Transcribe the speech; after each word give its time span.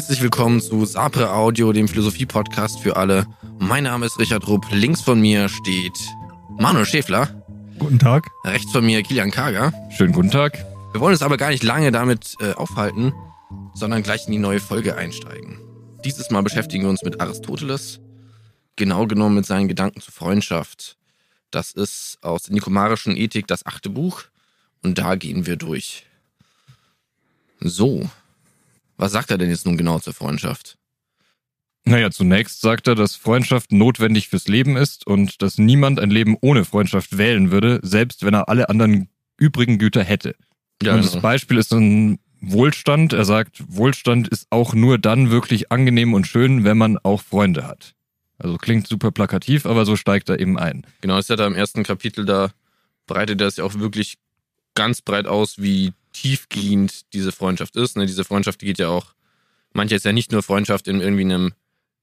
Herzlich 0.00 0.22
willkommen 0.22 0.62
zu 0.62 0.86
Sapre 0.86 1.30
Audio, 1.30 1.74
dem 1.74 1.86
Philosophie-Podcast 1.86 2.80
für 2.80 2.96
alle. 2.96 3.26
Mein 3.58 3.84
Name 3.84 4.06
ist 4.06 4.18
Richard 4.18 4.48
Rupp. 4.48 4.64
Links 4.72 5.02
von 5.02 5.20
mir 5.20 5.50
steht 5.50 5.92
Manuel 6.58 6.86
Schäfler. 6.86 7.44
Guten 7.78 7.98
Tag. 7.98 8.26
Rechts 8.42 8.72
von 8.72 8.82
mir 8.86 9.02
Kilian 9.02 9.30
Kager. 9.30 9.74
Schönen 9.94 10.14
guten 10.14 10.30
Tag. 10.30 10.56
Wir 10.92 11.02
wollen 11.02 11.12
uns 11.12 11.20
aber 11.20 11.36
gar 11.36 11.50
nicht 11.50 11.62
lange 11.62 11.92
damit 11.92 12.34
äh, 12.40 12.54
aufhalten, 12.54 13.12
sondern 13.74 14.02
gleich 14.02 14.24
in 14.24 14.32
die 14.32 14.38
neue 14.38 14.58
Folge 14.58 14.96
einsteigen. 14.96 15.58
Dieses 16.02 16.30
Mal 16.30 16.42
beschäftigen 16.42 16.84
wir 16.84 16.90
uns 16.90 17.02
mit 17.02 17.20
Aristoteles, 17.20 18.00
genau 18.76 19.06
genommen 19.06 19.34
mit 19.34 19.44
seinen 19.44 19.68
Gedanken 19.68 20.00
zur 20.00 20.14
Freundschaft. 20.14 20.96
Das 21.50 21.72
ist 21.72 22.16
aus 22.22 22.44
der 22.44 22.54
Nikomarischen 22.54 23.18
Ethik 23.18 23.46
das 23.48 23.66
achte 23.66 23.90
Buch 23.90 24.22
und 24.82 24.96
da 24.96 25.16
gehen 25.16 25.44
wir 25.44 25.56
durch. 25.56 26.06
So, 27.60 28.08
was 29.00 29.12
sagt 29.12 29.30
er 29.30 29.38
denn 29.38 29.50
jetzt 29.50 29.66
nun 29.66 29.76
genau 29.76 29.98
zur 29.98 30.12
Freundschaft? 30.12 30.76
Naja, 31.84 32.10
zunächst 32.10 32.60
sagt 32.60 32.86
er, 32.86 32.94
dass 32.94 33.16
Freundschaft 33.16 33.72
notwendig 33.72 34.28
fürs 34.28 34.46
Leben 34.46 34.76
ist 34.76 35.06
und 35.06 35.40
dass 35.40 35.56
niemand 35.56 35.98
ein 35.98 36.10
Leben 36.10 36.36
ohne 36.42 36.66
Freundschaft 36.66 37.16
wählen 37.16 37.50
würde, 37.50 37.80
selbst 37.82 38.24
wenn 38.24 38.34
er 38.34 38.50
alle 38.50 38.68
anderen 38.68 39.08
übrigen 39.38 39.78
Güter 39.78 40.04
hätte. 40.04 40.36
Ja, 40.82 40.92
und 40.92 41.00
genau. 41.00 41.12
das 41.12 41.22
Beispiel 41.22 41.56
ist 41.56 41.72
dann 41.72 42.18
Wohlstand. 42.42 43.14
Er 43.14 43.24
sagt, 43.24 43.62
Wohlstand 43.66 44.28
ist 44.28 44.46
auch 44.50 44.74
nur 44.74 44.98
dann 44.98 45.30
wirklich 45.30 45.72
angenehm 45.72 46.12
und 46.12 46.26
schön, 46.26 46.64
wenn 46.64 46.76
man 46.76 46.98
auch 46.98 47.22
Freunde 47.22 47.66
hat. 47.66 47.94
Also 48.38 48.58
klingt 48.58 48.86
super 48.86 49.10
plakativ, 49.10 49.64
aber 49.64 49.86
so 49.86 49.96
steigt 49.96 50.28
er 50.28 50.38
eben 50.38 50.58
ein. 50.58 50.86
Genau, 51.00 51.18
ist 51.18 51.30
ja 51.30 51.36
da 51.36 51.46
im 51.46 51.54
ersten 51.54 51.82
Kapitel, 51.82 52.26
da 52.26 52.50
breitet 53.06 53.40
er 53.40 53.46
es 53.46 53.56
ja 53.56 53.64
auch 53.64 53.74
wirklich 53.74 54.18
ganz 54.74 55.00
breit 55.00 55.26
aus, 55.26 55.56
wie 55.58 55.92
tiefgehend 56.12 57.12
diese 57.12 57.32
Freundschaft 57.32 57.76
ist. 57.76 57.96
Ne? 57.96 58.06
Diese 58.06 58.24
Freundschaft 58.24 58.60
geht 58.60 58.78
ja 58.78 58.88
auch, 58.88 59.14
manche 59.72 59.94
ist 59.94 60.04
ja 60.04 60.12
nicht 60.12 60.32
nur 60.32 60.42
Freundschaft 60.42 60.88
in 60.88 61.00
irgendwie 61.00 61.24
einem 61.24 61.52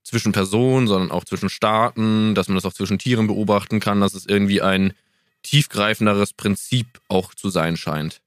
zwischen 0.02 0.32
Personen, 0.32 0.86
sondern 0.86 1.10
auch 1.10 1.24
zwischen 1.24 1.50
Staaten, 1.50 2.34
dass 2.34 2.48
man 2.48 2.54
das 2.54 2.64
auch 2.64 2.72
zwischen 2.72 2.98
Tieren 2.98 3.26
beobachten 3.26 3.78
kann, 3.78 4.00
dass 4.00 4.14
es 4.14 4.26
irgendwie 4.26 4.62
ein 4.62 4.94
tiefgreifenderes 5.42 6.32
Prinzip 6.32 7.00
auch 7.08 7.34
zu 7.34 7.50
sein 7.50 7.76
scheint. 7.76 8.22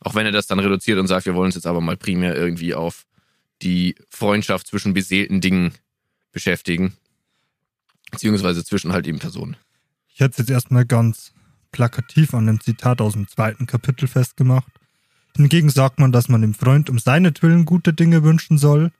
Auch 0.00 0.14
wenn 0.14 0.26
er 0.26 0.32
das 0.32 0.46
dann 0.46 0.58
reduziert 0.58 0.98
und 0.98 1.06
sagt, 1.06 1.26
wir 1.26 1.34
wollen 1.34 1.46
uns 1.46 1.54
jetzt 1.54 1.66
aber 1.66 1.80
mal 1.80 1.96
primär 1.96 2.34
irgendwie 2.34 2.74
auf 2.74 3.06
die 3.60 3.94
Freundschaft 4.08 4.66
zwischen 4.66 4.94
beseelten 4.94 5.40
Dingen 5.40 5.74
beschäftigen. 6.32 6.96
Beziehungsweise 8.10 8.64
zwischen 8.64 8.92
halt 8.92 9.06
eben 9.06 9.18
Personen. 9.18 9.56
Ich 10.08 10.20
hätte 10.20 10.32
es 10.32 10.38
jetzt 10.38 10.50
erstmal 10.50 10.84
ganz 10.84 11.32
plakativ 11.70 12.34
an 12.34 12.48
einem 12.48 12.60
Zitat 12.60 13.00
aus 13.00 13.12
dem 13.12 13.28
zweiten 13.28 13.66
Kapitel 13.66 14.08
festgemacht. 14.08 14.72
Hingegen 15.36 15.70
sagt 15.70 15.98
man, 15.98 16.12
dass 16.12 16.28
man 16.28 16.42
dem 16.42 16.54
Freund 16.54 16.90
um 16.90 16.98
seinetwillen 16.98 17.64
gute 17.64 17.92
Dinge 17.92 18.22
wünschen 18.22 18.58
soll. 18.58 18.90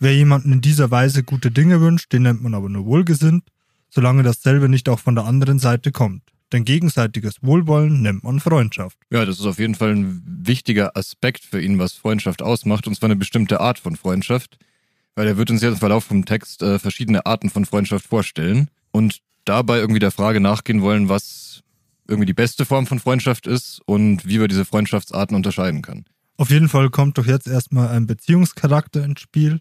Wer 0.00 0.14
jemanden 0.14 0.52
in 0.52 0.60
dieser 0.60 0.90
Weise 0.90 1.22
gute 1.22 1.50
Dinge 1.50 1.80
wünscht, 1.80 2.12
den 2.12 2.22
nennt 2.22 2.42
man 2.42 2.54
aber 2.54 2.68
nur 2.68 2.86
wohlgesinnt, 2.86 3.44
solange 3.90 4.22
dasselbe 4.22 4.68
nicht 4.68 4.88
auch 4.88 4.98
von 4.98 5.14
der 5.14 5.24
anderen 5.24 5.58
Seite 5.58 5.92
kommt. 5.92 6.22
Denn 6.52 6.64
gegenseitiges 6.64 7.42
Wohlwollen 7.42 8.00
nennt 8.00 8.24
man 8.24 8.40
Freundschaft. 8.40 8.96
Ja, 9.10 9.24
das 9.24 9.38
ist 9.38 9.46
auf 9.46 9.58
jeden 9.58 9.74
Fall 9.74 9.94
ein 9.94 10.22
wichtiger 10.24 10.96
Aspekt 10.96 11.44
für 11.44 11.60
ihn, 11.60 11.78
was 11.78 11.92
Freundschaft 11.92 12.42
ausmacht, 12.42 12.86
und 12.86 12.94
zwar 12.94 13.08
eine 13.08 13.16
bestimmte 13.16 13.60
Art 13.60 13.78
von 13.78 13.96
Freundschaft. 13.96 14.58
Weil 15.14 15.26
er 15.26 15.36
wird 15.36 15.50
uns 15.50 15.62
ja 15.62 15.68
im 15.68 15.76
Verlauf 15.76 16.04
vom 16.04 16.24
Text 16.24 16.62
äh, 16.62 16.78
verschiedene 16.78 17.26
Arten 17.26 17.50
von 17.50 17.66
Freundschaft 17.66 18.06
vorstellen 18.06 18.70
und 18.92 19.20
dabei 19.44 19.78
irgendwie 19.78 19.98
der 19.98 20.10
Frage 20.10 20.40
nachgehen 20.40 20.80
wollen, 20.80 21.08
was 21.08 21.47
irgendwie 22.08 22.26
die 22.26 22.34
beste 22.34 22.64
Form 22.64 22.86
von 22.86 22.98
Freundschaft 22.98 23.46
ist 23.46 23.80
und 23.86 24.26
wie 24.26 24.40
wir 24.40 24.48
diese 24.48 24.64
Freundschaftsarten 24.64 25.36
unterscheiden 25.36 25.82
können. 25.82 26.06
Auf 26.36 26.50
jeden 26.50 26.68
Fall 26.68 26.90
kommt 26.90 27.18
doch 27.18 27.26
jetzt 27.26 27.46
erstmal 27.46 27.88
ein 27.88 28.06
Beziehungscharakter 28.06 29.04
ins 29.04 29.20
Spiel. 29.20 29.60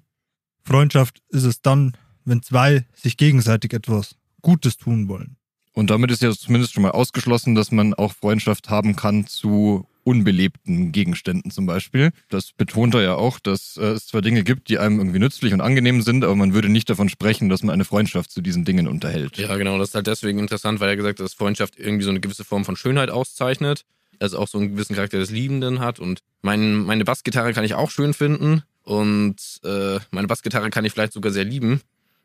Freundschaft 0.64 1.22
ist 1.30 1.44
es 1.44 1.62
dann, 1.62 1.98
wenn 2.24 2.42
zwei 2.42 2.86
sich 2.94 3.18
gegenseitig 3.18 3.74
etwas 3.74 4.16
Gutes 4.42 4.78
tun 4.78 5.08
wollen. 5.08 5.38
Und 5.74 5.90
damit 5.90 6.10
ist 6.12 6.22
ja 6.22 6.32
zumindest 6.32 6.74
schon 6.74 6.84
mal 6.84 6.92
ausgeschlossen, 6.92 7.54
dass 7.54 7.72
man 7.72 7.94
auch 7.94 8.14
Freundschaft 8.14 8.70
haben 8.70 8.96
kann 8.96 9.28
zu 9.28 9.88
unbelebten 10.08 10.94
Gegenständen 10.94 11.52
zum 11.52 11.66
Beispiel. 11.66 12.12
Das 12.30 12.54
betont 12.54 12.96
er 12.96 13.02
ja 13.02 13.16
auch, 13.16 13.40
dass 13.40 13.76
äh, 13.76 13.88
es 13.88 14.08
zwar 14.08 14.22
Dinge 14.22 14.46
gibt, 14.46 14.70
die 14.70 14.80
einem 14.80 15.00
irgendwie 15.00 15.20
nützlich 15.20 15.54
und 15.54 15.60
angenehm 15.60 16.02
sind, 16.02 16.24
aber 16.24 16.34
man 16.34 16.54
würde 16.54 16.70
nicht 16.70 16.90
davon 16.90 17.10
sprechen, 17.10 17.50
dass 17.50 17.62
man 17.62 17.74
eine 17.74 17.84
Freundschaft 17.84 18.32
zu 18.32 18.40
diesen 18.40 18.64
Dingen 18.64 18.88
unterhält. 18.88 19.38
Ja, 19.38 19.54
genau. 19.58 19.78
Das 19.78 19.90
ist 19.90 19.96
halt 19.96 20.08
deswegen 20.08 20.40
interessant, 20.40 20.80
weil 20.80 20.88
er 20.88 20.96
gesagt 20.96 21.20
hat, 21.20 21.26
dass 21.26 21.34
Freundschaft 21.34 21.78
irgendwie 21.78 22.06
so 22.06 22.10
eine 22.10 22.22
gewisse 22.22 22.46
Form 22.46 22.64
von 22.64 22.78
Schönheit 22.78 23.10
auszeichnet. 23.10 23.84
Also 24.20 24.40
auch 24.40 24.48
so 24.48 24.58
einen 24.58 24.72
gewissen 24.72 24.96
Charakter 24.96 25.20
des 25.20 25.30
Liebenden 25.30 25.82
hat. 25.82 26.00
Und 26.00 26.22
mein, 26.42 26.78
meine 26.78 27.04
Bassgitarre 27.04 27.52
kann 27.52 27.66
ich 27.66 27.74
auch 27.74 27.92
schön 27.92 28.14
finden. 28.14 28.64
Und 28.84 29.60
äh, 29.66 30.00
meine 30.12 30.28
Bassgitarre 30.28 30.70
kann 30.70 30.86
ich 30.86 30.94
vielleicht 30.94 31.12
sogar 31.12 31.34
sehr 31.34 31.44
lieben. 31.44 31.82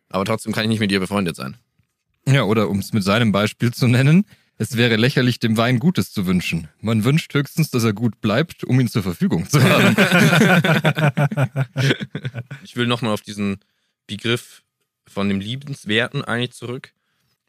Aber 0.09 0.25
trotzdem 0.25 0.53
kann 0.53 0.63
ich 0.63 0.69
nicht 0.69 0.81
mit 0.81 0.93
ihr 0.93 1.01
befreundet 1.01 1.35
sein. 1.35 1.57
Ja, 2.29 2.45
oder 2.45 2.71
um 2.71 2.79
es 2.79 2.93
mit 2.93 3.03
seinem 3.03 3.33
Beispiel 3.33 3.73
zu 3.73 3.89
nennen, 3.89 4.25
es 4.63 4.77
wäre 4.77 4.95
lächerlich, 4.95 5.41
dem 5.41 5.57
Wein 5.57 5.81
Gutes 5.81 6.13
zu 6.13 6.25
wünschen. 6.25 6.69
Man 6.81 7.03
wünscht 7.03 7.35
höchstens, 7.35 7.73
dass 7.73 7.83
er 7.83 7.93
gut 7.93 8.21
bleibt, 8.21 8.63
um 8.63 8.79
ihn 8.79 8.87
zur 8.87 9.03
Verfügung 9.03 9.49
zu 9.49 9.61
haben. 9.61 9.97
ich 12.63 12.77
will 12.77 12.87
nochmal 12.87 13.13
auf 13.13 13.23
diesen 13.23 13.59
Begriff 14.07 14.63
von 15.09 15.29
dem 15.29 15.41
Liebenswerten 15.41 16.25
eigentlich 16.25 16.53
zurück, 16.53 16.93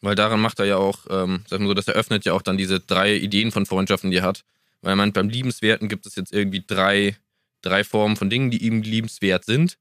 weil 0.02 0.16
daran 0.16 0.42
macht 0.42 0.58
er 0.58 0.66
ja 0.66 0.78
auch, 0.78 1.06
ähm, 1.12 1.44
sag 1.48 1.60
mal 1.60 1.68
so, 1.68 1.76
das 1.76 1.88
eröffnet 1.88 2.26
ja 2.26 2.34
auch 2.34 2.42
dann 2.42 2.58
diese 2.58 2.80
drei 2.80 3.16
Ideen 3.16 3.52
von 3.52 3.68
Freundschaften, 3.68 4.10
die 4.10 4.18
er 4.18 4.24
hat. 4.24 4.44
Weil 4.82 4.96
man 4.96 5.14
beim 5.14 5.30
Liebenswerten 5.30 5.90
gibt 5.90 6.08
es 6.08 6.16
jetzt 6.16 6.34
irgendwie 6.34 6.64
drei, 6.66 7.16
drei 7.62 7.84
Formen 7.84 8.16
von 8.16 8.32
Dingen, 8.32 8.50
die 8.50 8.66
ihm 8.66 8.82
liebenswert 8.82 9.46
sind. 9.46 9.78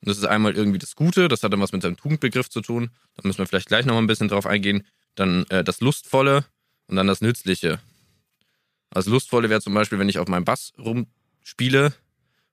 Und 0.00 0.08
das 0.08 0.18
ist 0.18 0.24
einmal 0.24 0.56
irgendwie 0.56 0.80
das 0.80 0.96
Gute, 0.96 1.28
das 1.28 1.44
hat 1.44 1.52
dann 1.52 1.60
was 1.60 1.70
mit 1.70 1.82
seinem 1.82 1.96
Tugendbegriff 1.96 2.50
zu 2.50 2.60
tun. 2.60 2.90
Da 3.14 3.22
müssen 3.24 3.38
wir 3.38 3.46
vielleicht 3.46 3.68
gleich 3.68 3.86
nochmal 3.86 4.02
ein 4.02 4.08
bisschen 4.08 4.26
drauf 4.26 4.46
eingehen. 4.46 4.84
Dann 5.14 5.46
äh, 5.48 5.62
das 5.62 5.80
Lustvolle 5.80 6.44
und 6.88 6.96
dann 6.96 7.06
das 7.06 7.20
Nützliche. 7.20 7.80
Das 8.90 9.06
Lustvolle 9.06 9.50
wäre 9.50 9.60
zum 9.60 9.74
Beispiel, 9.74 9.98
wenn 9.98 10.08
ich 10.08 10.18
auf 10.18 10.28
meinem 10.28 10.44
Bass 10.44 10.72
rumspiele. 10.78 11.92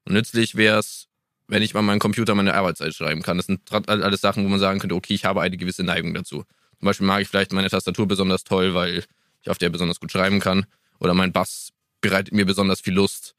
Und 0.06 0.14
nützlich 0.14 0.56
wäre 0.56 0.80
es, 0.80 1.08
wenn 1.48 1.62
ich 1.62 1.74
mal 1.74 1.82
meinen 1.82 2.00
Computer 2.00 2.36
meine 2.36 2.54
Arbeitszeit 2.54 2.94
schreiben 2.94 3.22
kann. 3.22 3.38
Das 3.38 3.46
sind 3.46 3.62
alles 3.72 4.22
Sachen, 4.22 4.44
wo 4.44 4.50
man 4.50 4.60
sagen 4.60 4.80
könnte, 4.80 4.96
okay, 4.96 5.14
ich 5.14 5.26
habe 5.26 5.42
eine 5.42 5.58
gewisse 5.58 5.84
Neigung 5.84 6.14
dazu. 6.14 6.44
Zum 6.80 6.86
Beispiel 6.86 7.08
mag 7.08 7.22
ich 7.22 7.30
vielleicht 7.30 7.54
meine 7.54 7.70
Tastatur 7.70 8.08
besonders 8.08 8.44
toll, 8.44 8.74
weil 8.74 9.06
ich 9.42 9.50
auf 9.50 9.58
der 9.58 9.70
besonders 9.70 10.00
gut 10.00 10.12
schreiben 10.12 10.40
kann. 10.40 10.66
Oder 11.00 11.14
mein 11.14 11.32
Bass 11.32 11.70
bereitet 12.02 12.34
mir 12.34 12.46
besonders 12.46 12.82
viel 12.82 12.94
Lust, 12.94 13.36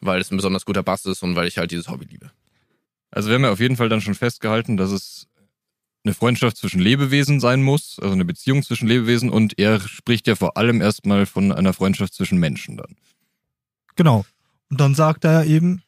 weil 0.00 0.20
es 0.20 0.30
ein 0.30 0.36
besonders 0.36 0.64
guter 0.64 0.82
Bass 0.82 1.04
ist 1.06 1.22
und 1.22 1.34
weil 1.34 1.48
ich 1.48 1.58
halt 1.58 1.70
dieses 1.72 1.88
Hobby 1.88 2.04
liebe. 2.04 2.30
Also 3.10 3.28
wir 3.28 3.36
haben 3.36 3.44
ja 3.44 3.50
auf 3.50 3.60
jeden 3.60 3.76
Fall 3.76 3.88
dann 3.88 4.00
schon 4.00 4.14
festgehalten, 4.14 4.76
dass 4.76 4.90
es 4.90 5.26
eine 6.06 6.14
Freundschaft 6.14 6.56
zwischen 6.56 6.80
Lebewesen 6.80 7.40
sein 7.40 7.62
muss, 7.62 7.98
also 8.00 8.12
eine 8.12 8.24
Beziehung 8.24 8.62
zwischen 8.62 8.88
Lebewesen 8.88 9.30
und 9.30 9.58
er 9.58 9.80
spricht 9.80 10.26
ja 10.26 10.34
vor 10.34 10.56
allem 10.56 10.80
erstmal 10.80 11.26
von 11.26 11.52
einer 11.52 11.72
Freundschaft 11.72 12.14
zwischen 12.14 12.38
Menschen 12.38 12.76
dann. 12.76 12.96
Genau. 13.96 14.24
Und 14.70 14.80
dann 14.80 14.94
sagt 14.94 15.24
er 15.24 15.44
eben, 15.44 15.82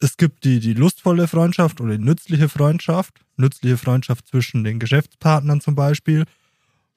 es 0.00 0.16
gibt 0.16 0.44
die, 0.44 0.60
die 0.60 0.74
lustvolle 0.74 1.28
Freundschaft 1.28 1.80
oder 1.80 1.96
die 1.96 2.04
nützliche 2.04 2.48
Freundschaft, 2.48 3.20
nützliche 3.36 3.76
Freundschaft 3.76 4.28
zwischen 4.28 4.64
den 4.64 4.78
Geschäftspartnern 4.78 5.60
zum 5.60 5.74
Beispiel 5.74 6.24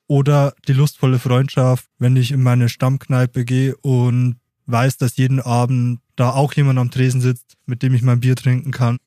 oder 0.08 0.54
die 0.68 0.74
lustvolle 0.74 1.20
Freundschaft, 1.20 1.86
wenn 1.98 2.16
ich 2.16 2.32
in 2.32 2.44
meine 2.44 2.70
Stammkneipe 2.70 3.46
gehe 3.46 3.76
und 3.78 4.38
weiß, 4.66 4.98
dass 4.98 5.18
jeden 5.18 5.40
Abend 5.40 6.00
da 6.16 6.32
auch 6.32 6.54
jemand 6.54 6.80
am 6.80 6.92
Tresen 6.92 7.22
sitzt, 7.22 7.58
mit 7.66 7.84
dem 7.84 7.94
ich 7.94 8.02
mein 8.02 8.20
Bier 8.20 8.36
trinken 8.36 8.72
kann 8.72 8.98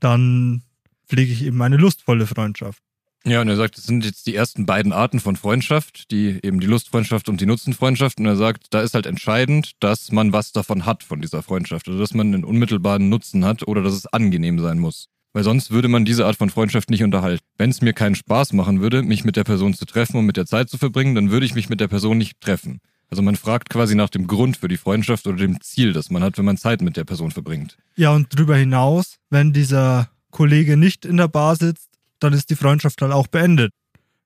dann 0.00 0.62
pflege 1.06 1.32
ich 1.32 1.44
eben 1.44 1.60
eine 1.62 1.76
lustvolle 1.76 2.26
Freundschaft. 2.26 2.82
Ja, 3.28 3.42
und 3.42 3.48
er 3.48 3.56
sagt, 3.56 3.76
das 3.76 3.84
sind 3.84 4.06
jetzt 4.06 4.26
die 4.26 4.34
ersten 4.34 4.64
beiden 4.64 4.92
Arten 4.92 5.20
von 5.20 5.36
Freundschaft, 5.36 6.10
die 6.10 6.38
eben 6.42 6.60
die 6.60 6.66
Lustfreundschaft 6.66 7.28
und 7.28 7.42
die 7.42 7.46
Nutzenfreundschaft. 7.46 8.18
Und 8.18 8.26
er 8.26 8.36
sagt, 8.36 8.68
da 8.70 8.80
ist 8.80 8.94
halt 8.94 9.04
entscheidend, 9.04 9.72
dass 9.80 10.12
man 10.12 10.32
was 10.32 10.52
davon 10.52 10.86
hat 10.86 11.02
von 11.02 11.20
dieser 11.20 11.42
Freundschaft. 11.42 11.88
Also 11.88 12.00
dass 12.00 12.14
man 12.14 12.28
einen 12.28 12.44
unmittelbaren 12.44 13.10
Nutzen 13.10 13.44
hat 13.44 13.68
oder 13.68 13.82
dass 13.82 13.92
es 13.92 14.06
angenehm 14.06 14.58
sein 14.58 14.78
muss. 14.78 15.08
Weil 15.34 15.44
sonst 15.44 15.70
würde 15.70 15.88
man 15.88 16.06
diese 16.06 16.24
Art 16.24 16.36
von 16.36 16.48
Freundschaft 16.48 16.88
nicht 16.88 17.04
unterhalten. 17.04 17.44
Wenn 17.58 17.68
es 17.70 17.82
mir 17.82 17.92
keinen 17.92 18.14
Spaß 18.14 18.54
machen 18.54 18.80
würde, 18.80 19.02
mich 19.02 19.24
mit 19.24 19.36
der 19.36 19.44
Person 19.44 19.74
zu 19.74 19.84
treffen 19.84 20.16
und 20.16 20.24
mit 20.24 20.38
der 20.38 20.46
Zeit 20.46 20.70
zu 20.70 20.78
verbringen, 20.78 21.14
dann 21.14 21.30
würde 21.30 21.44
ich 21.44 21.54
mich 21.54 21.68
mit 21.68 21.80
der 21.80 21.88
Person 21.88 22.16
nicht 22.16 22.40
treffen. 22.40 22.80
Also 23.10 23.22
man 23.22 23.36
fragt 23.36 23.68
quasi 23.68 23.94
nach 23.94 24.08
dem 24.08 24.26
Grund 24.26 24.56
für 24.56 24.68
die 24.68 24.76
Freundschaft 24.76 25.26
oder 25.26 25.36
dem 25.36 25.60
Ziel, 25.60 25.92
das 25.92 26.10
man 26.10 26.22
hat, 26.22 26.38
wenn 26.38 26.44
man 26.44 26.56
Zeit 26.56 26.82
mit 26.82 26.96
der 26.96 27.04
Person 27.04 27.30
verbringt. 27.30 27.76
Ja, 27.96 28.14
und 28.14 28.34
darüber 28.34 28.56
hinaus, 28.56 29.16
wenn 29.28 29.52
dieser 29.52 30.10
Kollege 30.30 30.76
nicht 30.76 31.04
in 31.04 31.16
der 31.16 31.28
Bar 31.28 31.56
sitzt, 31.56 31.88
dann 32.20 32.32
ist 32.32 32.50
die 32.50 32.56
Freundschaft 32.56 33.00
halt 33.02 33.12
auch 33.12 33.26
beendet, 33.26 33.72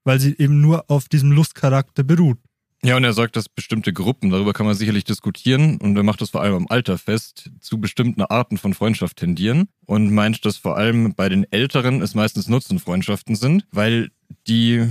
weil 0.04 0.20
sie 0.20 0.36
eben 0.38 0.60
nur 0.60 0.90
auf 0.90 1.08
diesem 1.08 1.32
Lustcharakter 1.32 2.02
beruht. 2.02 2.38
Ja, 2.84 2.96
und 2.96 3.04
er 3.04 3.12
sagt, 3.12 3.36
dass 3.36 3.48
bestimmte 3.48 3.92
Gruppen, 3.92 4.30
darüber 4.30 4.52
kann 4.52 4.66
man 4.66 4.74
sicherlich 4.74 5.04
diskutieren, 5.04 5.76
und 5.76 5.96
er 5.96 6.02
macht 6.02 6.20
das 6.20 6.30
vor 6.30 6.42
allem 6.42 6.54
am 6.54 6.66
Alter 6.68 6.98
fest, 6.98 7.50
zu 7.60 7.80
bestimmten 7.80 8.22
Arten 8.22 8.58
von 8.58 8.74
Freundschaft 8.74 9.18
tendieren 9.18 9.68
und 9.86 10.12
meint, 10.12 10.44
dass 10.44 10.56
vor 10.56 10.76
allem 10.76 11.14
bei 11.14 11.28
den 11.28 11.46
Älteren 11.52 12.02
es 12.02 12.16
meistens 12.16 12.48
Nutzenfreundschaften 12.48 13.36
sind, 13.36 13.66
weil 13.70 14.10
die 14.48 14.88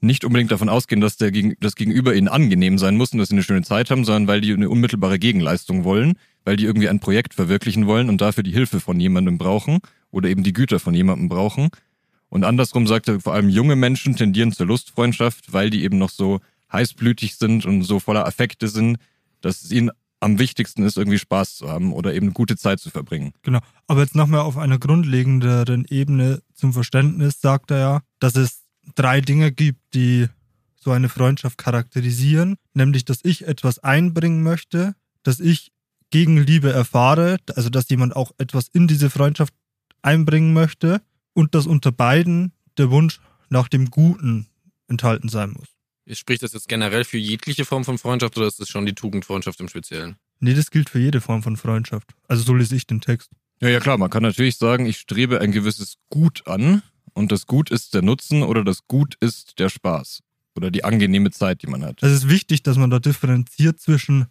nicht 0.00 0.24
unbedingt 0.24 0.50
davon 0.50 0.68
ausgehen, 0.68 1.00
dass 1.00 1.16
der, 1.16 1.30
das 1.60 1.76
Gegenüber 1.76 2.14
ihnen 2.14 2.26
angenehm 2.26 2.76
sein 2.76 2.96
muss 2.96 3.12
und 3.12 3.18
dass 3.18 3.28
sie 3.28 3.36
eine 3.36 3.44
schöne 3.44 3.62
Zeit 3.62 3.90
haben, 3.90 4.04
sondern 4.04 4.26
weil 4.26 4.40
die 4.40 4.52
eine 4.52 4.68
unmittelbare 4.68 5.20
Gegenleistung 5.20 5.84
wollen, 5.84 6.14
weil 6.44 6.56
die 6.56 6.64
irgendwie 6.64 6.88
ein 6.88 7.00
Projekt 7.00 7.34
verwirklichen 7.34 7.86
wollen 7.86 8.08
und 8.08 8.20
dafür 8.20 8.42
die 8.42 8.52
Hilfe 8.52 8.80
von 8.80 8.98
jemandem 8.98 9.38
brauchen 9.38 9.78
oder 10.10 10.28
eben 10.28 10.42
die 10.42 10.52
Güter 10.52 10.80
von 10.80 10.94
jemandem 10.94 11.28
brauchen. 11.28 11.68
Und 12.28 12.44
andersrum 12.44 12.86
sagt 12.86 13.08
er, 13.08 13.20
vor 13.20 13.34
allem 13.34 13.48
junge 13.48 13.76
Menschen 13.76 14.16
tendieren 14.16 14.52
zur 14.52 14.66
Lustfreundschaft, 14.66 15.52
weil 15.52 15.70
die 15.70 15.82
eben 15.82 15.98
noch 15.98 16.10
so 16.10 16.40
heißblütig 16.72 17.36
sind 17.36 17.64
und 17.64 17.82
so 17.82 18.00
voller 18.00 18.26
Affekte 18.26 18.68
sind, 18.68 18.98
dass 19.40 19.62
es 19.62 19.70
ihnen 19.70 19.90
am 20.20 20.38
wichtigsten 20.38 20.82
ist, 20.82 20.96
irgendwie 20.96 21.18
Spaß 21.18 21.56
zu 21.56 21.68
haben 21.68 21.92
oder 21.92 22.12
eben 22.12 22.34
gute 22.34 22.56
Zeit 22.56 22.80
zu 22.80 22.90
verbringen. 22.90 23.32
Genau. 23.42 23.60
Aber 23.86 24.00
jetzt 24.00 24.16
nochmal 24.16 24.40
auf 24.40 24.56
einer 24.56 24.78
grundlegenderen 24.78 25.86
Ebene 25.88 26.42
zum 26.54 26.72
Verständnis 26.72 27.40
sagt 27.40 27.70
er 27.70 27.78
ja, 27.78 28.00
dass 28.18 28.34
es 28.34 28.64
drei 28.94 29.20
Dinge 29.20 29.52
gibt, 29.52 29.80
die 29.94 30.26
so 30.80 30.90
eine 30.90 31.08
Freundschaft 31.08 31.58
charakterisieren, 31.58 32.56
nämlich 32.74 33.04
dass 33.04 33.20
ich 33.22 33.46
etwas 33.46 33.78
einbringen 33.78 34.42
möchte, 34.42 34.94
dass 35.22 35.40
ich 35.40 35.70
Gegenliebe 36.10 36.72
erfahre, 36.72 37.36
also 37.54 37.68
dass 37.68 37.88
jemand 37.88 38.16
auch 38.16 38.32
etwas 38.38 38.68
in 38.68 38.88
diese 38.88 39.10
Freundschaft 39.10 39.52
einbringen 40.02 40.52
möchte 40.52 41.00
und 41.38 41.54
dass 41.54 41.68
unter 41.68 41.92
beiden 41.92 42.50
der 42.78 42.90
Wunsch 42.90 43.20
nach 43.48 43.68
dem 43.68 43.90
Guten 43.90 44.48
enthalten 44.88 45.28
sein 45.28 45.50
muss. 45.50 45.68
Spricht 46.18 46.42
das 46.42 46.52
jetzt 46.52 46.68
generell 46.68 47.04
für 47.04 47.16
jegliche 47.16 47.64
Form 47.64 47.84
von 47.84 47.96
Freundschaft 47.96 48.36
oder 48.36 48.48
ist 48.48 48.58
das 48.58 48.68
schon 48.68 48.86
die 48.86 48.94
Tugendfreundschaft 48.94 49.60
im 49.60 49.68
Speziellen? 49.68 50.16
Nee, 50.40 50.54
das 50.54 50.72
gilt 50.72 50.90
für 50.90 50.98
jede 50.98 51.20
Form 51.20 51.44
von 51.44 51.56
Freundschaft. 51.56 52.10
Also 52.26 52.42
so 52.42 52.54
lese 52.54 52.74
ich 52.74 52.88
den 52.88 53.00
Text. 53.00 53.30
Ja, 53.60 53.68
ja 53.68 53.78
klar, 53.78 53.98
man 53.98 54.10
kann 54.10 54.24
natürlich 54.24 54.56
sagen, 54.56 54.86
ich 54.86 54.98
strebe 54.98 55.40
ein 55.40 55.52
gewisses 55.52 55.98
Gut 56.10 56.44
an 56.48 56.82
und 57.12 57.30
das 57.30 57.46
Gut 57.46 57.70
ist 57.70 57.94
der 57.94 58.02
Nutzen 58.02 58.42
oder 58.42 58.64
das 58.64 58.88
Gut 58.88 59.14
ist 59.20 59.60
der 59.60 59.68
Spaß 59.68 60.24
oder 60.56 60.72
die 60.72 60.82
angenehme 60.82 61.30
Zeit, 61.30 61.62
die 61.62 61.68
man 61.68 61.84
hat. 61.84 62.02
Es 62.02 62.10
ist 62.10 62.28
wichtig, 62.28 62.64
dass 62.64 62.78
man 62.78 62.90
da 62.90 62.98
differenziert 62.98 63.78
zwischen 63.78 64.26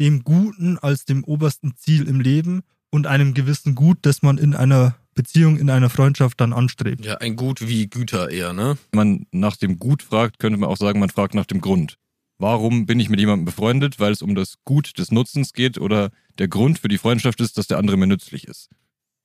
dem 0.00 0.24
Guten 0.24 0.76
als 0.76 1.04
dem 1.04 1.22
obersten 1.22 1.76
Ziel 1.76 2.08
im 2.08 2.18
Leben 2.18 2.62
und 2.90 3.06
einem 3.06 3.32
gewissen 3.32 3.76
Gut, 3.76 3.98
das 4.02 4.22
man 4.22 4.38
in 4.38 4.56
einer 4.56 4.96
Beziehung, 5.18 5.58
in 5.58 5.68
einer 5.68 5.90
Freundschaft 5.90 6.40
dann 6.40 6.52
anstrebt. 6.52 7.04
Ja, 7.04 7.16
ein 7.16 7.34
Gut 7.34 7.66
wie 7.66 7.88
Güter 7.88 8.30
eher, 8.30 8.52
ne? 8.52 8.78
Wenn 8.92 8.96
man 8.96 9.26
nach 9.32 9.56
dem 9.56 9.80
Gut 9.80 10.04
fragt, 10.04 10.38
könnte 10.38 10.60
man 10.60 10.70
auch 10.70 10.76
sagen, 10.76 11.00
man 11.00 11.10
fragt 11.10 11.34
nach 11.34 11.44
dem 11.44 11.60
Grund. 11.60 11.98
Warum 12.38 12.86
bin 12.86 13.00
ich 13.00 13.08
mit 13.08 13.18
jemandem 13.18 13.44
befreundet? 13.44 13.98
Weil 13.98 14.12
es 14.12 14.22
um 14.22 14.36
das 14.36 14.54
Gut 14.64 14.96
des 14.96 15.10
Nutzens 15.10 15.54
geht 15.54 15.76
oder 15.76 16.12
der 16.38 16.46
Grund 16.46 16.78
für 16.78 16.86
die 16.86 16.98
Freundschaft 16.98 17.40
ist, 17.40 17.58
dass 17.58 17.66
der 17.66 17.78
andere 17.78 17.96
mir 17.96 18.06
nützlich 18.06 18.46
ist. 18.46 18.68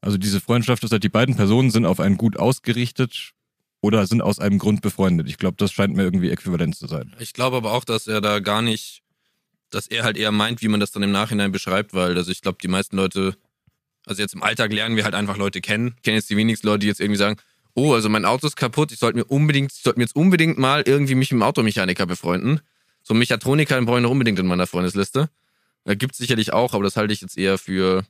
Also 0.02 0.18
diese 0.18 0.42
Freundschaft 0.42 0.84
ist 0.84 0.92
halt, 0.92 1.04
die 1.04 1.10
beiden 1.10 1.36
Personen 1.36 1.70
sind 1.70 1.86
auf 1.86 2.00
ein 2.00 2.18
Gut 2.18 2.38
ausgerichtet 2.40 3.34
oder 3.80 4.08
sind 4.08 4.24
aus 4.24 4.40
einem 4.40 4.58
Grund 4.58 4.82
befreundet. 4.82 5.30
Ich 5.30 5.38
glaube, 5.38 5.58
das 5.58 5.72
scheint 5.72 5.96
mir 5.96 6.02
irgendwie 6.02 6.32
äquivalent 6.32 6.76
zu 6.76 6.88
sein. 6.88 7.14
Ich 7.20 7.34
glaube 7.34 7.58
aber 7.58 7.74
auch, 7.74 7.84
dass 7.84 8.08
er 8.08 8.20
da 8.20 8.40
gar 8.40 8.64
nicht, 8.64 9.04
dass 9.70 9.86
er 9.86 10.04
halt 10.04 10.18
eher 10.18 10.32
meint, 10.32 10.64
wie 10.64 10.70
man 10.70 10.80
das 10.80 10.90
dann 10.90 11.04
im 11.04 11.12
Nachhinein 11.12 11.52
beschreibt, 11.52 11.94
weil 11.94 12.18
also 12.18 12.32
ich 12.32 12.42
glaube, 12.42 12.58
die 12.64 12.68
meisten 12.68 12.98
Leute 12.98 13.38
also 14.06 14.22
jetzt 14.22 14.34
im 14.34 14.44
Alltag 14.44 14.72
lernen 14.72 14.96
wir 14.96 15.04
halt 15.04 15.16
einfach 15.16 15.38
Leute 15.38 15.62
kennen. 15.62 15.94
Ich 15.98 16.04
kenne 16.04 16.18
jetzt 16.18 16.30
die 16.30 16.38
wenigsten 16.38 16.68
Leute, 16.68 16.80
die 16.80 16.88
jetzt 16.88 17.00
irgendwie 17.00 17.18
sagen, 17.18 17.38
oh, 17.74 17.94
also 17.94 18.10
mein 18.10 18.26
Auto 18.26 18.48
ist 18.48 18.56
kaputt, 18.56 18.92
ich 18.92 19.00
sollte 19.00 19.18
mir 19.18 19.26
unbedingt, 19.26 19.72
ich 19.72 19.82
sollte 19.82 20.00
mir 20.00 20.04
jetzt 20.04 20.16
unbedingt 20.16 20.58
mal 20.58 20.84
irgendwie 20.86 21.16
mich 21.16 21.32
mit 21.32 21.40
dem 21.40 21.44
Automechaniker 21.44 22.06
befreunden. 22.06 22.62
So 23.02 23.14
einen 23.14 23.20
Mechatroniker 23.20 23.82
brauche 23.82 23.98
ich 23.98 24.04
noch 24.04 24.12
unbedingt 24.12 24.40
in 24.40 24.48
meiner 24.48 24.68
Freundesliste. 24.68 25.30
Da 25.86 25.96
gibt 25.96 26.14
es 26.14 26.20
sicherlich 26.20 26.54
auch, 26.54 26.74
aber 26.74 26.84
das 26.84 26.96
halte 26.96 27.14
ich 27.14 27.22
jetzt 27.22 27.38
eher 27.38 27.58
für, 27.58 28.06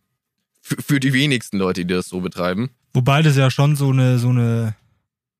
für, 0.61 0.81
für 0.81 0.99
die 0.99 1.13
wenigsten 1.13 1.57
Leute, 1.57 1.85
die 1.85 1.93
das 1.93 2.07
so 2.07 2.21
betreiben. 2.21 2.69
Wobei 2.93 3.23
das 3.23 3.35
ja 3.35 3.49
schon 3.49 3.75
so 3.75 3.89
eine, 3.89 4.19
so 4.19 4.29
eine 4.29 4.75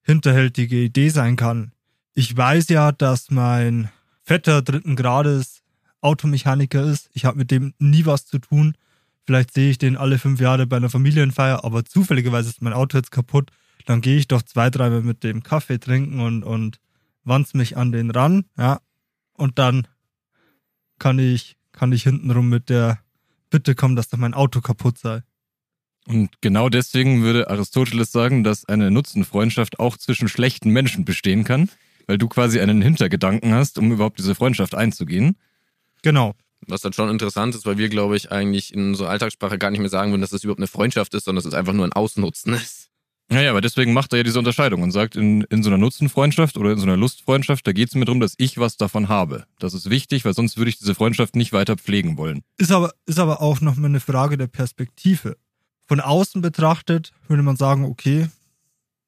hinterhältige 0.01 0.77
Idee 0.77 1.09
sein 1.09 1.35
kann. 1.35 1.71
Ich 2.15 2.35
weiß 2.35 2.69
ja, 2.69 2.91
dass 2.91 3.29
mein 3.29 3.89
Vetter 4.23 4.61
dritten 4.61 4.95
Grades 4.95 5.61
Automechaniker 6.01 6.83
ist. 6.83 7.09
Ich 7.13 7.25
habe 7.25 7.37
mit 7.37 7.51
dem 7.51 7.73
nie 7.79 8.05
was 8.05 8.25
zu 8.25 8.39
tun. 8.39 8.75
Vielleicht 9.25 9.53
sehe 9.53 9.69
ich 9.69 9.77
den 9.77 9.95
alle 9.95 10.19
fünf 10.19 10.39
Jahre 10.41 10.67
bei 10.67 10.77
einer 10.77 10.89
Familienfeier, 10.89 11.63
aber 11.63 11.85
zufälligerweise 11.85 12.49
ist 12.49 12.61
mein 12.61 12.73
Auto 12.73 12.97
jetzt 12.97 13.11
kaputt. 13.11 13.51
Dann 13.85 14.01
gehe 14.01 14.17
ich 14.17 14.27
doch 14.27 14.41
zwei, 14.41 14.69
dreimal 14.69 15.01
mit 15.01 15.23
dem 15.23 15.43
Kaffee 15.43 15.79
trinken 15.79 16.19
und, 16.19 16.43
und 16.43 16.79
wanz 17.23 17.53
mich 17.53 17.77
an 17.77 17.91
den 17.91 18.11
ran, 18.11 18.45
ja. 18.57 18.79
Und 19.35 19.59
dann 19.59 19.87
kann 20.99 21.19
ich, 21.19 21.57
kann 21.71 21.91
ich 21.91 22.03
hintenrum 22.03 22.49
mit 22.49 22.69
der 22.69 22.99
Bitte 23.49 23.75
kommen, 23.75 23.95
dass 23.95 24.09
doch 24.09 24.17
mein 24.17 24.33
Auto 24.33 24.61
kaputt 24.61 24.97
sei. 24.97 25.21
Und 26.07 26.41
genau 26.41 26.69
deswegen 26.69 27.23
würde 27.23 27.49
Aristoteles 27.49 28.11
sagen, 28.11 28.43
dass 28.43 28.65
eine 28.65 28.91
Nutzenfreundschaft 28.91 29.79
auch 29.79 29.97
zwischen 29.97 30.27
schlechten 30.27 30.69
Menschen 30.69 31.05
bestehen 31.05 31.43
kann, 31.43 31.69
weil 32.07 32.17
du 32.17 32.27
quasi 32.27 32.59
einen 32.59 32.81
Hintergedanken 32.81 33.53
hast, 33.53 33.77
um 33.77 33.91
überhaupt 33.91 34.19
diese 34.19 34.35
Freundschaft 34.35 34.75
einzugehen. 34.75 35.37
Genau. 36.01 36.35
Was 36.67 36.81
dann 36.81 36.93
schon 36.93 37.09
interessant 37.09 37.55
ist, 37.55 37.65
weil 37.65 37.77
wir, 37.77 37.89
glaube 37.89 38.15
ich, 38.15 38.31
eigentlich 38.31 38.73
in 38.73 38.89
unserer 38.89 39.09
Alltagssprache 39.09 39.57
gar 39.57 39.71
nicht 39.71 39.79
mehr 39.79 39.89
sagen 39.89 40.11
würden, 40.11 40.21
dass 40.21 40.29
das 40.31 40.43
überhaupt 40.43 40.59
eine 40.59 40.67
Freundschaft 40.67 41.13
ist, 41.13 41.25
sondern 41.25 41.43
dass 41.43 41.51
es 41.51 41.57
einfach 41.57 41.73
nur 41.73 41.85
ein 41.85 41.93
Ausnutzen 41.93 42.53
ist. 42.53 42.89
Ja, 43.31 43.41
ja, 43.41 43.49
aber 43.51 43.61
deswegen 43.61 43.93
macht 43.93 44.13
er 44.13 44.17
ja 44.17 44.23
diese 44.23 44.37
Unterscheidung 44.37 44.83
und 44.83 44.91
sagt, 44.91 45.15
in, 45.15 45.41
in 45.43 45.63
so 45.63 45.69
einer 45.69 45.77
Nutzenfreundschaft 45.77 46.57
oder 46.57 46.71
in 46.71 46.77
so 46.77 46.83
einer 46.83 46.97
Lustfreundschaft, 46.97 47.65
da 47.65 47.71
geht 47.71 47.89
es 47.89 47.95
mir 47.95 48.05
darum, 48.05 48.19
dass 48.19 48.35
ich 48.37 48.57
was 48.59 48.77
davon 48.77 49.09
habe. 49.09 49.45
Das 49.59 49.73
ist 49.73 49.89
wichtig, 49.89 50.25
weil 50.25 50.33
sonst 50.33 50.57
würde 50.57 50.69
ich 50.69 50.77
diese 50.77 50.93
Freundschaft 50.93 51.35
nicht 51.35 51.53
weiter 51.53 51.77
pflegen 51.77 52.17
wollen. 52.17 52.43
Ist 52.57 52.71
aber, 52.71 52.93
ist 53.05 53.19
aber 53.19 53.41
auch 53.41 53.61
nochmal 53.61 53.89
eine 53.89 54.01
Frage 54.01 54.37
der 54.37 54.47
Perspektive. 54.47 55.37
Von 55.87 55.99
außen 55.99 56.41
betrachtet 56.41 57.11
würde 57.27 57.43
man 57.43 57.55
sagen, 57.55 57.85
okay, 57.85 58.27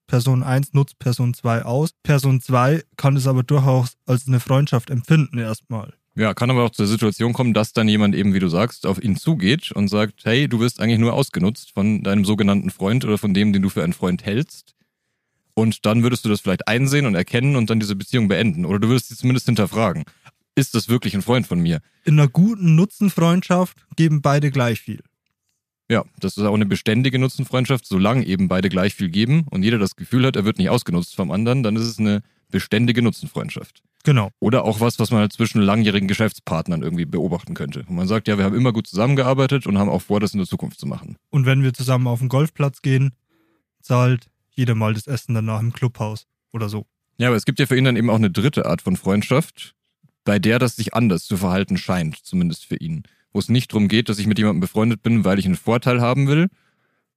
Person 0.07 0.43
1 0.43 0.73
nutzt 0.73 0.97
Person 0.99 1.33
2 1.33 1.63
aus. 1.63 1.91
Person 2.03 2.41
2 2.41 2.83
kann 2.97 3.15
es 3.15 3.27
aber 3.27 3.43
durchaus 3.43 3.97
als 4.05 4.27
eine 4.27 4.39
Freundschaft 4.39 4.89
empfinden 4.89 5.37
erstmal. 5.37 5.93
Ja, 6.17 6.33
kann 6.33 6.49
aber 6.49 6.63
auch 6.63 6.69
zur 6.69 6.87
Situation 6.87 7.33
kommen, 7.33 7.53
dass 7.53 7.73
dann 7.73 7.89
jemand 7.89 8.15
eben, 8.15 8.33
wie 8.33 8.39
du 8.39 8.47
sagst, 8.47 8.85
auf 8.85 9.03
ihn 9.03 9.17
zugeht 9.17 9.73
und 9.73 9.89
sagt, 9.89 10.23
hey, 10.23 10.47
du 10.47 10.61
wirst 10.61 10.79
eigentlich 10.79 10.99
nur 10.99 11.13
ausgenutzt 11.13 11.71
von 11.73 12.03
deinem 12.03 12.23
sogenannten 12.23 12.71
Freund 12.71 13.03
oder 13.03 13.17
von 13.17 13.33
dem, 13.33 13.51
den 13.51 13.61
du 13.61 13.69
für 13.69 13.83
einen 13.83 13.91
Freund 13.91 14.25
hältst. 14.25 14.75
Und 15.55 15.85
dann 15.85 16.03
würdest 16.03 16.23
du 16.23 16.29
das 16.29 16.39
vielleicht 16.39 16.67
einsehen 16.69 17.05
und 17.05 17.15
erkennen 17.15 17.57
und 17.57 17.69
dann 17.69 17.81
diese 17.81 17.95
Beziehung 17.95 18.29
beenden. 18.29 18.65
Oder 18.65 18.79
du 18.79 18.87
würdest 18.87 19.09
sie 19.09 19.15
zumindest 19.15 19.45
hinterfragen. 19.45 20.05
Ist 20.55 20.73
das 20.73 20.87
wirklich 20.87 21.15
ein 21.15 21.21
Freund 21.21 21.47
von 21.47 21.59
mir? 21.59 21.81
In 22.05 22.17
einer 22.17 22.29
guten 22.29 22.75
Nutzenfreundschaft 22.75 23.85
geben 23.97 24.21
beide 24.21 24.51
gleich 24.51 24.79
viel. 24.79 25.01
Ja, 25.89 26.05
das 26.19 26.37
ist 26.37 26.43
auch 26.43 26.53
eine 26.53 26.65
beständige 26.65 27.19
Nutzenfreundschaft, 27.19 27.85
solange 27.85 28.25
eben 28.25 28.47
beide 28.47 28.69
gleich 28.69 28.95
viel 28.95 29.09
geben 29.09 29.45
und 29.49 29.63
jeder 29.63 29.77
das 29.77 29.97
Gefühl 29.97 30.25
hat, 30.25 30.35
er 30.35 30.45
wird 30.45 30.57
nicht 30.57 30.69
ausgenutzt 30.69 31.15
vom 31.15 31.29
anderen, 31.29 31.61
dann 31.61 31.75
ist 31.75 31.83
es 31.83 31.99
eine 31.99 32.21
beständige 32.49 33.01
Nutzenfreundschaft. 33.01 33.83
Genau. 34.05 34.29
Oder 34.39 34.63
auch 34.63 34.79
was, 34.79 34.99
was 34.99 35.09
man 35.09 35.21
halt 35.21 35.33
zwischen 35.33 35.61
langjährigen 35.61 36.07
Geschäftspartnern 36.07 36.83
irgendwie 36.83 37.05
beobachten 37.05 37.55
könnte. 37.55 37.83
Und 37.87 37.95
man 37.95 38.07
sagt, 38.07 38.27
ja, 38.27 38.37
wir 38.37 38.45
haben 38.45 38.55
immer 38.55 38.71
gut 38.71 38.85
zusammengearbeitet 38.87 39.65
und 39.65 39.79
haben 39.79 39.89
auch 39.89 40.01
vor, 40.01 40.19
das 40.19 40.33
in 40.33 40.37
der 40.37 40.47
Zukunft 40.47 40.79
zu 40.79 40.85
machen. 40.85 41.17
Und 41.31 41.47
wenn 41.47 41.63
wir 41.63 41.73
zusammen 41.73 42.07
auf 42.07 42.19
den 42.19 42.29
Golfplatz 42.29 42.83
gehen, 42.83 43.13
zahlt 43.81 44.27
jeder 44.51 44.75
mal 44.75 44.93
das 44.93 45.07
Essen 45.07 45.33
danach 45.33 45.59
im 45.59 45.73
Clubhaus 45.73 46.27
oder 46.53 46.69
so. 46.69 46.85
Ja, 47.17 47.27
aber 47.27 47.35
es 47.35 47.45
gibt 47.45 47.59
ja 47.59 47.65
für 47.65 47.75
ihn 47.75 47.85
dann 47.85 47.95
eben 47.95 48.09
auch 48.11 48.15
eine 48.15 48.29
dritte 48.29 48.67
Art 48.67 48.81
von 48.81 48.95
Freundschaft, 48.95 49.73
bei 50.23 50.37
der 50.37 50.59
das 50.59 50.75
sich 50.75 50.93
anders 50.93 51.25
zu 51.25 51.35
verhalten 51.37 51.77
scheint, 51.77 52.17
zumindest 52.23 52.65
für 52.65 52.77
ihn. 52.77 53.03
Wo 53.33 53.39
es 53.39 53.49
nicht 53.49 53.71
darum 53.71 53.87
geht, 53.87 54.07
dass 54.07 54.19
ich 54.19 54.27
mit 54.27 54.37
jemandem 54.37 54.61
befreundet 54.61 55.01
bin, 55.01 55.25
weil 55.25 55.39
ich 55.39 55.45
einen 55.45 55.55
Vorteil 55.55 55.99
haben 55.99 56.27
will. 56.27 56.47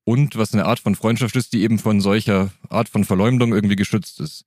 Und 0.04 0.36
was 0.36 0.54
eine 0.54 0.64
Art 0.64 0.80
von 0.80 0.94
Freundschaft 0.94 1.36
ist, 1.36 1.52
die 1.52 1.62
eben 1.62 1.78
von 1.78 2.00
solcher 2.00 2.50
Art 2.70 2.88
von 2.88 3.04
Verleumdung 3.04 3.52
irgendwie 3.52 3.76
geschützt 3.76 4.20
ist. 4.20 4.46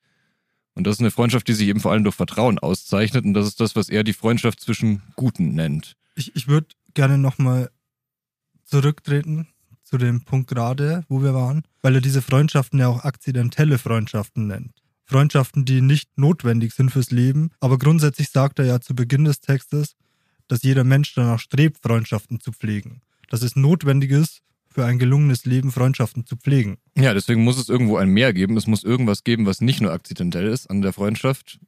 Und 0.73 0.87
das 0.87 0.95
ist 0.95 0.99
eine 1.01 1.11
Freundschaft, 1.11 1.47
die 1.47 1.53
sich 1.53 1.67
eben 1.67 1.79
vor 1.79 1.91
allem 1.91 2.03
durch 2.03 2.15
Vertrauen 2.15 2.59
auszeichnet. 2.59 3.25
Und 3.25 3.33
das 3.33 3.47
ist 3.47 3.59
das, 3.59 3.75
was 3.75 3.89
er 3.89 4.03
die 4.03 4.13
Freundschaft 4.13 4.61
zwischen 4.61 5.01
Guten 5.15 5.53
nennt. 5.53 5.95
Ich, 6.15 6.35
ich 6.35 6.47
würde 6.47 6.67
gerne 6.93 7.17
nochmal 7.17 7.69
zurücktreten 8.63 9.47
zu 9.83 9.97
dem 9.97 10.23
Punkt 10.23 10.49
gerade, 10.49 11.03
wo 11.09 11.21
wir 11.21 11.33
waren, 11.33 11.63
weil 11.81 11.95
er 11.95 12.01
diese 12.01 12.21
Freundschaften 12.21 12.79
ja 12.79 12.87
auch 12.87 13.03
akzidentelle 13.03 13.77
Freundschaften 13.77 14.47
nennt. 14.47 14.81
Freundschaften, 15.03 15.65
die 15.65 15.81
nicht 15.81 16.17
notwendig 16.17 16.73
sind 16.73 16.89
fürs 16.89 17.11
Leben. 17.11 17.51
Aber 17.59 17.77
grundsätzlich 17.77 18.29
sagt 18.29 18.59
er 18.59 18.65
ja 18.65 18.79
zu 18.79 18.95
Beginn 18.95 19.25
des 19.25 19.41
Textes, 19.41 19.97
dass 20.47 20.63
jeder 20.63 20.85
Mensch 20.85 21.13
danach 21.13 21.39
strebt, 21.39 21.79
Freundschaften 21.83 22.39
zu 22.39 22.53
pflegen. 22.53 23.01
Dass 23.29 23.41
es 23.41 23.57
notwendig 23.57 24.11
ist, 24.11 24.41
für 24.73 24.85
ein 24.85 24.99
gelungenes 24.99 25.45
Leben 25.45 25.71
Freundschaften 25.71 26.25
zu 26.25 26.37
pflegen. 26.37 26.77
Ja, 26.97 27.13
deswegen 27.13 27.43
muss 27.43 27.57
es 27.57 27.69
irgendwo 27.69 27.97
ein 27.97 28.09
Mehr 28.09 28.33
geben. 28.33 28.57
Es 28.57 28.67
muss 28.67 28.83
irgendwas 28.83 29.23
geben, 29.23 29.45
was 29.45 29.61
nicht 29.61 29.81
nur 29.81 29.91
akzidentell 29.91 30.47
ist 30.47 30.69
an 30.69 30.81
der 30.81 30.93
Freundschaft. 30.93 31.59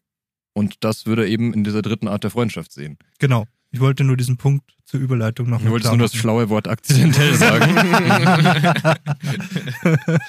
Und 0.54 0.84
das 0.84 1.06
würde 1.06 1.24
er 1.24 1.28
eben 1.28 1.54
in 1.54 1.64
dieser 1.64 1.82
dritten 1.82 2.08
Art 2.08 2.24
der 2.24 2.32
Freundschaft 2.32 2.72
sehen. 2.72 2.98
Genau. 3.20 3.46
Ich 3.72 3.80
wollte 3.80 4.04
nur 4.04 4.16
diesen 4.16 4.38
Punkt 4.38 4.76
zur 4.86 5.00
Überleitung 5.00 5.50
noch 5.50 5.60
Du 5.60 5.72
wolltest 5.72 5.92
nur 5.92 6.04
das 6.04 6.16
schlaue 6.16 6.50
Wort 6.50 6.68
akzidentell 6.68 7.34
sagen. 7.34 7.76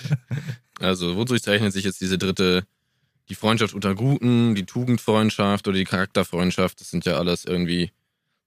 also, 0.80 1.16
wodurch 1.16 1.42
zeichnet 1.42 1.74
sich 1.74 1.84
jetzt 1.84 2.00
diese 2.00 2.16
dritte, 2.16 2.64
die 3.28 3.34
Freundschaft 3.34 3.74
unter 3.74 3.94
Guten, 3.94 4.54
die 4.54 4.64
Tugendfreundschaft 4.64 5.68
oder 5.68 5.76
die 5.76 5.84
Charakterfreundschaft? 5.84 6.80
Das 6.80 6.90
sind 6.90 7.04
ja 7.04 7.18
alles 7.18 7.44
irgendwie 7.44 7.90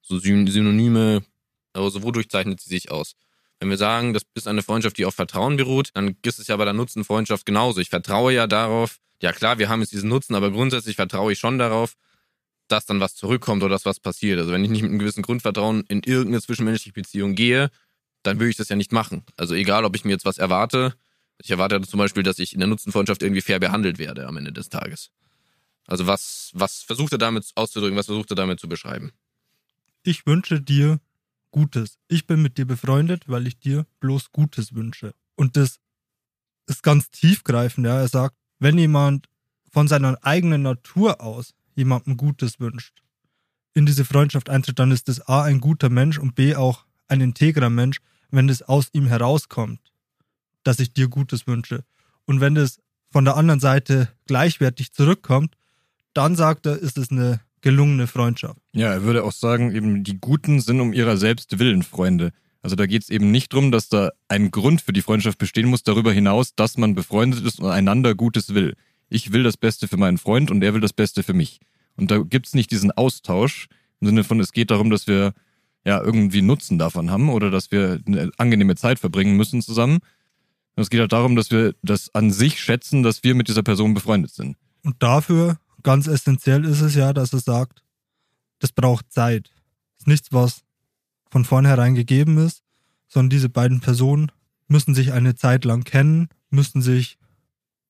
so 0.01 0.17
Synonyme. 0.17 1.21
Also, 1.73 2.01
wodurch 2.01 2.29
zeichnet 2.29 2.59
sie 2.59 2.69
sich 2.69 2.89
aus? 2.89 3.15
Wenn 3.59 3.69
wir 3.69 3.77
sagen, 3.77 4.13
das 4.13 4.23
ist 4.35 4.47
eine 4.47 4.61
Freundschaft, 4.61 4.97
die 4.97 5.05
auf 5.05 5.15
Vertrauen 5.15 5.57
beruht, 5.57 5.89
dann 5.93 6.15
ist 6.23 6.39
es 6.39 6.47
ja 6.47 6.55
bei 6.57 6.65
der 6.65 6.73
Nutzenfreundschaft 6.73 7.45
genauso. 7.45 7.81
Ich 7.81 7.89
vertraue 7.89 8.33
ja 8.33 8.45
darauf, 8.45 8.97
ja 9.21 9.33
klar, 9.33 9.57
wir 9.57 9.69
haben 9.69 9.81
jetzt 9.81 9.93
diesen 9.93 10.09
Nutzen, 10.09 10.35
aber 10.35 10.51
grundsätzlich 10.51 10.95
vertraue 10.95 11.31
ich 11.31 11.39
schon 11.39 11.57
darauf, 11.57 11.93
dass 12.67 12.85
dann 12.85 12.99
was 12.99 13.15
zurückkommt 13.15 13.63
oder 13.63 13.73
dass 13.73 13.85
was 13.85 13.99
passiert. 13.99 14.39
Also 14.39 14.51
wenn 14.51 14.63
ich 14.63 14.69
nicht 14.69 14.81
mit 14.81 14.91
einem 14.91 14.99
gewissen 14.99 15.23
Grundvertrauen 15.23 15.85
in 15.87 16.01
irgendeine 16.03 16.41
zwischenmenschliche 16.41 16.93
Beziehung 16.93 17.33
gehe, 17.33 17.71
dann 18.23 18.39
würde 18.39 18.49
ich 18.49 18.57
das 18.57 18.69
ja 18.69 18.75
nicht 18.75 18.91
machen. 18.91 19.23
Also 19.37 19.55
egal, 19.55 19.85
ob 19.85 19.95
ich 19.95 20.05
mir 20.05 20.11
jetzt 20.11 20.25
was 20.25 20.37
erwarte 20.37 20.95
Ich 21.39 21.51
erwarte 21.51 21.81
zum 21.81 21.99
Beispiel, 21.99 22.23
dass 22.23 22.39
ich 22.39 22.53
in 22.53 22.59
der 22.59 22.67
Nutzenfreundschaft 22.67 23.23
irgendwie 23.23 23.41
fair 23.41 23.59
behandelt 23.59 23.99
werde 23.99 24.27
am 24.27 24.37
Ende 24.37 24.51
des 24.51 24.69
Tages. 24.69 25.11
Also 25.85 26.05
was, 26.05 26.51
was 26.53 26.81
versucht 26.81 27.13
er 27.13 27.17
damit 27.17 27.51
auszudrücken, 27.55 27.97
was 27.97 28.07
versucht 28.07 28.31
er 28.31 28.35
damit 28.35 28.59
zu 28.59 28.67
beschreiben? 28.67 29.11
Ich 30.03 30.25
wünsche 30.25 30.61
dir 30.61 30.99
Gutes. 31.51 31.97
Ich 32.07 32.27
bin 32.27 32.41
mit 32.41 32.57
dir 32.57 32.65
befreundet, 32.65 33.27
weil 33.27 33.47
ich 33.47 33.59
dir 33.59 33.85
bloß 33.99 34.31
Gutes 34.31 34.73
wünsche. 34.73 35.13
Und 35.35 35.57
das 35.57 35.79
ist 36.67 36.83
ganz 36.83 37.09
tiefgreifend. 37.09 37.87
Ja. 37.87 37.99
Er 37.99 38.07
sagt, 38.07 38.35
wenn 38.59 38.77
jemand 38.77 39.27
von 39.71 39.87
seiner 39.87 40.17
eigenen 40.23 40.63
Natur 40.63 41.21
aus 41.21 41.53
jemandem 41.75 42.17
Gutes 42.17 42.59
wünscht, 42.59 43.03
in 43.73 43.85
diese 43.85 44.05
Freundschaft 44.05 44.49
eintritt, 44.49 44.79
dann 44.79 44.91
ist 44.91 45.07
das 45.07 45.21
A 45.27 45.43
ein 45.43 45.59
guter 45.59 45.89
Mensch 45.89 46.17
und 46.17 46.35
B 46.35 46.55
auch 46.55 46.85
ein 47.07 47.21
integrer 47.21 47.69
Mensch, 47.69 47.99
wenn 48.31 48.49
es 48.49 48.61
aus 48.61 48.89
ihm 48.91 49.07
herauskommt, 49.07 49.79
dass 50.63 50.79
ich 50.79 50.93
dir 50.93 51.07
Gutes 51.07 51.47
wünsche. 51.47 51.83
Und 52.25 52.41
wenn 52.41 52.57
es 52.57 52.79
von 53.11 53.23
der 53.23 53.37
anderen 53.37 53.59
Seite 53.59 54.09
gleichwertig 54.25 54.91
zurückkommt, 54.91 55.55
dann 56.13 56.35
sagt 56.35 56.65
er, 56.65 56.77
ist 56.77 56.97
es 56.97 57.11
eine 57.11 57.39
gelungene 57.67 58.07
Freundschaft. 58.07 58.61
Ja, 58.71 58.93
er 58.93 59.03
würde 59.03 59.25
auch 59.25 59.33
sagen, 59.33 59.75
eben 59.75 60.05
die 60.05 60.21
Guten 60.21 60.61
sind 60.61 60.79
um 60.79 60.93
ihrer 60.93 61.17
selbst 61.17 61.59
willen 61.59 61.83
Freunde. 61.83 62.31
Also 62.61 62.77
da 62.77 62.85
geht 62.85 63.03
es 63.03 63.09
eben 63.09 63.29
nicht 63.29 63.51
darum, 63.51 63.73
dass 63.73 63.89
da 63.89 64.11
ein 64.29 64.51
Grund 64.51 64.79
für 64.79 64.93
die 64.93 65.01
Freundschaft 65.01 65.37
bestehen 65.37 65.67
muss, 65.67 65.83
darüber 65.83 66.13
hinaus, 66.13 66.55
dass 66.55 66.77
man 66.77 66.95
befreundet 66.95 67.45
ist 67.45 67.59
und 67.59 67.69
einander 67.69 68.15
Gutes 68.15 68.53
will. 68.53 68.75
Ich 69.09 69.33
will 69.33 69.43
das 69.43 69.57
Beste 69.57 69.89
für 69.89 69.97
meinen 69.97 70.17
Freund 70.17 70.49
und 70.49 70.63
er 70.63 70.73
will 70.73 70.79
das 70.79 70.93
Beste 70.93 71.23
für 71.23 71.33
mich. 71.33 71.59
Und 71.97 72.09
da 72.09 72.19
gibt 72.19 72.47
es 72.47 72.53
nicht 72.53 72.71
diesen 72.71 72.91
Austausch 72.91 73.67
im 73.99 74.07
Sinne 74.07 74.23
von, 74.23 74.39
es 74.39 74.53
geht 74.53 74.71
darum, 74.71 74.89
dass 74.89 75.07
wir 75.07 75.33
ja 75.85 76.01
irgendwie 76.01 76.41
Nutzen 76.41 76.77
davon 76.77 77.11
haben 77.11 77.27
oder 77.27 77.51
dass 77.51 77.69
wir 77.69 77.99
eine 78.07 78.31
angenehme 78.37 78.75
Zeit 78.75 78.97
verbringen 78.97 79.35
müssen 79.35 79.61
zusammen. 79.61 79.99
Es 80.77 80.89
geht 80.89 81.01
halt 81.01 81.11
darum, 81.11 81.35
dass 81.35 81.51
wir 81.51 81.75
das 81.81 82.15
an 82.15 82.31
sich 82.31 82.61
schätzen, 82.61 83.03
dass 83.03 83.25
wir 83.25 83.35
mit 83.35 83.49
dieser 83.49 83.63
Person 83.63 83.93
befreundet 83.93 84.31
sind. 84.31 84.55
Und 84.83 84.95
dafür, 85.03 85.57
ganz 85.87 86.07
essentiell 86.07 86.65
ist 86.65 86.81
es 86.81 86.95
ja, 86.95 87.13
dass 87.13 87.31
er 87.31 87.39
sagt, 87.39 87.81
das 88.59 88.73
braucht 88.73 89.09
Zeit. 89.09 89.51
Das 89.93 89.99
ist 90.01 90.07
nichts, 90.07 90.33
was 90.33 90.65
von 91.31 91.45
vornherein 91.45 91.95
gegeben 91.95 92.37
ist, 92.39 92.61
sondern 93.07 93.29
diese 93.29 93.47
beiden 93.47 93.79
Personen 93.79 94.29
müssen 94.67 94.93
sich 94.93 95.13
eine 95.13 95.35
Zeit 95.35 95.63
lang 95.63 95.85
kennen, 95.85 96.27
müssen 96.49 96.81
sich 96.81 97.17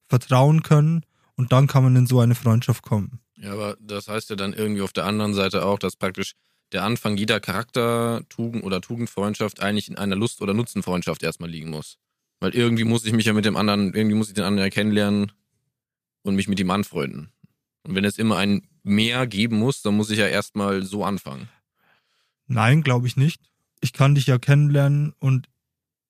vertrauen 0.05 0.61
können 0.61 1.07
und 1.37 1.51
dann 1.51 1.65
kann 1.65 1.83
man 1.83 1.95
in 1.95 2.05
so 2.05 2.19
eine 2.19 2.35
Freundschaft 2.35 2.83
kommen. 2.83 3.19
Ja, 3.35 3.53
aber 3.53 3.77
das 3.81 4.07
heißt 4.07 4.29
ja 4.29 4.35
dann 4.35 4.53
irgendwie 4.53 4.83
auf 4.83 4.93
der 4.93 5.05
anderen 5.05 5.33
Seite 5.33 5.65
auch, 5.65 5.79
dass 5.79 5.95
praktisch 5.95 6.35
der 6.73 6.83
Anfang 6.83 7.17
jeder 7.17 7.39
Charaktertugend 7.39 8.63
oder 8.63 8.79
Tugendfreundschaft 8.79 9.59
eigentlich 9.59 9.89
in 9.89 9.97
einer 9.97 10.15
Lust- 10.15 10.43
oder 10.43 10.53
Nutzenfreundschaft 10.53 11.23
erstmal 11.23 11.49
liegen 11.49 11.71
muss. 11.71 11.97
Weil 12.41 12.53
irgendwie 12.53 12.83
muss 12.83 13.05
ich 13.05 13.13
mich 13.13 13.25
ja 13.25 13.33
mit 13.33 13.45
dem 13.45 13.55
anderen, 13.55 13.91
irgendwie 13.95 14.15
muss 14.15 14.27
ich 14.27 14.35
den 14.35 14.43
anderen 14.43 14.67
ja 14.67 14.69
kennenlernen 14.69 15.31
und 16.21 16.35
mich 16.35 16.47
mit 16.47 16.59
ihm 16.59 16.69
anfreunden. 16.69 17.31
Und 17.87 17.95
wenn 17.95 18.03
es 18.03 18.17
immer 18.17 18.37
ein 18.37 18.67
Mehr 18.83 19.27
geben 19.27 19.57
muss, 19.57 19.81
dann 19.81 19.95
muss 19.95 20.09
ich 20.09 20.19
ja 20.19 20.27
erstmal 20.27 20.83
so 20.83 21.05
anfangen. 21.05 21.47
Nein, 22.47 22.83
glaube 22.83 23.07
ich 23.07 23.15
nicht. 23.15 23.41
Ich 23.79 23.93
kann 23.93 24.15
dich 24.15 24.27
ja 24.27 24.37
kennenlernen 24.37 25.13
und 25.19 25.49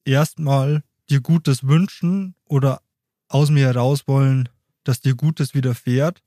erstmal 0.06 0.84
dir 1.10 1.22
Gutes 1.22 1.68
wünschen 1.68 2.36
oder 2.46 2.82
aus 3.28 3.52
mir 3.52 3.66
heraus 3.66 4.08
wollen, 4.08 4.50
dass 4.84 5.02
dir 5.02 5.16
Gutes 5.16 5.54
widerfährt. 5.54 6.24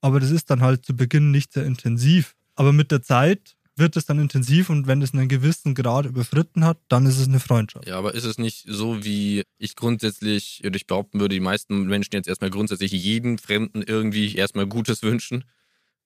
Aber 0.00 0.20
das 0.20 0.30
ist 0.30 0.50
dann 0.50 0.62
halt 0.62 0.84
zu 0.84 0.96
Beginn 0.96 1.30
nicht 1.30 1.52
sehr 1.52 1.66
intensiv. 1.66 2.34
Aber 2.54 2.72
mit 2.72 2.90
der 2.90 3.02
Zeit 3.02 3.56
wird 3.76 3.96
es 3.96 4.06
dann 4.06 4.18
intensiv 4.18 4.70
und 4.70 4.86
wenn 4.86 5.02
es 5.02 5.12
einen 5.14 5.28
gewissen 5.28 5.74
Grad 5.74 6.06
überschritten 6.06 6.64
hat, 6.64 6.78
dann 6.88 7.06
ist 7.06 7.18
es 7.18 7.28
eine 7.28 7.40
Freundschaft. 7.40 7.86
Ja, 7.86 7.98
aber 7.98 8.14
ist 8.14 8.24
es 8.24 8.38
nicht 8.38 8.64
so, 8.68 9.04
wie 9.04 9.42
ich 9.58 9.74
grundsätzlich, 9.76 10.62
oder 10.64 10.76
ich 10.76 10.86
behaupten 10.86 11.20
würde, 11.20 11.34
die 11.34 11.40
meisten 11.40 11.84
Menschen 11.86 12.14
jetzt 12.14 12.28
erstmal 12.28 12.50
grundsätzlich 12.50 12.92
jeden 12.92 13.38
Fremden 13.38 13.82
irgendwie 13.82 14.34
erstmal 14.36 14.66
Gutes 14.66 15.02
wünschen? 15.02 15.44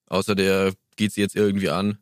Außer 0.06 0.34
der 0.34 0.72
geht 0.96 1.12
sie 1.12 1.20
jetzt 1.20 1.36
irgendwie 1.36 1.68
an. 1.68 1.98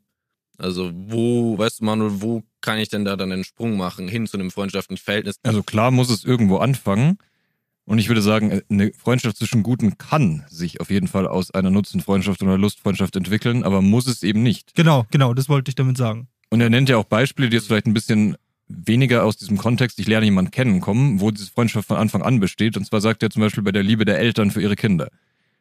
Also 0.58 0.90
wo, 0.94 1.58
weißt 1.58 1.80
du 1.80 1.84
Manuel, 1.84 2.22
wo 2.22 2.42
kann 2.60 2.78
ich 2.78 2.88
denn 2.88 3.04
da 3.04 3.16
dann 3.16 3.32
einen 3.32 3.44
Sprung 3.44 3.76
machen 3.76 4.08
hin 4.08 4.26
zu 4.26 4.38
einem 4.38 4.50
freundschaftlichen 4.50 5.02
Verhältnis? 5.02 5.36
Also 5.42 5.62
klar 5.62 5.90
muss 5.90 6.10
es 6.10 6.24
irgendwo 6.24 6.58
anfangen. 6.58 7.18
Und 7.86 7.98
ich 7.98 8.08
würde 8.08 8.20
sagen, 8.20 8.62
eine 8.68 8.92
Freundschaft 8.92 9.36
zwischen 9.36 9.62
Guten 9.62 9.96
kann 9.96 10.44
sich 10.48 10.80
auf 10.80 10.90
jeden 10.90 11.06
Fall 11.06 11.26
aus 11.28 11.52
einer 11.52 11.70
Nutzenfreundschaft 11.70 12.42
oder 12.42 12.58
Lustfreundschaft 12.58 13.14
entwickeln, 13.14 13.62
aber 13.62 13.80
muss 13.80 14.08
es 14.08 14.24
eben 14.24 14.42
nicht. 14.42 14.74
Genau, 14.74 15.06
genau, 15.12 15.34
das 15.34 15.48
wollte 15.48 15.70
ich 15.70 15.76
damit 15.76 15.96
sagen. 15.96 16.26
Und 16.50 16.60
er 16.60 16.68
nennt 16.68 16.88
ja 16.88 16.96
auch 16.96 17.04
Beispiele, 17.04 17.48
die 17.48 17.56
jetzt 17.56 17.68
vielleicht 17.68 17.86
ein 17.86 17.94
bisschen 17.94 18.36
weniger 18.68 19.24
aus 19.24 19.36
diesem 19.36 19.56
Kontext, 19.56 20.00
ich 20.00 20.08
lerne 20.08 20.26
jemanden 20.26 20.50
kennen, 20.50 20.80
kommen, 20.80 21.20
wo 21.20 21.30
diese 21.30 21.50
Freundschaft 21.50 21.86
von 21.86 21.96
Anfang 21.96 22.22
an 22.22 22.40
besteht. 22.40 22.76
Und 22.76 22.84
zwar 22.84 23.00
sagt 23.00 23.22
er 23.22 23.30
zum 23.30 23.42
Beispiel 23.42 23.62
bei 23.62 23.72
der 23.72 23.84
Liebe 23.84 24.04
der 24.04 24.18
Eltern 24.18 24.50
für 24.50 24.60
ihre 24.60 24.76
Kinder. 24.76 25.08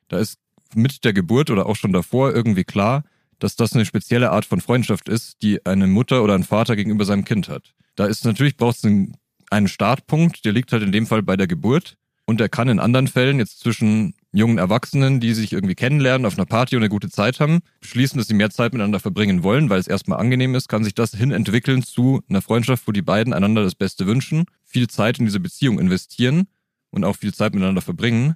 Da 0.08 0.18
ist 0.18 0.40
mit 0.74 1.04
der 1.06 1.14
Geburt 1.14 1.52
oder 1.52 1.68
auch 1.68 1.76
schon 1.76 1.94
davor 1.94 2.34
irgendwie 2.34 2.64
klar, 2.64 3.04
dass 3.40 3.56
das 3.56 3.74
eine 3.74 3.86
spezielle 3.86 4.32
Art 4.32 4.46
von 4.46 4.62
Freundschaft 4.62 5.10
ist, 5.10 5.42
die 5.42 5.64
eine 5.66 5.88
Mutter 5.88 6.24
oder 6.24 6.34
ein 6.34 6.44
Vater 6.44 6.76
gegenüber 6.76 7.06
seinem 7.06 7.26
Kind 7.26 7.50
hat. 7.50 7.74
Da 7.96 8.06
ist 8.06 8.26
natürlich, 8.26 8.58
braucht 8.58 8.78
es 8.78 8.86
einen, 8.86 9.16
einen 9.52 9.68
Startpunkt, 9.68 10.46
der 10.46 10.54
liegt 10.54 10.72
halt 10.72 10.84
in 10.84 10.92
dem 10.92 11.06
Fall 11.06 11.22
bei 11.22 11.38
der 11.38 11.48
Geburt. 11.48 11.98
Und 12.26 12.42
er 12.42 12.50
kann 12.50 12.70
in 12.70 12.80
anderen 12.80 13.08
Fällen 13.08 13.38
jetzt 13.38 13.60
zwischen 13.60 14.16
jungen 14.32 14.58
Erwachsenen, 14.58 15.20
die 15.20 15.34
sich 15.34 15.54
irgendwie 15.54 15.76
kennenlernen, 15.76 16.26
auf 16.26 16.38
einer 16.38 16.46
Party 16.46 16.76
und 16.76 16.82
eine 16.82 16.90
gute 16.90 17.10
Zeit 17.10 17.40
haben, 17.40 17.60
beschließen, 17.82 18.18
dass 18.18 18.28
sie 18.28 18.34
mehr 18.34 18.50
Zeit 18.50 18.74
miteinander 18.74 19.00
verbringen 19.00 19.44
wollen, 19.44 19.70
weil 19.70 19.80
es 19.80 19.88
erstmal 19.88 20.20
angenehm 20.20 20.56
ist, 20.56 20.68
kann 20.68 20.84
sich 20.84 20.96
das 20.96 21.12
hin 21.12 21.32
entwickeln 21.32 21.84
zu 21.84 22.22
einer 22.28 22.42
Freundschaft, 22.42 22.88
wo 22.88 22.92
die 22.92 23.04
beiden 23.04 23.32
einander 23.32 23.64
das 23.64 23.76
Beste 23.76 24.08
wünschen, 24.08 24.46
viel 24.64 24.88
Zeit 24.88 25.20
in 25.20 25.26
diese 25.26 25.40
Beziehung 25.40 25.80
investieren 25.80 26.48
und 26.90 27.04
auch 27.04 27.16
viel 27.16 27.34
Zeit 27.34 27.54
miteinander 27.54 27.82
verbringen 27.82 28.36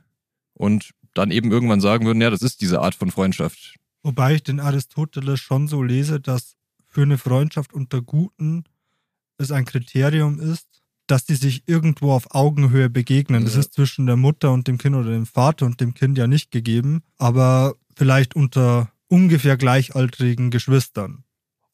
und 0.53 0.91
dann 1.15 1.31
eben 1.31 1.51
irgendwann 1.51 1.81
sagen 1.81 2.05
würden, 2.05 2.21
ja, 2.21 2.29
das 2.29 2.43
ist 2.43 2.61
diese 2.61 2.81
Art 2.81 2.95
von 2.95 3.11
Freundschaft. 3.11 3.75
Wobei 4.03 4.35
ich 4.35 4.43
den 4.43 4.59
Aristoteles 4.59 5.39
schon 5.39 5.67
so 5.67 5.81
lese, 5.83 6.19
dass 6.19 6.55
für 6.87 7.01
eine 7.01 7.17
Freundschaft 7.17 7.73
unter 7.73 8.01
Guten 8.01 8.63
es 9.37 9.51
ein 9.51 9.65
Kriterium 9.65 10.39
ist, 10.39 10.78
dass 11.11 11.25
die 11.25 11.35
sich 11.35 11.63
irgendwo 11.65 12.11
auf 12.13 12.33
Augenhöhe 12.35 12.89
begegnen. 12.89 13.43
Das 13.45 13.53
Ja. 13.55 13.61
ist 13.61 13.73
zwischen 13.73 14.05
der 14.05 14.15
Mutter 14.15 14.51
und 14.51 14.67
dem 14.67 14.77
Kind 14.77 14.95
oder 14.95 15.09
dem 15.11 15.25
Vater 15.25 15.65
und 15.65 15.81
dem 15.81 15.93
Kind 15.93 16.17
ja 16.17 16.27
nicht 16.27 16.51
gegeben, 16.51 17.01
aber 17.17 17.75
vielleicht 17.95 18.35
unter 18.35 18.91
ungefähr 19.07 19.57
gleichaltrigen 19.57 20.51
Geschwistern. 20.51 21.23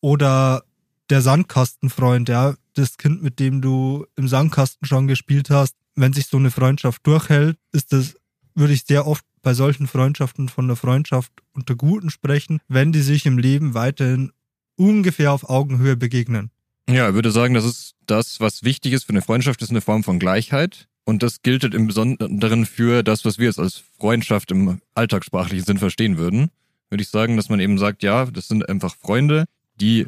Oder 0.02 0.64
der 1.10 1.22
Sandkastenfreund, 1.22 2.30
ja, 2.30 2.56
das 2.74 2.98
Kind, 2.98 3.22
mit 3.24 3.40
dem 3.40 3.62
du 3.62 4.06
im 4.16 4.28
Sandkasten 4.28 4.88
schon 4.88 5.08
gespielt 5.08 5.50
hast, 5.50 5.76
wenn 5.96 6.14
sich 6.14 6.28
so 6.28 6.38
eine 6.38 6.52
Freundschaft 6.52 7.06
durchhält, 7.06 7.58
ist 7.72 7.94
das, 7.94 8.16
würde 8.54 8.74
ich 8.74 8.84
sehr 8.86 9.06
oft 9.06 9.26
bei 9.42 9.54
solchen 9.54 9.88
Freundschaften 9.88 10.50
von 10.50 10.68
der 10.68 10.76
Freundschaft 10.76 11.32
unter 11.54 11.76
Guten 11.76 12.10
sprechen, 12.10 12.60
wenn 12.68 12.92
die 12.92 13.02
sich 13.02 13.26
im 13.26 13.38
Leben 13.38 13.74
weiterhin 13.74 14.32
ungefähr 14.78 15.32
auf 15.32 15.50
Augenhöhe 15.50 15.96
begegnen. 15.96 16.52
Ja, 16.90 17.06
er 17.06 17.14
würde 17.14 17.32
sagen, 17.32 17.54
das 17.54 17.66
ist 17.66 17.96
das, 18.06 18.40
was 18.40 18.64
wichtig 18.64 18.94
ist 18.94 19.06
für 19.06 19.10
eine 19.10 19.22
Freundschaft, 19.22 19.62
ist 19.62 19.72
eine 19.72 19.82
Form 19.82 20.04
von 20.04 20.20
Gleichheit. 20.20 20.88
Und 21.04 21.22
das 21.22 21.42
gilt 21.44 21.64
halt 21.64 21.74
im 21.76 21.88
Besonderen 21.88 22.66
für 22.66 23.04
das, 23.04 23.26
was 23.26 23.38
wir 23.38 23.46
jetzt 23.46 23.60
als 23.60 23.84
Freundschaft 24.00 24.52
im 24.52 24.82
alltagssprachlichen 24.96 25.66
Sinn 25.66 25.78
verstehen 25.78 26.18
würden. 26.18 26.50
Würde 26.90 27.04
ich 27.04 27.10
sagen, 27.10 27.38
dass 27.38 27.50
man 27.50 27.60
eben 27.60 27.78
sagt, 27.78 28.04
ja, 28.04 28.26
das 28.26 28.48
sind 28.48 28.68
einfach 28.68 28.96
Freunde, 28.96 29.46
die 29.80 30.08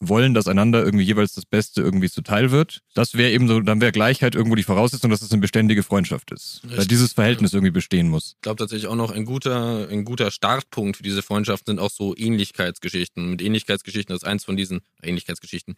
wollen, 0.00 0.34
dass 0.34 0.46
einander 0.46 0.84
irgendwie 0.84 1.04
jeweils 1.04 1.32
das 1.32 1.46
Beste 1.46 1.80
irgendwie 1.80 2.10
zuteil 2.10 2.50
wird. 2.50 2.82
Das 2.94 3.14
wäre 3.14 3.30
eben 3.30 3.48
so, 3.48 3.60
dann 3.60 3.80
wäre 3.80 3.92
Gleichheit 3.92 4.34
irgendwo 4.34 4.54
die 4.54 4.62
Voraussetzung, 4.62 5.10
dass 5.10 5.22
es 5.22 5.32
eine 5.32 5.40
beständige 5.40 5.82
Freundschaft 5.82 6.32
ist. 6.32 6.60
Weil 6.64 6.72
Richtig, 6.72 6.88
dieses 6.88 7.12
Verhältnis 7.12 7.54
irgendwie 7.54 7.70
bestehen 7.70 8.08
muss. 8.08 8.34
Ich 8.36 8.42
glaube 8.42 8.58
tatsächlich 8.58 8.88
auch 8.88 8.96
noch 8.96 9.10
ein 9.10 9.24
guter, 9.24 9.88
ein 9.88 10.04
guter 10.04 10.30
Startpunkt 10.30 10.98
für 10.98 11.02
diese 11.02 11.22
Freundschaft 11.22 11.66
sind 11.66 11.78
auch 11.78 11.90
so 11.90 12.14
Ähnlichkeitsgeschichten. 12.16 13.30
Mit 13.30 13.42
Ähnlichkeitsgeschichten, 13.42 14.14
ist 14.14 14.26
eins 14.26 14.44
von 14.44 14.56
diesen 14.56 14.80
Ähnlichkeitsgeschichten, 15.02 15.76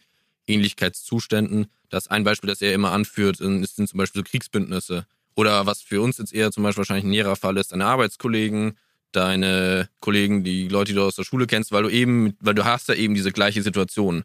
Ähnlichkeitszuständen. 0.49 1.67
Das 1.89 2.07
ein 2.07 2.23
Beispiel, 2.23 2.49
das 2.49 2.61
er 2.61 2.73
immer 2.73 2.91
anführt, 2.91 3.39
ist- 3.39 3.75
sind 3.75 3.87
zum 3.89 3.97
Beispiel 3.97 4.21
so 4.21 4.29
Kriegsbündnisse. 4.29 5.05
Oder 5.35 5.65
was 5.65 5.81
für 5.81 6.01
uns 6.01 6.17
jetzt 6.17 6.33
eher 6.33 6.51
zum 6.51 6.63
Beispiel 6.63 6.79
wahrscheinlich 6.79 7.05
ein 7.05 7.09
näherer 7.11 7.35
Fall 7.35 7.57
ist, 7.57 7.71
deine 7.71 7.85
Arbeitskollegen, 7.85 8.77
deine 9.11 9.89
Kollegen, 10.01 10.43
die 10.43 10.67
Leute, 10.67 10.91
die 10.91 10.95
du 10.95 11.03
aus 11.03 11.15
der 11.15 11.23
Schule 11.23 11.47
kennst, 11.47 11.71
weil 11.71 11.83
du 11.83 11.89
eben, 11.89 12.35
weil 12.41 12.55
du 12.55 12.65
hast 12.65 12.89
ja 12.89 12.95
eben 12.95 13.13
diese 13.15 13.31
gleiche 13.31 13.63
Situation. 13.63 14.23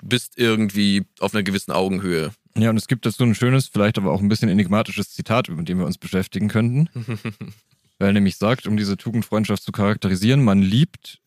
Du 0.00 0.08
bist 0.08 0.34
irgendwie 0.36 1.04
auf 1.20 1.34
einer 1.34 1.42
gewissen 1.42 1.72
Augenhöhe. 1.72 2.32
Ja, 2.56 2.70
und 2.70 2.76
es 2.76 2.88
gibt 2.88 3.06
dazu 3.06 3.22
ein 3.24 3.34
schönes, 3.34 3.68
vielleicht 3.68 3.98
aber 3.98 4.12
auch 4.12 4.20
ein 4.20 4.28
bisschen 4.28 4.48
enigmatisches 4.48 5.10
Zitat, 5.12 5.48
mit 5.48 5.68
dem 5.68 5.78
wir 5.78 5.86
uns 5.86 5.98
beschäftigen 5.98 6.48
könnten. 6.48 6.88
Weil 7.98 8.08
er 8.10 8.12
nämlich 8.12 8.36
sagt, 8.36 8.66
um 8.66 8.76
diese 8.76 8.96
Tugendfreundschaft 8.96 9.62
zu 9.62 9.72
charakterisieren, 9.72 10.42
man 10.44 10.60
liebt, 10.62 11.20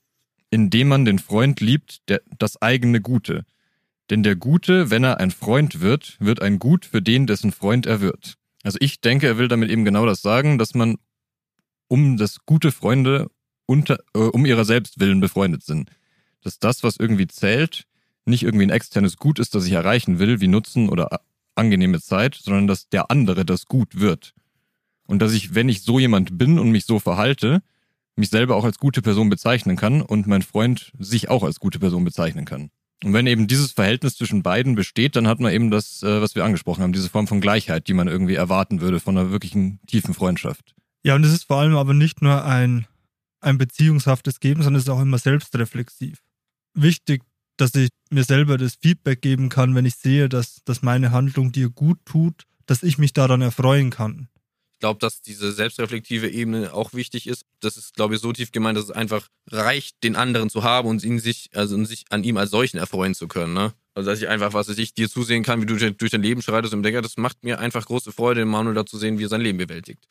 indem 0.51 0.87
man 0.89 1.03
den 1.05 1.19
Freund 1.19 1.59
liebt, 1.59 2.07
der, 2.09 2.21
das 2.37 2.61
eigene 2.61 3.01
Gute. 3.01 3.45
Denn 4.11 4.23
der 4.23 4.35
Gute, 4.35 4.89
wenn 4.89 5.05
er 5.05 5.21
ein 5.21 5.31
Freund 5.31 5.79
wird, 5.79 6.17
wird 6.19 6.41
ein 6.41 6.59
Gut 6.59 6.85
für 6.85 7.01
den, 7.01 7.27
dessen 7.27 7.53
Freund 7.53 7.85
er 7.85 8.01
wird. 8.01 8.35
Also 8.61 8.77
ich 8.81 8.99
denke, 8.99 9.25
er 9.25 9.37
will 9.37 9.47
damit 9.47 9.71
eben 9.71 9.85
genau 9.85 10.05
das 10.05 10.21
sagen, 10.21 10.57
dass 10.57 10.75
man 10.75 10.97
um 11.87 12.17
das 12.17 12.39
gute 12.45 12.73
Freunde 12.73 13.31
unter, 13.65 13.99
äh, 14.13 14.19
um 14.19 14.45
ihrer 14.45 14.65
selbst 14.65 14.99
willen 14.99 15.21
befreundet 15.21 15.63
sind. 15.63 15.89
Dass 16.43 16.59
das, 16.59 16.83
was 16.83 16.97
irgendwie 16.97 17.27
zählt, 17.27 17.85
nicht 18.25 18.43
irgendwie 18.43 18.65
ein 18.65 18.69
externes 18.69 19.15
Gut 19.15 19.39
ist, 19.39 19.55
das 19.55 19.65
ich 19.65 19.71
erreichen 19.71 20.19
will, 20.19 20.41
wie 20.41 20.49
Nutzen 20.49 20.89
oder 20.89 21.21
angenehme 21.55 22.01
Zeit, 22.01 22.35
sondern 22.35 22.67
dass 22.67 22.89
der 22.89 23.11
andere 23.11 23.45
das 23.45 23.65
gut 23.65 23.97
wird. 24.01 24.33
Und 25.07 25.21
dass 25.21 25.31
ich, 25.31 25.55
wenn 25.55 25.69
ich 25.69 25.83
so 25.83 25.99
jemand 25.99 26.37
bin 26.37 26.59
und 26.59 26.69
mich 26.69 26.85
so 26.85 26.99
verhalte, 26.99 27.63
mich 28.17 28.29
selber 28.29 28.57
auch 28.57 28.65
als 28.65 28.77
gute 28.77 29.01
Person 29.01 29.29
bezeichnen 29.29 29.77
kann 29.77 30.01
und 30.01 30.27
mein 30.27 30.41
Freund 30.41 30.91
sich 30.99 31.29
auch 31.29 31.43
als 31.43 31.61
gute 31.61 31.79
Person 31.79 32.03
bezeichnen 32.03 32.43
kann. 32.43 32.71
Und 33.03 33.13
wenn 33.13 33.25
eben 33.27 33.47
dieses 33.47 33.71
Verhältnis 33.71 34.15
zwischen 34.15 34.43
beiden 34.43 34.75
besteht, 34.75 35.15
dann 35.15 35.27
hat 35.27 35.39
man 35.39 35.51
eben 35.51 35.71
das, 35.71 36.03
äh, 36.03 36.21
was 36.21 36.35
wir 36.35 36.45
angesprochen 36.45 36.83
haben, 36.83 36.93
diese 36.93 37.09
Form 37.09 37.27
von 37.27 37.41
Gleichheit, 37.41 37.87
die 37.87 37.93
man 37.93 38.07
irgendwie 38.07 38.35
erwarten 38.35 38.81
würde 38.81 38.99
von 38.99 39.17
einer 39.17 39.31
wirklichen 39.31 39.79
tiefen 39.87 40.13
Freundschaft. 40.13 40.75
Ja, 41.03 41.15
und 41.15 41.23
es 41.23 41.33
ist 41.33 41.45
vor 41.45 41.57
allem 41.57 41.75
aber 41.75 41.95
nicht 41.95 42.21
nur 42.21 42.45
ein, 42.45 42.85
ein 43.39 43.57
beziehungshaftes 43.57 44.39
Geben, 44.39 44.61
sondern 44.61 44.77
es 44.77 44.83
ist 44.83 44.89
auch 44.89 45.01
immer 45.01 45.17
selbstreflexiv. 45.17 46.19
Wichtig, 46.75 47.23
dass 47.57 47.73
ich 47.73 47.89
mir 48.11 48.23
selber 48.23 48.57
das 48.57 48.75
Feedback 48.79 49.21
geben 49.21 49.49
kann, 49.49 49.73
wenn 49.73 49.85
ich 49.85 49.95
sehe, 49.95 50.29
dass, 50.29 50.63
dass 50.63 50.83
meine 50.83 51.11
Handlung 51.11 51.51
dir 51.51 51.69
gut 51.69 51.99
tut, 52.05 52.45
dass 52.67 52.83
ich 52.83 52.99
mich 52.99 53.13
daran 53.13 53.41
erfreuen 53.41 53.89
kann 53.89 54.29
glaube, 54.81 54.99
dass 54.99 55.21
diese 55.21 55.53
selbstreflektive 55.53 56.29
Ebene 56.29 56.73
auch 56.73 56.93
wichtig 56.93 57.27
ist. 57.27 57.45
Das 57.61 57.77
ist, 57.77 57.93
glaube 57.93 58.15
ich, 58.15 58.21
so 58.21 58.33
tief 58.33 58.51
gemeint, 58.51 58.77
dass 58.77 58.85
es 58.85 58.91
einfach 58.91 59.29
reicht, 59.49 60.03
den 60.03 60.17
anderen 60.17 60.49
zu 60.49 60.63
haben 60.63 60.89
und 60.89 61.01
ihn 61.03 61.19
sich, 61.19 61.49
also 61.53 61.81
sich 61.85 62.03
an 62.09 62.25
ihm 62.25 62.35
als 62.35 62.51
solchen 62.51 62.77
erfreuen 62.77 63.15
zu 63.15 63.29
können. 63.29 63.53
Ne? 63.53 63.73
Also 63.93 64.09
dass 64.09 64.19
ich 64.19 64.27
einfach, 64.27 64.53
was 64.53 64.67
ich, 64.69 64.93
dir 64.93 65.09
zusehen 65.09 65.43
kann, 65.43 65.61
wie 65.61 65.65
du 65.65 65.77
durch 65.93 66.11
dein 66.11 66.21
Leben 66.21 66.41
schreitest 66.41 66.73
und 66.73 66.83
denke, 66.83 67.01
das 67.01 67.15
macht 67.15 67.43
mir 67.43 67.59
einfach 67.59 67.85
große 67.85 68.11
Freude, 68.11 68.43
Manuel 68.43 68.75
da 68.75 68.85
zu 68.85 68.97
sehen, 68.97 69.19
wie 69.19 69.25
er 69.25 69.29
sein 69.29 69.41
Leben 69.41 69.57
bewältigt. 69.57 70.09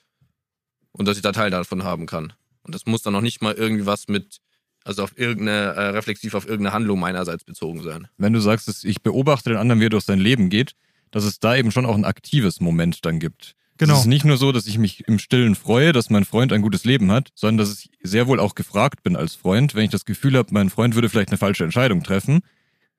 Und 0.92 1.06
dass 1.06 1.16
ich 1.16 1.22
da 1.22 1.32
Teil 1.32 1.50
davon 1.50 1.84
haben 1.84 2.06
kann. 2.06 2.32
Und 2.62 2.74
das 2.74 2.86
muss 2.86 3.02
dann 3.02 3.12
noch 3.12 3.20
nicht 3.20 3.42
mal 3.42 3.54
irgendwie 3.54 3.86
was 3.86 4.08
mit, 4.08 4.38
also 4.84 5.02
auf 5.02 5.18
irgendeine, 5.18 5.74
äh, 5.74 5.88
reflexiv 5.88 6.34
auf 6.34 6.46
irgendeine 6.46 6.74
Handlung 6.74 7.00
meinerseits 7.00 7.44
bezogen 7.44 7.82
sein. 7.82 8.08
Wenn 8.16 8.32
du 8.32 8.40
sagst, 8.40 8.68
dass 8.68 8.84
ich 8.84 9.02
beobachte 9.02 9.50
den 9.50 9.58
anderen, 9.58 9.80
wie 9.80 9.86
er 9.86 9.90
durch 9.90 10.04
sein 10.04 10.20
Leben 10.20 10.48
geht, 10.50 10.74
dass 11.10 11.24
es 11.24 11.40
da 11.40 11.56
eben 11.56 11.72
schon 11.72 11.86
auch 11.86 11.96
ein 11.96 12.04
aktives 12.04 12.60
Moment 12.60 13.04
dann 13.04 13.18
gibt. 13.18 13.56
Genau. 13.80 13.94
Es 13.94 14.00
ist 14.00 14.06
nicht 14.08 14.26
nur 14.26 14.36
so, 14.36 14.52
dass 14.52 14.66
ich 14.66 14.76
mich 14.76 15.08
im 15.08 15.18
Stillen 15.18 15.54
freue, 15.54 15.94
dass 15.94 16.10
mein 16.10 16.26
Freund 16.26 16.52
ein 16.52 16.60
gutes 16.60 16.84
Leben 16.84 17.10
hat, 17.10 17.30
sondern 17.34 17.66
dass 17.66 17.80
ich 17.80 17.90
sehr 18.02 18.26
wohl 18.26 18.38
auch 18.38 18.54
gefragt 18.54 19.02
bin 19.02 19.16
als 19.16 19.34
Freund, 19.34 19.74
wenn 19.74 19.84
ich 19.84 19.90
das 19.90 20.04
Gefühl 20.04 20.36
habe, 20.36 20.52
mein 20.52 20.68
Freund 20.68 20.94
würde 20.94 21.08
vielleicht 21.08 21.30
eine 21.30 21.38
falsche 21.38 21.64
Entscheidung 21.64 22.02
treffen, 22.02 22.40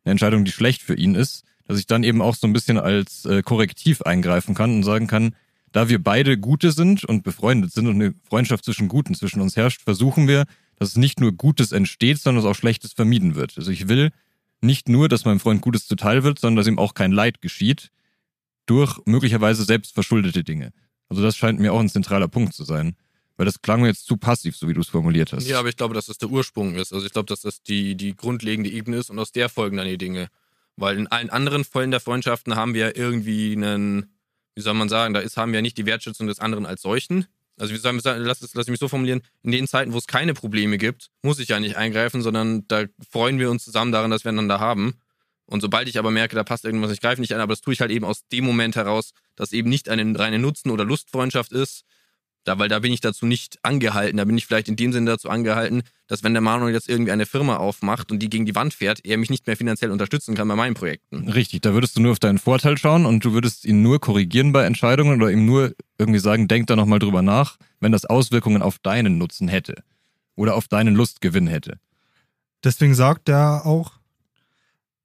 eine 0.03 0.13
Entscheidung, 0.13 0.43
die 0.43 0.51
schlecht 0.51 0.81
für 0.81 0.95
ihn 0.95 1.13
ist, 1.13 1.43
dass 1.67 1.77
ich 1.77 1.85
dann 1.85 2.03
eben 2.03 2.19
auch 2.19 2.33
so 2.33 2.47
ein 2.47 2.53
bisschen 2.53 2.79
als 2.79 3.25
äh, 3.25 3.43
Korrektiv 3.43 4.01
eingreifen 4.01 4.55
kann 4.55 4.73
und 4.73 4.81
sagen 4.81 5.05
kann, 5.05 5.35
da 5.71 5.87
wir 5.87 6.03
beide 6.03 6.39
Gute 6.39 6.71
sind 6.71 7.05
und 7.05 7.21
befreundet 7.21 7.71
sind 7.71 7.85
und 7.85 8.01
eine 8.01 8.15
Freundschaft 8.27 8.65
zwischen 8.65 8.87
Guten 8.87 9.13
zwischen 9.13 9.39
uns 9.39 9.55
herrscht, 9.55 9.83
versuchen 9.83 10.27
wir, 10.27 10.45
dass 10.79 10.89
es 10.89 10.97
nicht 10.97 11.19
nur 11.19 11.31
Gutes 11.31 11.73
entsteht, 11.73 12.17
sondern 12.17 12.43
dass 12.43 12.51
auch 12.51 12.59
Schlechtes 12.59 12.93
vermieden 12.93 13.35
wird. 13.35 13.55
Also 13.55 13.69
ich 13.69 13.87
will 13.87 14.09
nicht 14.61 14.89
nur, 14.89 15.09
dass 15.09 15.25
meinem 15.25 15.39
Freund 15.39 15.61
Gutes 15.61 15.85
zuteil 15.85 16.23
wird, 16.23 16.39
sondern 16.39 16.57
dass 16.57 16.67
ihm 16.67 16.79
auch 16.79 16.95
kein 16.95 17.11
Leid 17.11 17.39
geschieht 17.39 17.91
durch 18.71 18.99
möglicherweise 19.05 19.65
selbstverschuldete 19.65 20.45
Dinge. 20.45 20.71
Also 21.09 21.21
das 21.21 21.35
scheint 21.35 21.59
mir 21.59 21.73
auch 21.73 21.81
ein 21.81 21.89
zentraler 21.89 22.29
Punkt 22.29 22.53
zu 22.53 22.63
sein. 22.63 22.95
Weil 23.35 23.45
das 23.45 23.61
klang 23.61 23.81
mir 23.81 23.87
jetzt 23.87 24.05
zu 24.05 24.15
passiv, 24.15 24.55
so 24.55 24.69
wie 24.69 24.73
du 24.73 24.79
es 24.79 24.87
formuliert 24.87 25.33
hast. 25.33 25.45
Ja, 25.45 25.59
aber 25.59 25.67
ich 25.67 25.75
glaube, 25.75 25.93
dass 25.93 26.05
das 26.05 26.19
der 26.19 26.29
Ursprung 26.29 26.75
ist. 26.75 26.93
Also 26.93 27.05
ich 27.05 27.11
glaube, 27.11 27.25
dass 27.25 27.41
das 27.41 27.63
die, 27.63 27.95
die 27.95 28.15
grundlegende 28.15 28.69
Ebene 28.69 28.95
ist 28.95 29.09
und 29.09 29.19
aus 29.19 29.33
der 29.33 29.49
folgen 29.49 29.75
dann 29.75 29.87
die 29.87 29.97
Dinge. 29.97 30.29
Weil 30.77 30.97
in 30.97 31.07
allen 31.07 31.29
anderen 31.29 31.65
Fällen 31.65 31.91
der 31.91 31.99
Freundschaften 31.99 32.55
haben 32.55 32.73
wir 32.73 32.95
irgendwie 32.95 33.53
einen, 33.57 34.13
wie 34.55 34.61
soll 34.61 34.73
man 34.73 34.87
sagen, 34.87 35.13
da 35.13 35.19
ist, 35.19 35.35
haben 35.35 35.51
wir 35.51 35.61
nicht 35.61 35.77
die 35.77 35.85
Wertschätzung 35.85 36.27
des 36.27 36.39
anderen 36.39 36.65
als 36.65 36.81
solchen. 36.81 37.25
Also 37.57 37.73
wie 37.73 37.77
soll 37.77 37.91
man 37.91 38.01
sagen, 38.01 38.23
lass, 38.23 38.53
lass 38.53 38.67
mich 38.67 38.79
so 38.79 38.87
formulieren, 38.87 39.21
in 39.43 39.51
den 39.51 39.67
Zeiten, 39.67 39.91
wo 39.91 39.97
es 39.97 40.07
keine 40.07 40.33
Probleme 40.33 40.77
gibt, 40.77 41.11
muss 41.23 41.39
ich 41.39 41.49
ja 41.49 41.59
nicht 41.59 41.75
eingreifen, 41.75 42.21
sondern 42.21 42.65
da 42.69 42.85
freuen 43.09 43.37
wir 43.37 43.51
uns 43.51 43.65
zusammen 43.65 43.91
daran, 43.91 44.11
dass 44.11 44.23
wir 44.23 44.29
einander 44.29 44.61
haben. 44.61 44.95
Und 45.51 45.59
sobald 45.59 45.89
ich 45.89 45.99
aber 45.99 46.11
merke, 46.11 46.35
da 46.35 46.45
passt 46.45 46.63
irgendwas, 46.63 46.91
ich 46.91 47.01
greife 47.01 47.19
nicht 47.19 47.33
an, 47.33 47.41
aber 47.41 47.51
das 47.51 47.61
tue 47.61 47.73
ich 47.73 47.81
halt 47.81 47.91
eben 47.91 48.05
aus 48.05 48.25
dem 48.31 48.45
Moment 48.45 48.77
heraus, 48.77 49.11
dass 49.35 49.51
eben 49.51 49.69
nicht 49.69 49.89
eine 49.89 50.17
reine 50.17 50.39
Nutzen- 50.39 50.71
oder 50.71 50.85
Lustfreundschaft 50.85 51.51
ist, 51.51 51.83
da, 52.45 52.57
weil 52.57 52.69
da 52.69 52.79
bin 52.79 52.93
ich 52.93 53.01
dazu 53.01 53.25
nicht 53.25 53.59
angehalten. 53.61 54.17
Da 54.17 54.23
bin 54.23 54.37
ich 54.37 54.47
vielleicht 54.47 54.69
in 54.69 54.77
dem 54.77 54.93
Sinne 54.93 55.11
dazu 55.11 55.29
angehalten, 55.29 55.83
dass 56.07 56.23
wenn 56.23 56.33
der 56.33 56.41
Manuel 56.41 56.73
jetzt 56.73 56.87
irgendwie 56.87 57.11
eine 57.11 57.25
Firma 57.25 57.57
aufmacht 57.57 58.13
und 58.13 58.19
die 58.19 58.29
gegen 58.29 58.45
die 58.45 58.55
Wand 58.55 58.73
fährt, 58.73 59.05
er 59.05 59.17
mich 59.17 59.29
nicht 59.29 59.45
mehr 59.45 59.57
finanziell 59.57 59.91
unterstützen 59.91 60.35
kann 60.35 60.47
bei 60.47 60.55
meinen 60.55 60.73
Projekten. 60.73 61.29
Richtig, 61.29 61.61
da 61.61 61.73
würdest 61.73 61.97
du 61.97 62.01
nur 62.01 62.13
auf 62.13 62.19
deinen 62.19 62.39
Vorteil 62.39 62.77
schauen 62.77 63.05
und 63.05 63.23
du 63.25 63.33
würdest 63.33 63.65
ihn 63.65 63.81
nur 63.81 63.99
korrigieren 63.99 64.53
bei 64.53 64.65
Entscheidungen 64.65 65.21
oder 65.21 65.31
ihm 65.31 65.45
nur 65.45 65.75
irgendwie 65.97 66.19
sagen, 66.19 66.47
denk 66.47 66.67
da 66.67 66.77
nochmal 66.77 66.99
drüber 66.99 67.21
nach, 67.21 67.57
wenn 67.81 67.91
das 67.91 68.05
Auswirkungen 68.05 68.61
auf 68.61 68.79
deinen 68.79 69.17
Nutzen 69.17 69.49
hätte 69.49 69.83
oder 70.35 70.55
auf 70.55 70.69
deinen 70.69 70.95
Lustgewinn 70.95 71.47
hätte. 71.47 71.77
Deswegen 72.63 72.95
sagt 72.95 73.29
er 73.29 73.65
auch, 73.65 74.00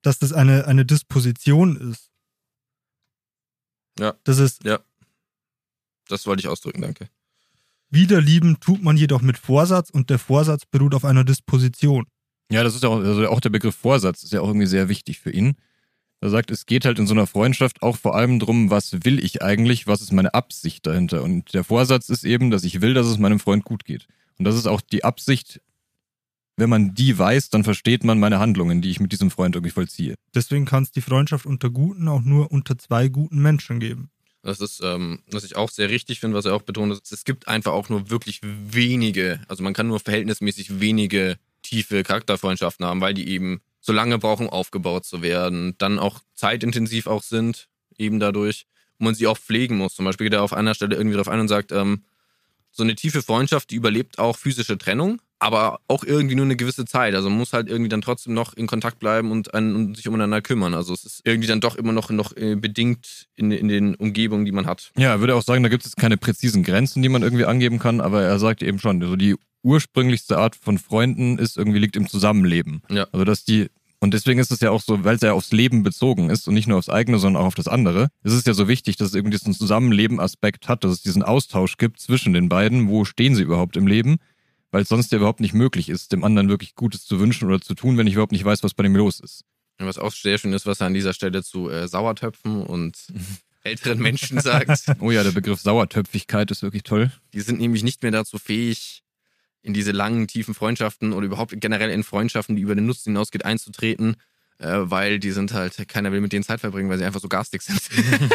dass 0.07 0.19
das 0.19 0.31
eine, 0.31 0.65
eine 0.65 0.85
Disposition 0.85 1.75
ist. 1.91 2.09
Ja. 3.99 4.15
Das 4.23 4.39
ist. 4.39 4.63
Ja. 4.63 4.79
Das 6.07 6.25
wollte 6.25 6.39
ich 6.39 6.47
ausdrücken, 6.47 6.81
danke. 6.81 7.09
Wiederlieben 7.89 8.61
tut 8.61 8.81
man 8.81 8.95
jedoch 8.95 9.21
mit 9.21 9.37
Vorsatz 9.37 9.89
und 9.89 10.09
der 10.09 10.17
Vorsatz 10.17 10.65
beruht 10.65 10.95
auf 10.95 11.03
einer 11.03 11.25
Disposition. 11.25 12.05
Ja, 12.49 12.63
das 12.63 12.75
ist 12.75 12.85
auch, 12.85 12.99
also 12.99 13.27
auch 13.27 13.41
der 13.41 13.49
Begriff 13.49 13.75
Vorsatz 13.75 14.23
ist 14.23 14.31
ja 14.31 14.39
auch 14.39 14.47
irgendwie 14.47 14.67
sehr 14.67 14.87
wichtig 14.87 15.19
für 15.19 15.31
ihn. 15.31 15.57
Er 16.21 16.29
sagt, 16.29 16.51
es 16.51 16.65
geht 16.65 16.85
halt 16.85 16.99
in 16.99 17.05
so 17.05 17.13
einer 17.13 17.27
Freundschaft 17.27 17.81
auch 17.81 17.97
vor 17.97 18.15
allem 18.15 18.39
darum, 18.39 18.69
was 18.69 19.03
will 19.03 19.23
ich 19.23 19.41
eigentlich, 19.41 19.87
was 19.87 20.01
ist 20.01 20.13
meine 20.13 20.33
Absicht 20.33 20.87
dahinter. 20.87 21.21
Und 21.21 21.53
der 21.53 21.65
Vorsatz 21.65 22.07
ist 22.07 22.23
eben, 22.23 22.49
dass 22.49 22.63
ich 22.63 22.81
will, 22.81 22.93
dass 22.93 23.07
es 23.07 23.17
meinem 23.17 23.41
Freund 23.41 23.65
gut 23.65 23.83
geht. 23.83 24.07
Und 24.39 24.45
das 24.45 24.55
ist 24.55 24.67
auch 24.67 24.79
die 24.79 25.03
Absicht 25.03 25.61
wenn 26.57 26.69
man 26.69 26.95
die 26.95 27.17
weiß, 27.17 27.49
dann 27.51 27.63
versteht 27.63 28.03
man 28.03 28.19
meine 28.19 28.39
Handlungen, 28.39 28.81
die 28.81 28.89
ich 28.89 28.99
mit 28.99 29.11
diesem 29.11 29.31
Freund 29.31 29.55
irgendwie 29.55 29.71
vollziehe. 29.71 30.15
Deswegen 30.33 30.65
kann 30.65 30.83
es 30.83 30.91
die 30.91 31.01
Freundschaft 31.01 31.45
unter 31.45 31.69
Guten 31.69 32.07
auch 32.07 32.21
nur 32.21 32.51
unter 32.51 32.77
zwei 32.77 33.07
guten 33.07 33.41
Menschen 33.41 33.79
geben. 33.79 34.09
Das 34.41 34.59
ist, 34.59 34.81
ähm, 34.83 35.19
was 35.31 35.43
ich 35.43 35.55
auch 35.55 35.69
sehr 35.69 35.89
richtig 35.89 36.19
finde, 36.19 36.35
was 36.35 36.45
er 36.45 36.55
auch 36.55 36.61
betont, 36.61 36.91
ist, 36.91 37.11
es 37.11 37.25
gibt 37.25 37.47
einfach 37.47 37.73
auch 37.73 37.89
nur 37.89 38.09
wirklich 38.09 38.41
wenige, 38.43 39.41
also 39.47 39.63
man 39.63 39.73
kann 39.73 39.87
nur 39.87 39.99
verhältnismäßig 39.99 40.79
wenige 40.79 41.37
tiefe 41.61 42.03
Charakterfreundschaften 42.03 42.85
haben, 42.85 43.01
weil 43.01 43.13
die 43.13 43.27
eben 43.29 43.61
so 43.79 43.93
lange 43.93 44.17
brauchen, 44.17 44.49
aufgebaut 44.49 45.05
zu 45.05 45.21
werden, 45.21 45.75
dann 45.77 45.99
auch 45.99 46.21
zeitintensiv 46.33 47.07
auch 47.07 47.23
sind, 47.23 47.67
eben 47.97 48.19
dadurch, 48.19 48.67
wo 48.99 49.05
man 49.05 49.15
sie 49.15 49.27
auch 49.27 49.37
pflegen 49.37 49.77
muss. 49.77 49.95
Zum 49.95 50.05
Beispiel 50.05 50.25
geht 50.25 50.33
er 50.33 50.43
auf 50.43 50.53
einer 50.53 50.73
Stelle 50.73 50.95
irgendwie 50.95 51.17
drauf 51.17 51.27
ein 51.27 51.39
und 51.39 51.47
sagt, 51.47 51.71
ähm, 51.71 52.03
so 52.71 52.83
eine 52.83 52.95
tiefe 52.95 53.21
Freundschaft, 53.21 53.69
die 53.71 53.75
überlebt 53.75 54.19
auch 54.19 54.37
physische 54.37 54.77
Trennung, 54.77 55.21
aber 55.39 55.79
auch 55.87 56.03
irgendwie 56.03 56.35
nur 56.35 56.45
eine 56.45 56.55
gewisse 56.55 56.85
Zeit. 56.85 57.13
Also 57.13 57.29
man 57.29 57.37
muss 57.37 57.53
halt 57.53 57.69
irgendwie 57.69 57.89
dann 57.89 58.01
trotzdem 58.01 58.33
noch 58.33 58.53
in 58.53 58.67
Kontakt 58.67 58.99
bleiben 58.99 59.31
und, 59.31 59.53
an, 59.53 59.75
und 59.75 59.95
sich 59.95 60.07
umeinander 60.07 60.41
kümmern. 60.41 60.73
Also 60.73 60.93
es 60.93 61.03
ist 61.03 61.21
irgendwie 61.23 61.47
dann 61.47 61.61
doch 61.61 61.75
immer 61.75 61.91
noch, 61.91 62.09
noch 62.09 62.35
äh, 62.35 62.55
bedingt 62.55 63.27
in, 63.35 63.51
in 63.51 63.67
den 63.67 63.95
Umgebungen, 63.95 64.45
die 64.45 64.51
man 64.51 64.65
hat. 64.65 64.91
Ja, 64.97 65.11
er 65.11 65.19
würde 65.19 65.35
auch 65.35 65.43
sagen, 65.43 65.63
da 65.63 65.69
gibt 65.69 65.85
es 65.85 65.95
keine 65.95 66.17
präzisen 66.17 66.63
Grenzen, 66.63 67.03
die 67.03 67.09
man 67.09 67.21
irgendwie 67.21 67.45
angeben 67.45 67.79
kann, 67.79 68.01
aber 68.01 68.23
er 68.23 68.39
sagt 68.39 68.63
eben 68.63 68.79
schon, 68.79 69.01
also 69.01 69.15
die 69.15 69.35
ursprünglichste 69.63 70.37
Art 70.37 70.55
von 70.55 70.77
Freunden 70.77 71.37
ist 71.37 71.57
irgendwie 71.57 71.79
liegt 71.79 71.95
im 71.95 72.07
Zusammenleben. 72.07 72.81
Ja. 72.89 73.07
Also 73.11 73.25
dass 73.25 73.43
die 73.43 73.67
und 73.99 74.13
deswegen 74.13 74.39
ist 74.39 74.51
es 74.51 74.59
ja 74.59 74.69
auch 74.69 74.81
so, 74.81 75.03
weil 75.03 75.15
es 75.15 75.21
ja 75.21 75.33
aufs 75.33 75.51
Leben 75.51 75.81
bezogen 75.81 76.29
ist 76.29 76.47
und 76.47 76.53
nicht 76.53 76.67
nur 76.67 76.77
aufs 76.77 76.89
eigene, 76.89 77.17
sondern 77.17 77.41
auch 77.41 77.47
auf 77.47 77.55
das 77.55 77.67
andere, 77.67 78.09
ist 78.23 78.33
es 78.33 78.45
ja 78.45 78.53
so 78.53 78.67
wichtig, 78.67 78.95
dass 78.95 79.09
es 79.09 79.15
irgendwie 79.15 79.35
diesen 79.35 79.55
Zusammenleben-Aspekt 79.55 80.69
hat, 80.69 80.83
dass 80.83 80.91
es 80.91 81.01
diesen 81.01 81.23
Austausch 81.23 81.77
gibt 81.77 81.99
zwischen 81.99 82.33
den 82.33 82.47
beiden. 82.47 82.89
Wo 82.89 83.05
stehen 83.05 83.33
sie 83.33 83.41
überhaupt 83.41 83.75
im 83.75 83.87
Leben? 83.87 84.17
Weil 84.71 84.83
es 84.83 84.89
sonst 84.89 85.11
ja 85.11 85.17
überhaupt 85.17 85.39
nicht 85.39 85.53
möglich 85.53 85.89
ist, 85.89 86.11
dem 86.11 86.23
anderen 86.23 86.49
wirklich 86.49 86.75
Gutes 86.75 87.05
zu 87.05 87.19
wünschen 87.19 87.47
oder 87.47 87.61
zu 87.61 87.73
tun, 87.75 87.97
wenn 87.97 88.07
ich 88.07 88.13
überhaupt 88.13 88.31
nicht 88.31 88.45
weiß, 88.45 88.63
was 88.63 88.73
bei 88.73 88.83
dem 88.83 88.95
los 88.95 89.19
ist. 89.19 89.43
Was 89.79 89.97
auch 89.97 90.11
sehr 90.11 90.37
schön 90.37 90.53
ist, 90.53 90.65
was 90.65 90.81
er 90.81 90.87
an 90.87 90.93
dieser 90.93 91.13
Stelle 91.13 91.43
zu 91.43 91.69
äh, 91.69 91.87
Sauertöpfen 91.87 92.63
und 92.63 92.97
älteren 93.63 93.99
Menschen 93.99 94.39
sagt. 94.39 94.85
Oh 94.99 95.11
ja, 95.11 95.23
der 95.23 95.31
Begriff 95.31 95.61
Sauertöpfigkeit 95.61 96.49
ist 96.51 96.63
wirklich 96.63 96.83
toll. 96.83 97.11
Die 97.33 97.41
sind 97.41 97.59
nämlich 97.59 97.83
nicht 97.83 98.01
mehr 98.01 98.11
dazu 98.11 98.39
fähig, 98.39 99.03
in 99.61 99.73
diese 99.73 99.91
langen, 99.91 100.27
tiefen 100.27 100.53
Freundschaften 100.53 101.13
oder 101.13 101.25
überhaupt 101.25 101.53
generell 101.59 101.89
in 101.89 102.03
Freundschaften, 102.03 102.55
die 102.55 102.61
über 102.61 102.73
den 102.73 102.85
Nutzen 102.85 103.11
hinausgeht, 103.11 103.45
einzutreten, 103.45 104.15
äh, 104.59 104.77
weil 104.79 105.19
die 105.19 105.31
sind 105.31 105.53
halt, 105.53 105.87
keiner 105.87 106.11
will 106.11 106.21
mit 106.21 106.31
denen 106.31 106.43
Zeit 106.43 106.61
verbringen, 106.61 106.89
weil 106.89 106.97
sie 106.97 107.05
einfach 107.05 107.19
so 107.19 107.27
garstig 107.27 107.61
sind. 107.61 107.81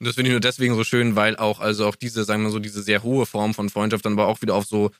Und 0.00 0.06
das 0.06 0.14
finde 0.14 0.30
ich 0.30 0.32
nur 0.32 0.40
deswegen 0.40 0.74
so 0.74 0.82
schön, 0.82 1.14
weil 1.14 1.36
auch, 1.36 1.60
also 1.60 1.86
auch 1.86 1.94
diese, 1.94 2.24
sagen 2.24 2.42
wir 2.42 2.50
so, 2.50 2.58
diese 2.58 2.82
sehr 2.82 3.02
hohe 3.02 3.26
Form 3.26 3.52
von 3.52 3.68
Freundschaft 3.68 4.06
dann 4.06 4.14
aber 4.14 4.28
auch 4.28 4.40
wieder 4.40 4.54
auf 4.54 4.64
so 4.64 4.90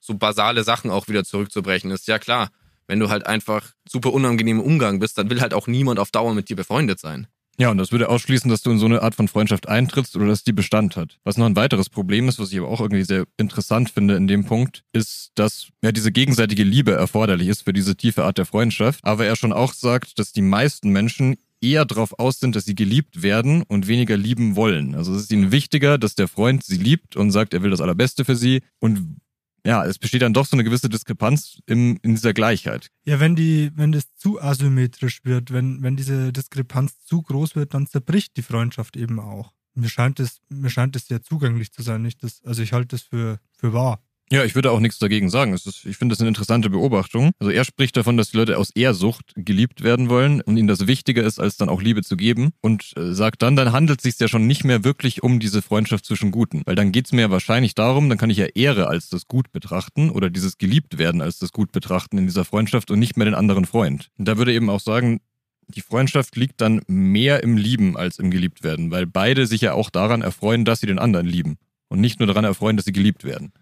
so 0.00 0.14
basale 0.14 0.64
Sachen 0.64 0.90
auch 0.90 1.08
wieder 1.08 1.24
zurückzubrechen 1.24 1.90
ist. 1.90 2.06
Ja 2.06 2.18
klar, 2.18 2.50
wenn 2.86 3.00
du 3.00 3.10
halt 3.10 3.26
einfach 3.26 3.72
super 3.88 4.12
unangenehm 4.12 4.58
im 4.58 4.64
Umgang 4.64 4.98
bist, 4.98 5.18
dann 5.18 5.30
will 5.30 5.40
halt 5.40 5.54
auch 5.54 5.66
niemand 5.66 5.98
auf 5.98 6.10
Dauer 6.10 6.34
mit 6.34 6.48
dir 6.48 6.56
befreundet 6.56 6.98
sein. 6.98 7.26
Ja, 7.60 7.72
und 7.72 7.78
das 7.78 7.90
würde 7.90 8.08
ausschließen, 8.08 8.48
dass 8.48 8.62
du 8.62 8.70
in 8.70 8.78
so 8.78 8.86
eine 8.86 9.02
Art 9.02 9.16
von 9.16 9.26
Freundschaft 9.26 9.68
eintrittst 9.68 10.14
oder 10.14 10.28
dass 10.28 10.44
die 10.44 10.52
Bestand 10.52 10.96
hat. 10.96 11.18
Was 11.24 11.36
noch 11.36 11.46
ein 11.46 11.56
weiteres 11.56 11.90
Problem 11.90 12.28
ist, 12.28 12.38
was 12.38 12.52
ich 12.52 12.58
aber 12.58 12.68
auch 12.68 12.80
irgendwie 12.80 13.02
sehr 13.02 13.24
interessant 13.36 13.90
finde 13.90 14.14
in 14.14 14.28
dem 14.28 14.44
Punkt, 14.44 14.84
ist, 14.92 15.32
dass 15.34 15.66
ja 15.82 15.90
diese 15.90 16.12
gegenseitige 16.12 16.62
Liebe 16.62 16.92
erforderlich 16.92 17.48
ist 17.48 17.62
für 17.62 17.72
diese 17.72 17.96
tiefe 17.96 18.24
Art 18.24 18.38
der 18.38 18.46
Freundschaft. 18.46 19.00
Aber 19.02 19.26
er 19.26 19.34
schon 19.34 19.52
auch 19.52 19.72
sagt, 19.72 20.20
dass 20.20 20.32
die 20.32 20.42
meisten 20.42 20.90
Menschen 20.90 21.34
eher 21.60 21.84
darauf 21.84 22.16
aus 22.20 22.38
sind, 22.38 22.54
dass 22.54 22.64
sie 22.64 22.76
geliebt 22.76 23.22
werden 23.22 23.62
und 23.62 23.88
weniger 23.88 24.16
lieben 24.16 24.54
wollen. 24.54 24.94
Also 24.94 25.12
es 25.12 25.22
ist 25.22 25.32
ihnen 25.32 25.50
wichtiger, 25.50 25.98
dass 25.98 26.14
der 26.14 26.28
Freund 26.28 26.62
sie 26.62 26.76
liebt 26.76 27.16
und 27.16 27.32
sagt, 27.32 27.54
er 27.54 27.62
will 27.64 27.70
das 27.70 27.80
Allerbeste 27.80 28.24
für 28.24 28.36
sie 28.36 28.62
und 28.78 29.16
ja, 29.64 29.84
es 29.84 29.98
besteht 29.98 30.22
dann 30.22 30.32
doch 30.32 30.46
so 30.46 30.56
eine 30.56 30.64
gewisse 30.64 30.88
Diskrepanz 30.88 31.60
im, 31.66 31.98
in 32.02 32.14
dieser 32.14 32.32
Gleichheit. 32.32 32.90
Ja, 33.04 33.20
wenn 33.20 33.36
die, 33.36 33.70
wenn 33.74 33.92
das 33.92 34.14
zu 34.14 34.40
asymmetrisch 34.40 35.24
wird, 35.24 35.52
wenn, 35.52 35.82
wenn 35.82 35.96
diese 35.96 36.32
Diskrepanz 36.32 37.00
zu 37.04 37.22
groß 37.22 37.56
wird, 37.56 37.74
dann 37.74 37.86
zerbricht 37.86 38.36
die 38.36 38.42
Freundschaft 38.42 38.96
eben 38.96 39.20
auch. 39.20 39.52
Mir 39.74 39.88
scheint 39.88 40.20
es, 40.20 40.40
mir 40.48 40.70
scheint 40.70 40.96
es 40.96 41.06
sehr 41.06 41.22
zugänglich 41.22 41.72
zu 41.72 41.82
sein, 41.82 42.02
nicht 42.02 42.22
das, 42.22 42.42
also 42.44 42.62
ich 42.62 42.72
halte 42.72 42.96
das 42.96 43.02
für, 43.02 43.38
für 43.52 43.72
wahr. 43.72 44.02
Ja, 44.30 44.44
ich 44.44 44.54
würde 44.54 44.70
auch 44.70 44.80
nichts 44.80 44.98
dagegen 44.98 45.30
sagen. 45.30 45.54
Ist, 45.54 45.66
ich 45.66 45.96
finde 45.96 46.12
das 46.12 46.20
eine 46.20 46.28
interessante 46.28 46.68
Beobachtung. 46.68 47.30
Also 47.38 47.50
er 47.50 47.64
spricht 47.64 47.96
davon, 47.96 48.16
dass 48.16 48.30
die 48.30 48.36
Leute 48.36 48.58
aus 48.58 48.70
Ehrsucht 48.70 49.32
geliebt 49.36 49.82
werden 49.82 50.08
wollen 50.08 50.42
und 50.42 50.56
ihnen 50.56 50.68
das 50.68 50.86
wichtiger 50.86 51.22
ist, 51.22 51.40
als 51.40 51.56
dann 51.56 51.68
auch 51.68 51.80
Liebe 51.80 52.02
zu 52.02 52.16
geben. 52.16 52.50
Und 52.60 52.92
äh, 52.96 53.14
sagt 53.14 53.42
dann, 53.42 53.56
dann 53.56 53.72
handelt 53.72 54.00
es 54.00 54.02
sich 54.02 54.18
ja 54.20 54.28
schon 54.28 54.46
nicht 54.46 54.64
mehr 54.64 54.84
wirklich 54.84 55.22
um 55.22 55.40
diese 55.40 55.62
Freundschaft 55.62 56.04
zwischen 56.04 56.30
Guten. 56.30 56.62
Weil 56.66 56.74
dann 56.74 56.92
geht 56.92 57.06
es 57.06 57.12
mir 57.12 57.22
ja 57.22 57.30
wahrscheinlich 57.30 57.74
darum, 57.74 58.08
dann 58.08 58.18
kann 58.18 58.30
ich 58.30 58.36
ja 58.36 58.46
Ehre 58.54 58.88
als 58.88 59.08
das 59.08 59.28
Gut 59.28 59.50
betrachten 59.52 60.10
oder 60.10 60.28
dieses 60.28 60.58
Geliebtwerden 60.58 61.22
als 61.22 61.38
das 61.38 61.52
Gut 61.52 61.72
betrachten 61.72 62.18
in 62.18 62.26
dieser 62.26 62.44
Freundschaft 62.44 62.90
und 62.90 62.98
nicht 62.98 63.16
mehr 63.16 63.24
den 63.24 63.34
anderen 63.34 63.64
Freund. 63.64 64.10
Und 64.18 64.28
da 64.28 64.36
würde 64.36 64.52
eben 64.52 64.68
auch 64.68 64.80
sagen, 64.80 65.20
die 65.68 65.82
Freundschaft 65.82 66.36
liegt 66.36 66.60
dann 66.60 66.82
mehr 66.86 67.42
im 67.42 67.56
Lieben 67.56 67.96
als 67.96 68.18
im 68.18 68.30
Geliebtwerden, 68.30 68.90
weil 68.90 69.06
beide 69.06 69.46
sich 69.46 69.60
ja 69.60 69.74
auch 69.74 69.90
daran 69.90 70.22
erfreuen, 70.22 70.64
dass 70.64 70.80
sie 70.80 70.86
den 70.86 70.98
anderen 70.98 71.26
lieben 71.26 71.58
und 71.88 72.00
nicht 72.00 72.20
nur 72.20 72.26
daran 72.26 72.44
erfreuen, 72.44 72.76
dass 72.76 72.86
sie 72.86 72.92
geliebt 72.92 73.24
werden. 73.24 73.52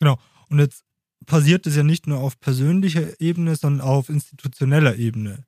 Genau. 0.00 0.18
Und 0.48 0.58
jetzt 0.58 0.84
passiert 1.26 1.66
es 1.66 1.76
ja 1.76 1.82
nicht 1.82 2.06
nur 2.06 2.18
auf 2.18 2.38
persönlicher 2.40 3.20
Ebene, 3.20 3.56
sondern 3.56 3.86
auch 3.86 3.96
auf 3.96 4.08
institutioneller 4.08 4.96
Ebene. 4.96 5.44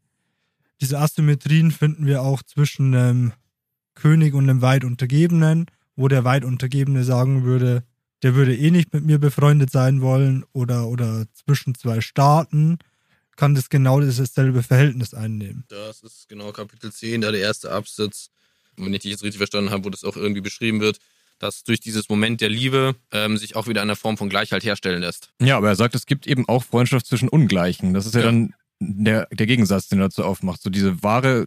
Diese 0.80 0.98
Asymmetrien 0.98 1.70
finden 1.70 2.06
wir 2.06 2.22
auch 2.22 2.42
zwischen 2.42 2.94
einem 2.94 3.32
König 3.94 4.34
und 4.34 4.48
einem 4.48 4.62
weit 4.62 4.84
Untergebenen, 4.84 5.66
wo 5.96 6.08
der 6.08 6.24
weit 6.24 6.44
Untergebene 6.44 7.04
sagen 7.04 7.44
würde, 7.44 7.82
der 8.22 8.34
würde 8.34 8.56
eh 8.56 8.70
nicht 8.70 8.92
mit 8.92 9.04
mir 9.04 9.18
befreundet 9.18 9.70
sein 9.70 10.00
wollen 10.00 10.44
oder, 10.52 10.88
oder 10.88 11.26
zwischen 11.34 11.74
zwei 11.74 12.00
Staaten 12.00 12.78
kann 13.36 13.54
das 13.54 13.68
genau 13.68 14.00
dasselbe 14.00 14.64
Verhältnis 14.64 15.14
einnehmen. 15.14 15.64
Das 15.68 16.02
ist 16.02 16.28
genau 16.28 16.50
Kapitel 16.50 16.92
10, 16.92 17.20
da 17.20 17.30
der 17.30 17.40
erste 17.40 17.70
Absatz, 17.70 18.30
wenn 18.76 18.92
ich 18.92 19.02
dich 19.02 19.12
jetzt 19.12 19.22
richtig 19.22 19.38
verstanden 19.38 19.70
habe, 19.70 19.84
wo 19.84 19.90
das 19.90 20.02
auch 20.02 20.16
irgendwie 20.16 20.40
beschrieben 20.40 20.80
wird, 20.80 20.98
dass 21.38 21.64
durch 21.64 21.80
dieses 21.80 22.08
Moment 22.08 22.40
der 22.40 22.48
Liebe 22.48 22.96
ähm, 23.12 23.36
sich 23.36 23.56
auch 23.56 23.66
wieder 23.66 23.82
eine 23.82 23.96
Form 23.96 24.16
von 24.16 24.28
Gleichheit 24.28 24.64
herstellen 24.64 25.00
lässt. 25.00 25.32
Ja, 25.40 25.56
aber 25.56 25.68
er 25.68 25.76
sagt, 25.76 25.94
es 25.94 26.06
gibt 26.06 26.26
eben 26.26 26.48
auch 26.48 26.64
Freundschaft 26.64 27.06
zwischen 27.06 27.28
Ungleichen. 27.28 27.94
Das 27.94 28.06
ist 28.06 28.14
ja, 28.14 28.20
ja. 28.20 28.26
dann 28.26 28.54
der, 28.80 29.26
der 29.32 29.46
Gegensatz, 29.46 29.88
den 29.88 30.00
er 30.00 30.06
dazu 30.06 30.24
aufmacht. 30.24 30.62
So 30.62 30.70
diese 30.70 31.02
wahre 31.02 31.46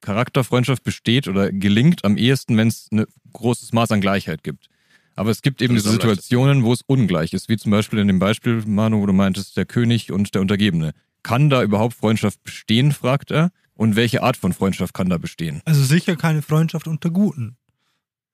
Charakterfreundschaft 0.00 0.84
besteht 0.84 1.28
oder 1.28 1.50
gelingt 1.52 2.04
am 2.04 2.16
ehesten, 2.16 2.56
wenn 2.56 2.68
es 2.68 2.88
ein 2.92 3.04
großes 3.32 3.72
Maß 3.72 3.90
an 3.92 4.00
Gleichheit 4.00 4.42
gibt. 4.42 4.68
Aber 5.14 5.30
es 5.30 5.42
gibt 5.42 5.60
eben 5.60 5.74
diese 5.74 5.90
Situationen, 5.90 6.62
wo 6.62 6.72
es 6.72 6.82
ungleich 6.86 7.32
ist, 7.32 7.48
wie 7.48 7.56
zum 7.56 7.72
Beispiel 7.72 7.98
in 7.98 8.06
dem 8.06 8.20
Beispiel, 8.20 8.62
Manu, 8.64 9.00
wo 9.00 9.06
du 9.06 9.12
meintest, 9.12 9.56
der 9.56 9.66
König 9.66 10.12
und 10.12 10.32
der 10.34 10.40
Untergebene. 10.40 10.92
Kann 11.24 11.50
da 11.50 11.62
überhaupt 11.62 11.94
Freundschaft 11.94 12.42
bestehen, 12.44 12.92
fragt 12.92 13.32
er. 13.32 13.50
Und 13.74 13.96
welche 13.96 14.22
Art 14.22 14.36
von 14.36 14.52
Freundschaft 14.52 14.94
kann 14.94 15.08
da 15.08 15.18
bestehen? 15.18 15.60
Also 15.64 15.82
sicher 15.82 16.16
keine 16.16 16.42
Freundschaft 16.42 16.88
unter 16.88 17.10
Guten 17.10 17.56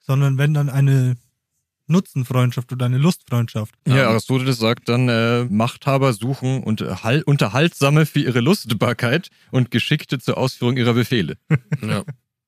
sondern 0.07 0.39
wenn 0.39 0.55
dann 0.55 0.69
eine 0.69 1.17
Nutzenfreundschaft 1.87 2.73
oder 2.73 2.87
eine 2.87 2.99
Lustfreundschaft. 2.99 3.75
Ja, 3.87 4.09
Aristoteles 4.09 4.59
sagt 4.59 4.89
dann, 4.89 5.09
äh, 5.09 5.45
Machthaber 5.45 6.13
suchen 6.13 6.63
Unterhal 6.63 7.23
Unterhaltsame 7.23 8.07
für 8.07 8.21
ihre 8.21 8.41
Lustbarkeit 8.41 9.29
und 9.51 9.71
Geschickte 9.71 10.19
zur 10.19 10.39
Ausführung 10.39 10.77
ihrer 10.77 10.95
Befehle. 10.95 11.37
ja. 11.83 12.05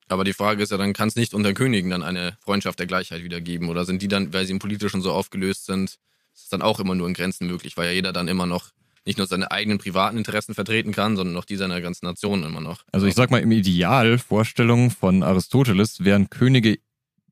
Aber 0.09 0.25
die 0.25 0.33
Frage 0.33 0.63
ist 0.63 0.71
ja, 0.71 0.79
dann 0.79 0.93
kann 0.93 1.09
es 1.09 1.17
nicht 1.17 1.35
unter 1.35 1.53
Königen 1.53 1.91
dann 1.91 2.03
eine 2.03 2.37
Freundschaft 2.41 2.79
der 2.79 2.87
Gleichheit 2.87 3.25
wiedergeben 3.25 3.69
oder 3.69 3.85
sind 3.85 4.01
die 4.03 4.09
dann, 4.09 4.33
weil 4.33 4.47
sie 4.47 4.53
im 4.53 4.59
Politischen 4.59 5.03
so 5.03 5.13
aufgelöst 5.13 5.67
sind, 5.67 5.99
ist 6.35 6.45
es 6.45 6.49
dann 6.49 6.63
auch 6.63 6.81
immer 6.81 6.95
nur 6.95 7.09
in 7.09 7.15
Grenzen 7.15 7.47
möglich, 7.47 7.77
weil 7.77 7.87
ja 7.87 7.93
jeder 7.93 8.13
dann 8.13 8.29
immer 8.29 8.47
noch 8.47 8.71
nicht 9.05 9.19
nur 9.19 9.27
seine 9.27 9.51
eigenen 9.51 9.79
privaten 9.79 10.19
Interessen 10.19 10.55
vertreten 10.55 10.93
kann, 10.93 11.17
sondern 11.17 11.37
auch 11.37 11.45
die 11.45 11.57
seiner 11.57 11.81
ganzen 11.81 12.07
Nation 12.07 12.43
immer 12.43 12.61
noch. 12.61 12.83
Also 12.93 13.07
ich 13.07 13.15
sag 13.15 13.31
mal, 13.31 13.41
im 13.41 13.53
Ideal 13.53 14.19
Vorstellung 14.19 14.91
von 14.91 15.23
Aristoteles 15.23 16.05
wären 16.05 16.29
Könige 16.29 16.79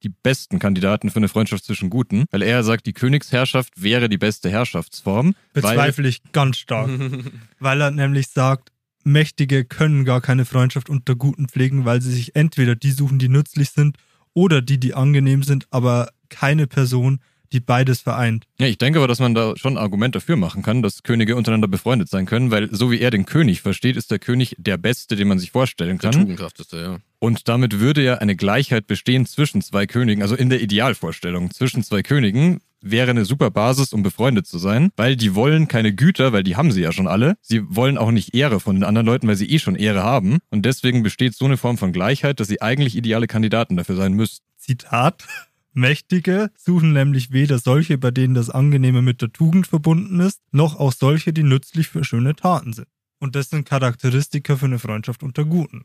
die 0.05 0.11
besten 0.11 0.59
Kandidaten 0.59 1.11
für 1.11 1.17
eine 1.17 1.29
Freundschaft 1.29 1.65
zwischen 1.65 1.91
Guten, 1.91 2.27
weil 2.31 2.43
er 2.43 2.63
sagt, 2.63 2.87
die 2.87 2.93
Königsherrschaft 2.93 3.83
wäre 3.83 4.09
die 4.09 4.19
beste 4.19 4.51
Herrschaftsform. 4.51 5.35
Bezweifle 5.53 6.07
ich 6.07 6.23
ganz 6.33 6.59
stark. 6.59 6.91
weil 7.59 7.81
er 7.81 7.91
nämlich 7.91 8.29
sagt, 8.29 8.71
Mächtige 9.03 9.65
können 9.65 10.05
gar 10.05 10.21
keine 10.21 10.45
Freundschaft 10.45 10.89
unter 10.89 11.15
Guten 11.15 11.49
pflegen, 11.49 11.85
weil 11.85 12.01
sie 12.01 12.13
sich 12.13 12.37
entweder 12.37 12.75
die 12.75 12.91
suchen, 12.91 13.19
die 13.19 13.29
nützlich 13.29 13.71
sind, 13.71 13.99
oder 14.35 14.63
die, 14.63 14.79
die 14.79 14.95
angenehm 14.95 15.43
sind, 15.43 15.67
aber 15.71 16.11
keine 16.29 16.67
Person, 16.67 17.21
die 17.55 17.61
beides 17.61 18.01
vereint. 18.01 18.47
Ja, 18.59 18.67
ich 18.67 18.79
denke 18.79 18.99
aber, 18.99 19.09
dass 19.09 19.21
man 19.21 19.35
da 19.35 19.55
schon 19.57 19.75
ein 19.75 19.83
Argument 19.83 20.15
dafür 20.15 20.37
machen 20.37 20.63
kann, 20.63 20.83
dass 20.83 21.03
Könige 21.03 21.37
untereinander 21.37 21.69
befreundet 21.69 22.11
sein 22.11 22.27
können, 22.27 22.51
weil 22.51 22.69
so 22.75 22.91
wie 22.91 23.01
er 23.01 23.11
den 23.11 23.25
König 23.25 23.63
versteht, 23.63 23.97
ist 23.97 24.11
der 24.11 24.19
König 24.19 24.57
der 24.59 24.77
Beste, 24.77 25.17
den 25.17 25.29
man 25.29 25.39
sich 25.39 25.53
vorstellen 25.53 25.99
kann. 25.99 26.13
Der 26.13 26.21
Tugendhafteste, 26.21 26.77
ja. 26.77 26.99
Und 27.21 27.49
damit 27.49 27.81
würde 27.81 28.03
ja 28.03 28.17
eine 28.17 28.37
Gleichheit 28.37 28.87
bestehen 28.87 29.25
zwischen 29.25 29.63
zwei 29.63 29.87
Königen, 29.87 30.21
also 30.21 30.35
in 30.35 30.51
der 30.51 30.61
Idealvorstellung 30.61 31.51
zwischen 31.53 31.83
zwei 31.83 32.03
Königen 32.03 32.61
wäre 32.85 33.11
eine 33.11 33.25
super 33.25 33.51
Basis, 33.51 33.95
um 33.95 34.03
befreundet 34.03 34.47
zu 34.47 34.59
sein, 34.59 34.91
weil 34.97 35.17
die 35.17 35.35
wollen 35.35 35.69
keine 35.69 35.95
Güter, 35.95 36.35
weil 36.35 36.43
die 36.43 36.57
haben 36.57 36.71
sie 36.71 36.83
ja 36.83 36.93
schon 36.93 37.09
alle. 37.09 37.37
Sie 37.41 37.63
wollen 37.75 37.97
auch 37.97 38.11
nicht 38.11 38.35
Ehre 38.35 38.61
von 38.61 38.77
den 38.77 38.85
anderen 38.85 39.07
Leuten, 39.07 39.27
weil 39.27 39.37
sie 39.37 39.49
eh 39.49 39.59
schon 39.59 39.75
Ehre 39.75 40.03
haben. 40.03 40.39
Und 40.51 40.67
deswegen 40.67 41.03
besteht 41.03 41.35
so 41.35 41.47
eine 41.47 41.57
Form 41.57 41.79
von 41.79 41.93
Gleichheit, 41.93 42.41
dass 42.41 42.49
sie 42.49 42.61
eigentlich 42.61 42.95
ideale 42.95 43.27
Kandidaten 43.27 43.77
dafür 43.77 43.97
sein 43.97 44.13
müssten. 44.13 44.45
Zitat. 44.59 45.25
Mächtige 45.75 46.51
suchen 46.57 46.93
nämlich 46.93 47.33
weder 47.33 47.59
solche, 47.59 47.99
bei 47.99 48.11
denen 48.11 48.35
das 48.35 48.49
Angenehme 48.49 49.03
mit 49.03 49.21
der 49.21 49.33
Tugend 49.33 49.67
verbunden 49.67 50.21
ist, 50.21 50.41
noch 50.53 50.79
auch 50.79 50.93
solche, 50.93 51.33
die 51.33 51.43
nützlich 51.43 51.89
für 51.89 52.05
schöne 52.05 52.35
Taten 52.37 52.73
sind. 52.73 52.89
Und 53.19 53.35
das 53.35 53.51
sind 53.51 53.69
Charakteristika 53.69 54.57
für 54.57 54.67
eine 54.67 54.79
Freundschaft 54.79 55.23
unter 55.23 55.45
Guten. 55.45 55.85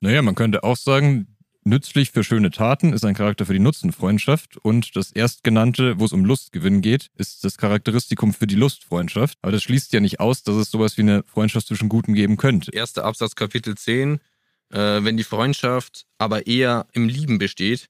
Naja, 0.00 0.22
man 0.22 0.34
könnte 0.34 0.64
auch 0.64 0.76
sagen, 0.76 1.36
nützlich 1.64 2.10
für 2.10 2.24
schöne 2.24 2.50
Taten 2.50 2.92
ist 2.92 3.04
ein 3.04 3.14
Charakter 3.14 3.46
für 3.46 3.52
die 3.52 3.58
Nutzenfreundschaft 3.58 4.56
und 4.56 4.96
das 4.96 5.12
erstgenannte, 5.12 6.00
wo 6.00 6.04
es 6.04 6.12
um 6.12 6.24
Lustgewinn 6.24 6.80
geht, 6.80 7.10
ist 7.16 7.44
das 7.44 7.58
Charakteristikum 7.58 8.32
für 8.32 8.46
die 8.46 8.54
Lustfreundschaft. 8.54 9.38
Aber 9.42 9.52
das 9.52 9.62
schließt 9.62 9.92
ja 9.92 10.00
nicht 10.00 10.20
aus, 10.20 10.42
dass 10.42 10.56
es 10.56 10.70
sowas 10.70 10.96
wie 10.96 11.02
eine 11.02 11.24
Freundschaft 11.24 11.66
zwischen 11.66 11.88
Guten 11.88 12.14
geben 12.14 12.36
könnte. 12.36 12.72
Erster 12.72 13.04
Absatz 13.04 13.34
Kapitel 13.36 13.76
10. 13.76 14.20
Äh, 14.70 15.04
wenn 15.04 15.16
die 15.16 15.24
Freundschaft 15.24 16.06
aber 16.18 16.46
eher 16.46 16.86
im 16.92 17.08
Lieben 17.08 17.38
besteht, 17.38 17.88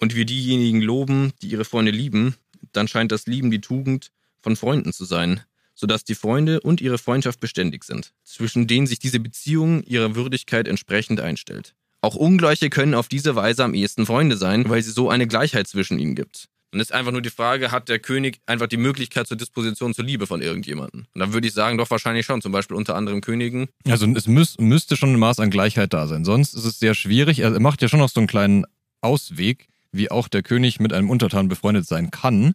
und 0.00 0.14
wir 0.14 0.24
diejenigen 0.24 0.80
loben, 0.80 1.32
die 1.42 1.48
ihre 1.48 1.64
Freunde 1.64 1.92
lieben, 1.92 2.34
dann 2.72 2.88
scheint 2.88 3.12
das 3.12 3.26
Lieben 3.26 3.50
die 3.50 3.60
Tugend 3.60 4.10
von 4.40 4.56
Freunden 4.56 4.92
zu 4.92 5.04
sein, 5.04 5.40
sodass 5.74 6.04
die 6.04 6.14
Freunde 6.14 6.60
und 6.60 6.80
ihre 6.80 6.98
Freundschaft 6.98 7.40
beständig 7.40 7.84
sind, 7.84 8.12
zwischen 8.24 8.66
denen 8.66 8.86
sich 8.86 8.98
diese 8.98 9.20
Beziehung 9.20 9.82
ihrer 9.82 10.14
Würdigkeit 10.14 10.68
entsprechend 10.68 11.20
einstellt. 11.20 11.74
Auch 12.00 12.14
Ungleiche 12.14 12.68
können 12.70 12.94
auf 12.94 13.08
diese 13.08 13.34
Weise 13.34 13.64
am 13.64 13.74
ehesten 13.74 14.06
Freunde 14.06 14.36
sein, 14.36 14.68
weil 14.68 14.82
sie 14.82 14.90
so 14.90 15.08
eine 15.08 15.26
Gleichheit 15.26 15.66
zwischen 15.66 15.98
ihnen 15.98 16.14
gibt. 16.14 16.48
Dann 16.70 16.80
ist 16.80 16.92
einfach 16.92 17.12
nur 17.12 17.22
die 17.22 17.30
Frage, 17.30 17.70
hat 17.70 17.88
der 17.88 18.00
König 18.00 18.40
einfach 18.46 18.66
die 18.66 18.76
Möglichkeit 18.76 19.28
zur 19.28 19.36
Disposition 19.36 19.94
zur 19.94 20.04
Liebe 20.04 20.26
von 20.26 20.42
irgendjemandem? 20.42 21.06
Und 21.14 21.20
dann 21.20 21.32
würde 21.32 21.46
ich 21.46 21.54
sagen, 21.54 21.78
doch 21.78 21.88
wahrscheinlich 21.88 22.26
schon, 22.26 22.42
zum 22.42 22.50
Beispiel 22.50 22.76
unter 22.76 22.96
anderem 22.96 23.20
Königen. 23.20 23.68
Also 23.88 24.06
es 24.08 24.26
müß, 24.26 24.58
müsste 24.58 24.96
schon 24.96 25.12
ein 25.12 25.18
Maß 25.18 25.38
an 25.38 25.50
Gleichheit 25.50 25.92
da 25.92 26.08
sein. 26.08 26.24
Sonst 26.24 26.52
ist 26.52 26.64
es 26.64 26.80
sehr 26.80 26.94
schwierig. 26.94 27.38
Er 27.38 27.58
macht 27.60 27.80
ja 27.80 27.88
schon 27.88 28.00
noch 28.00 28.08
so 28.08 28.18
einen 28.18 28.26
kleinen 28.26 28.66
Ausweg, 29.00 29.68
wie 29.94 30.10
auch 30.10 30.28
der 30.28 30.42
König 30.42 30.80
mit 30.80 30.92
einem 30.92 31.10
Untertan 31.10 31.48
befreundet 31.48 31.86
sein 31.86 32.10
kann, 32.10 32.54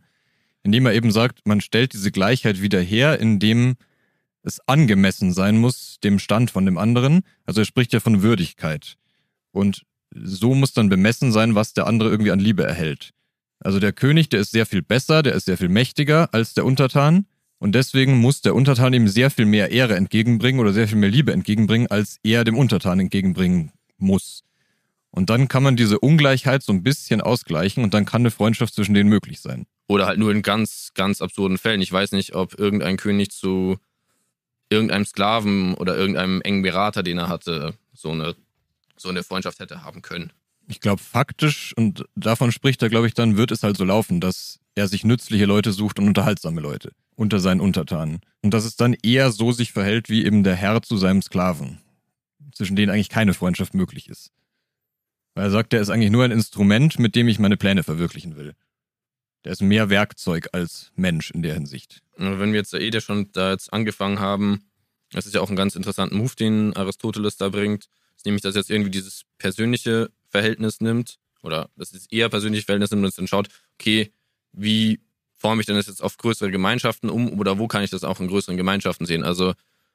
indem 0.63 0.85
er 0.85 0.93
eben 0.93 1.11
sagt, 1.11 1.47
man 1.47 1.61
stellt 1.61 1.93
diese 1.93 2.11
Gleichheit 2.11 2.61
wieder 2.61 2.81
her, 2.81 3.19
indem 3.19 3.75
es 4.43 4.59
angemessen 4.67 5.33
sein 5.33 5.57
muss 5.57 5.99
dem 6.03 6.19
Stand 6.19 6.51
von 6.51 6.65
dem 6.65 6.77
anderen. 6.77 7.21
Also 7.45 7.61
er 7.61 7.65
spricht 7.65 7.93
ja 7.93 7.99
von 7.99 8.21
Würdigkeit. 8.21 8.95
Und 9.51 9.83
so 10.13 10.55
muss 10.55 10.73
dann 10.73 10.89
bemessen 10.89 11.31
sein, 11.31 11.55
was 11.55 11.73
der 11.73 11.87
andere 11.87 12.09
irgendwie 12.09 12.31
an 12.31 12.39
Liebe 12.39 12.63
erhält. 12.63 13.11
Also 13.59 13.79
der 13.79 13.91
König, 13.91 14.29
der 14.29 14.39
ist 14.39 14.51
sehr 14.51 14.65
viel 14.65 14.81
besser, 14.81 15.21
der 15.23 15.33
ist 15.33 15.45
sehr 15.45 15.57
viel 15.57 15.69
mächtiger 15.69 16.33
als 16.33 16.53
der 16.53 16.65
Untertan. 16.65 17.25
Und 17.57 17.75
deswegen 17.75 18.17
muss 18.17 18.41
der 18.41 18.55
Untertan 18.55 18.93
ihm 18.93 19.09
sehr 19.09 19.29
viel 19.29 19.45
mehr 19.45 19.71
Ehre 19.71 19.95
entgegenbringen 19.95 20.61
oder 20.61 20.71
sehr 20.71 20.87
viel 20.87 20.97
mehr 20.97 21.09
Liebe 21.09 21.33
entgegenbringen, 21.33 21.87
als 21.87 22.17
er 22.23 22.45
dem 22.45 22.57
Untertan 22.57 23.01
entgegenbringen 23.01 23.71
muss. 23.97 24.43
Und 25.11 25.29
dann 25.29 25.47
kann 25.47 25.63
man 25.63 25.75
diese 25.75 25.99
Ungleichheit 25.99 26.63
so 26.63 26.71
ein 26.71 26.83
bisschen 26.83 27.21
ausgleichen 27.21 27.83
und 27.83 27.93
dann 27.93 28.05
kann 28.05 28.21
eine 28.21 28.31
Freundschaft 28.31 28.73
zwischen 28.75 28.93
denen 28.93 29.09
möglich 29.09 29.41
sein. 29.41 29.65
Oder 29.87 30.05
halt 30.05 30.19
nur 30.19 30.31
in 30.31 30.43
ganz, 30.43 30.91
ganz 30.93 31.21
absurden 31.21 31.57
Fällen. 31.57 31.81
Ich 31.81 31.91
weiß 31.91 32.11
nicht, 32.11 32.35
ob 32.35 32.59
irgendein 32.59 32.97
König 32.97 33.31
zu 33.31 33.77
irgendeinem 34.69 35.05
Sklaven 35.05 35.73
oder 35.73 35.97
irgendeinem 35.97 36.41
engen 36.41 36.61
Berater, 36.61 37.01
den 37.01 37.17
er 37.17 37.27
hatte, 37.27 37.73
so 37.93 38.11
eine, 38.11 38.35
so 38.97 39.09
eine 39.09 39.23
Freundschaft 39.23 39.59
hätte 39.59 39.83
haben 39.83 40.03
können. 40.03 40.31
Ich 40.67 40.79
glaube, 40.79 41.01
faktisch, 41.01 41.73
und 41.75 42.05
davon 42.15 42.51
spricht 42.51 42.83
er, 42.83 42.89
glaube 42.89 43.07
ich, 43.07 43.15
dann 43.15 43.35
wird 43.35 43.51
es 43.51 43.63
halt 43.63 43.77
so 43.77 43.83
laufen, 43.83 44.21
dass 44.21 44.59
er 44.75 44.87
sich 44.87 45.03
nützliche 45.03 45.45
Leute 45.45 45.71
sucht 45.71 45.97
und 45.97 46.07
unterhaltsame 46.07 46.61
Leute 46.61 46.91
unter 47.15 47.39
seinen 47.39 47.59
Untertanen. 47.59 48.21
Und 48.41 48.53
dass 48.53 48.65
es 48.65 48.77
dann 48.77 48.95
eher 49.03 49.31
so 49.31 49.51
sich 49.51 49.73
verhält 49.73 50.09
wie 50.09 50.23
eben 50.23 50.43
der 50.43 50.55
Herr 50.55 50.81
zu 50.81 50.95
seinem 50.95 51.21
Sklaven, 51.21 51.79
zwischen 52.53 52.75
denen 52.75 52.91
eigentlich 52.91 53.09
keine 53.09 53.33
Freundschaft 53.33 53.73
möglich 53.73 54.07
ist. 54.07 54.31
Weil 55.39 55.45
er 55.45 55.51
sagt, 55.51 55.73
er 55.73 55.79
ist 55.79 55.89
eigentlich 55.89 56.11
nur 56.11 56.25
ein 56.25 56.31
Instrument, 56.31 56.99
mit 56.99 57.15
dem 57.15 57.29
ich 57.29 57.39
meine 57.39 57.55
Pläne 57.55 57.83
verwirklichen 57.83 58.35
will. 58.35 58.55
Der 59.45 59.53
ist 59.53 59.61
mehr 59.61 59.89
Werkzeug 59.89 60.49
als 60.51 60.91
Mensch 60.97 61.31
in 61.31 61.43
der 61.43 61.53
Hinsicht. 61.53 62.01
Wenn 62.17 62.51
wir 62.51 62.59
jetzt 62.59 62.73
eh 62.73 62.89
der 62.89 62.99
schon 62.99 63.31
da 63.31 63.51
jetzt 63.51 63.71
angefangen 63.71 64.19
haben, 64.19 64.69
das 65.13 65.25
ist 65.25 65.35
ja 65.35 65.39
auch 65.39 65.49
ein 65.49 65.55
ganz 65.55 65.77
interessanter 65.77 66.13
Move, 66.13 66.35
den 66.35 66.75
Aristoteles 66.75 67.37
da 67.37 67.47
bringt, 67.47 67.85
ist 68.17 68.25
nämlich, 68.25 68.41
dass 68.41 68.55
er 68.55 68.59
jetzt 68.59 68.69
irgendwie 68.69 68.91
dieses 68.91 69.21
persönliche 69.37 70.11
Verhältnis 70.27 70.81
nimmt, 70.81 71.19
oder 71.41 71.69
das 71.77 71.93
ist 71.93 72.11
eher 72.11 72.27
persönliche 72.27 72.65
Verhältnis 72.65 72.91
nimmt 72.91 73.05
und 73.05 73.17
dann 73.17 73.27
schaut, 73.27 73.47
okay, 73.79 74.11
wie 74.51 74.99
forme 75.37 75.61
ich 75.61 75.67
denn 75.67 75.77
das 75.77 75.87
jetzt 75.87 76.03
auf 76.03 76.17
größere 76.17 76.51
Gemeinschaften 76.51 77.09
um 77.09 77.39
oder 77.39 77.57
wo 77.57 77.69
kann 77.69 77.81
ich 77.81 77.91
das 77.91 78.03
auch 78.03 78.19
in 78.19 78.27
größeren 78.27 78.57
Gemeinschaften 78.57 79.05
sehen? 79.05 79.23
Also 79.23 79.53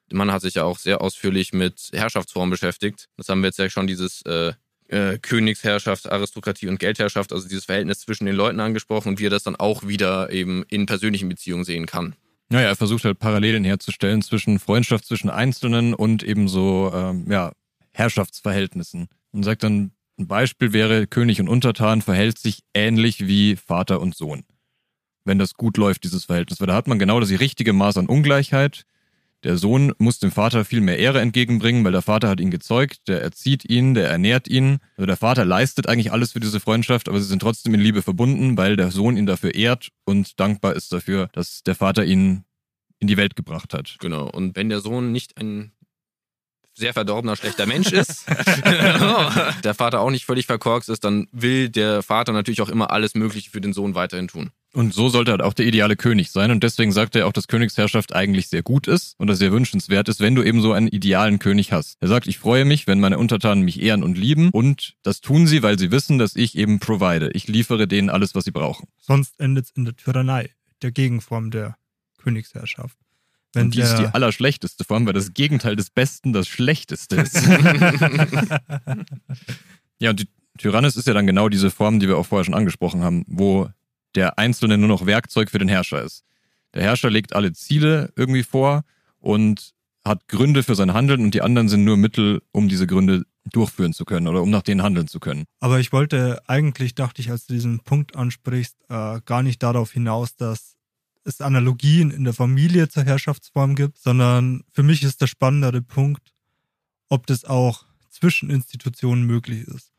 der 0.09 0.17
Mann 0.17 0.31
hat 0.31 0.41
sich 0.41 0.55
ja 0.55 0.63
auch 0.63 0.79
sehr 0.79 1.01
ausführlich 1.01 1.53
mit 1.53 1.89
Herrschaftsformen 1.93 2.49
beschäftigt. 2.49 3.09
Das 3.15 3.29
haben 3.29 3.41
wir 3.41 3.49
jetzt 3.49 3.59
ja 3.59 3.69
schon 3.69 3.85
dieses 3.85 4.23
äh, 4.23 4.53
äh, 4.89 5.17
Königsherrschaft, 5.17 6.11
Aristokratie 6.11 6.67
und 6.67 6.79
Geldherrschaft, 6.79 7.33
also 7.33 7.47
dieses 7.47 7.65
Verhältnis 7.65 7.99
zwischen 7.99 8.25
den 8.25 8.35
Leuten 8.35 8.59
angesprochen 8.59 9.09
und 9.09 9.19
wie 9.19 9.27
er 9.27 9.31
das 9.31 9.43
dann 9.43 9.55
auch 9.55 9.87
wieder 9.87 10.31
eben 10.31 10.63
in 10.69 10.85
persönlichen 10.85 11.29
Beziehungen 11.29 11.63
sehen 11.63 11.85
kann. 11.85 12.15
Naja, 12.49 12.67
er 12.67 12.75
versucht 12.75 13.05
halt 13.05 13.19
Parallelen 13.19 13.63
herzustellen 13.63 14.21
zwischen 14.21 14.59
Freundschaft 14.59 15.05
zwischen 15.05 15.29
Einzelnen 15.29 15.93
und 15.93 16.21
eben 16.21 16.47
so 16.47 16.91
ähm, 16.93 17.25
ja, 17.29 17.51
Herrschaftsverhältnissen. 17.91 19.07
Und 19.31 19.43
sagt 19.43 19.63
dann, 19.63 19.91
ein 20.17 20.27
Beispiel 20.27 20.71
wäre, 20.71 21.07
König 21.07 21.41
und 21.41 21.49
Untertan 21.49 22.01
verhält 22.01 22.37
sich 22.37 22.59
ähnlich 22.73 23.27
wie 23.27 23.55
Vater 23.55 23.99
und 23.99 24.15
Sohn. 24.15 24.43
Wenn 25.25 25.39
das 25.39 25.55
gut 25.55 25.77
läuft, 25.77 26.03
dieses 26.03 26.25
Verhältnis. 26.25 26.59
Weil 26.59 26.67
da 26.67 26.75
hat 26.75 26.87
man 26.87 26.99
genau 26.99 27.19
das 27.19 27.31
richtige 27.31 27.73
Maß 27.73 27.97
an 27.97 28.05
Ungleichheit. 28.05 28.83
Der 29.45 29.57
Sohn 29.57 29.93
muss 29.99 30.17
dem 30.17 30.31
Vater 30.31 30.65
viel 30.65 30.81
mehr 30.81 30.97
Ehre 30.97 31.21
entgegenbringen, 31.21 31.85
weil 31.85 31.91
der 31.91 32.01
Vater 32.01 32.29
hat 32.29 32.39
ihn 32.39 32.49
gezeugt, 32.49 33.07
der 33.07 33.21
erzieht 33.21 33.63
ihn, 33.63 33.93
der 33.93 34.09
ernährt 34.09 34.47
ihn. 34.47 34.79
Also 34.97 35.05
der 35.05 35.17
Vater 35.17 35.45
leistet 35.45 35.87
eigentlich 35.87 36.11
alles 36.11 36.31
für 36.31 36.39
diese 36.39 36.59
Freundschaft, 36.59 37.07
aber 37.07 37.21
sie 37.21 37.27
sind 37.27 37.43
trotzdem 37.43 37.75
in 37.75 37.79
Liebe 37.79 38.01
verbunden, 38.01 38.57
weil 38.57 38.75
der 38.75 38.89
Sohn 38.89 39.17
ihn 39.17 39.27
dafür 39.27 39.53
ehrt 39.53 39.89
und 40.03 40.39
dankbar 40.39 40.75
ist 40.75 40.91
dafür, 40.91 41.29
dass 41.33 41.61
der 41.61 41.75
Vater 41.75 42.03
ihn 42.03 42.43
in 42.97 43.07
die 43.07 43.17
Welt 43.17 43.35
gebracht 43.35 43.75
hat. 43.75 43.97
Genau. 43.99 44.27
Und 44.27 44.55
wenn 44.55 44.69
der 44.69 44.79
Sohn 44.79 45.11
nicht 45.11 45.37
ein 45.37 45.73
sehr 46.73 46.93
verdorbener, 46.93 47.35
schlechter 47.35 47.67
Mensch 47.67 47.91
ist, 47.91 48.27
der 49.63 49.75
Vater 49.75 50.01
auch 50.01 50.09
nicht 50.09 50.25
völlig 50.25 50.47
verkorkst 50.47 50.89
ist, 50.89 51.03
dann 51.03 51.27
will 51.31 51.69
der 51.69 52.01
Vater 52.01 52.33
natürlich 52.33 52.61
auch 52.61 52.69
immer 52.69 52.89
alles 52.89 53.13
Mögliche 53.13 53.51
für 53.51 53.61
den 53.61 53.73
Sohn 53.73 53.93
weiterhin 53.93 54.27
tun. 54.27 54.49
Und 54.75 54.93
so 54.93 55.07
sollte 55.07 55.31
halt 55.31 55.41
auch 55.41 55.53
der 55.53 55.65
ideale 55.65 55.95
König 55.95 56.31
sein. 56.31 56.51
Und 56.51 56.61
deswegen 56.61 56.91
sagt 56.91 57.15
er 57.15 57.27
auch, 57.27 57.31
dass 57.31 57.47
Königsherrschaft 57.47 58.13
eigentlich 58.13 58.49
sehr 58.49 58.61
gut 58.61 58.87
ist 58.87 59.15
und 59.17 59.27
dass 59.27 59.39
sehr 59.39 59.53
wünschenswert 59.53 60.09
ist, 60.09 60.19
wenn 60.19 60.35
du 60.35 60.43
eben 60.43 60.61
so 60.61 60.73
einen 60.73 60.89
idealen 60.89 61.39
König 61.39 61.71
hast. 61.71 61.95
Er 62.01 62.09
sagt, 62.09 62.27
ich 62.27 62.39
freue 62.39 62.65
mich, 62.65 62.85
wenn 62.85 62.99
meine 62.99 63.17
Untertanen 63.17 63.63
mich 63.63 63.81
ehren 63.81 64.03
und 64.03 64.17
lieben. 64.17 64.49
Und 64.51 64.97
das 65.01 65.21
tun 65.21 65.47
sie, 65.47 65.63
weil 65.63 65.79
sie 65.79 65.91
wissen, 65.91 66.17
dass 66.17 66.35
ich 66.35 66.57
eben 66.57 66.79
provide. 66.79 67.31
Ich 67.31 67.47
liefere 67.47 67.87
denen 67.87 68.09
alles, 68.09 68.35
was 68.35 68.43
sie 68.43 68.51
brauchen. 68.51 68.89
Sonst 68.99 69.39
endet 69.39 69.65
es 69.65 69.71
in 69.71 69.85
der 69.85 69.95
Tyrannei, 69.95 70.49
der 70.81 70.91
Gegenform 70.91 71.51
der 71.51 71.77
Königsherrschaft. 72.17 72.97
Wenn 73.53 73.67
und 73.67 73.75
die 73.75 73.79
ist 73.79 73.95
die 73.95 74.07
allerschlechteste 74.07 74.83
Form, 74.83 75.05
weil 75.05 75.13
das 75.13 75.33
Gegenteil 75.33 75.77
des 75.77 75.89
Besten 75.89 76.33
das 76.33 76.49
Schlechteste 76.49 77.15
ist. 77.15 77.35
ja, 79.99 80.09
und 80.09 80.19
die 80.19 80.27
Tyrannis 80.57 80.97
ist 80.97 81.07
ja 81.07 81.13
dann 81.13 81.27
genau 81.27 81.47
diese 81.47 81.71
Form, 81.71 82.01
die 82.01 82.09
wir 82.09 82.17
auch 82.17 82.25
vorher 82.25 82.43
schon 82.43 82.53
angesprochen 82.53 83.01
haben, 83.01 83.23
wo 83.27 83.69
der 84.15 84.37
Einzelne 84.37 84.77
nur 84.77 84.87
noch 84.87 85.05
Werkzeug 85.05 85.49
für 85.49 85.59
den 85.59 85.67
Herrscher 85.67 86.01
ist. 86.01 86.23
Der 86.73 86.83
Herrscher 86.83 87.09
legt 87.09 87.35
alle 87.35 87.53
Ziele 87.53 88.11
irgendwie 88.15 88.43
vor 88.43 88.83
und 89.19 89.73
hat 90.03 90.27
Gründe 90.27 90.63
für 90.63 90.75
sein 90.75 90.93
Handeln 90.93 91.21
und 91.21 91.33
die 91.33 91.41
anderen 91.41 91.67
sind 91.67 91.83
nur 91.83 91.97
Mittel, 91.97 92.41
um 92.51 92.69
diese 92.69 92.85
Gründe 92.85 93.23
durchführen 93.51 93.93
zu 93.93 94.05
können 94.05 94.27
oder 94.27 94.41
um 94.41 94.49
nach 94.49 94.61
denen 94.61 94.83
handeln 94.83 95.07
zu 95.07 95.19
können. 95.19 95.45
Aber 95.59 95.79
ich 95.79 95.91
wollte 95.91 96.41
eigentlich, 96.47 96.95
dachte 96.95 97.21
ich, 97.21 97.31
als 97.31 97.45
du 97.47 97.53
diesen 97.53 97.79
Punkt 97.79 98.15
ansprichst, 98.15 98.75
äh, 98.89 99.21
gar 99.25 99.43
nicht 99.43 99.61
darauf 99.63 99.91
hinaus, 99.91 100.35
dass 100.35 100.75
es 101.23 101.41
Analogien 101.41 102.11
in 102.11 102.23
der 102.23 102.33
Familie 102.33 102.87
zur 102.87 103.03
Herrschaftsform 103.03 103.75
gibt, 103.75 103.97
sondern 103.97 104.63
für 104.71 104.83
mich 104.83 105.03
ist 105.03 105.21
der 105.21 105.27
spannendere 105.27 105.81
Punkt, 105.81 106.33
ob 107.09 107.25
das 107.27 107.45
auch 107.45 107.85
zwischen 108.09 108.49
Institutionen 108.49 109.23
möglich 109.23 109.67
ist. 109.67 109.91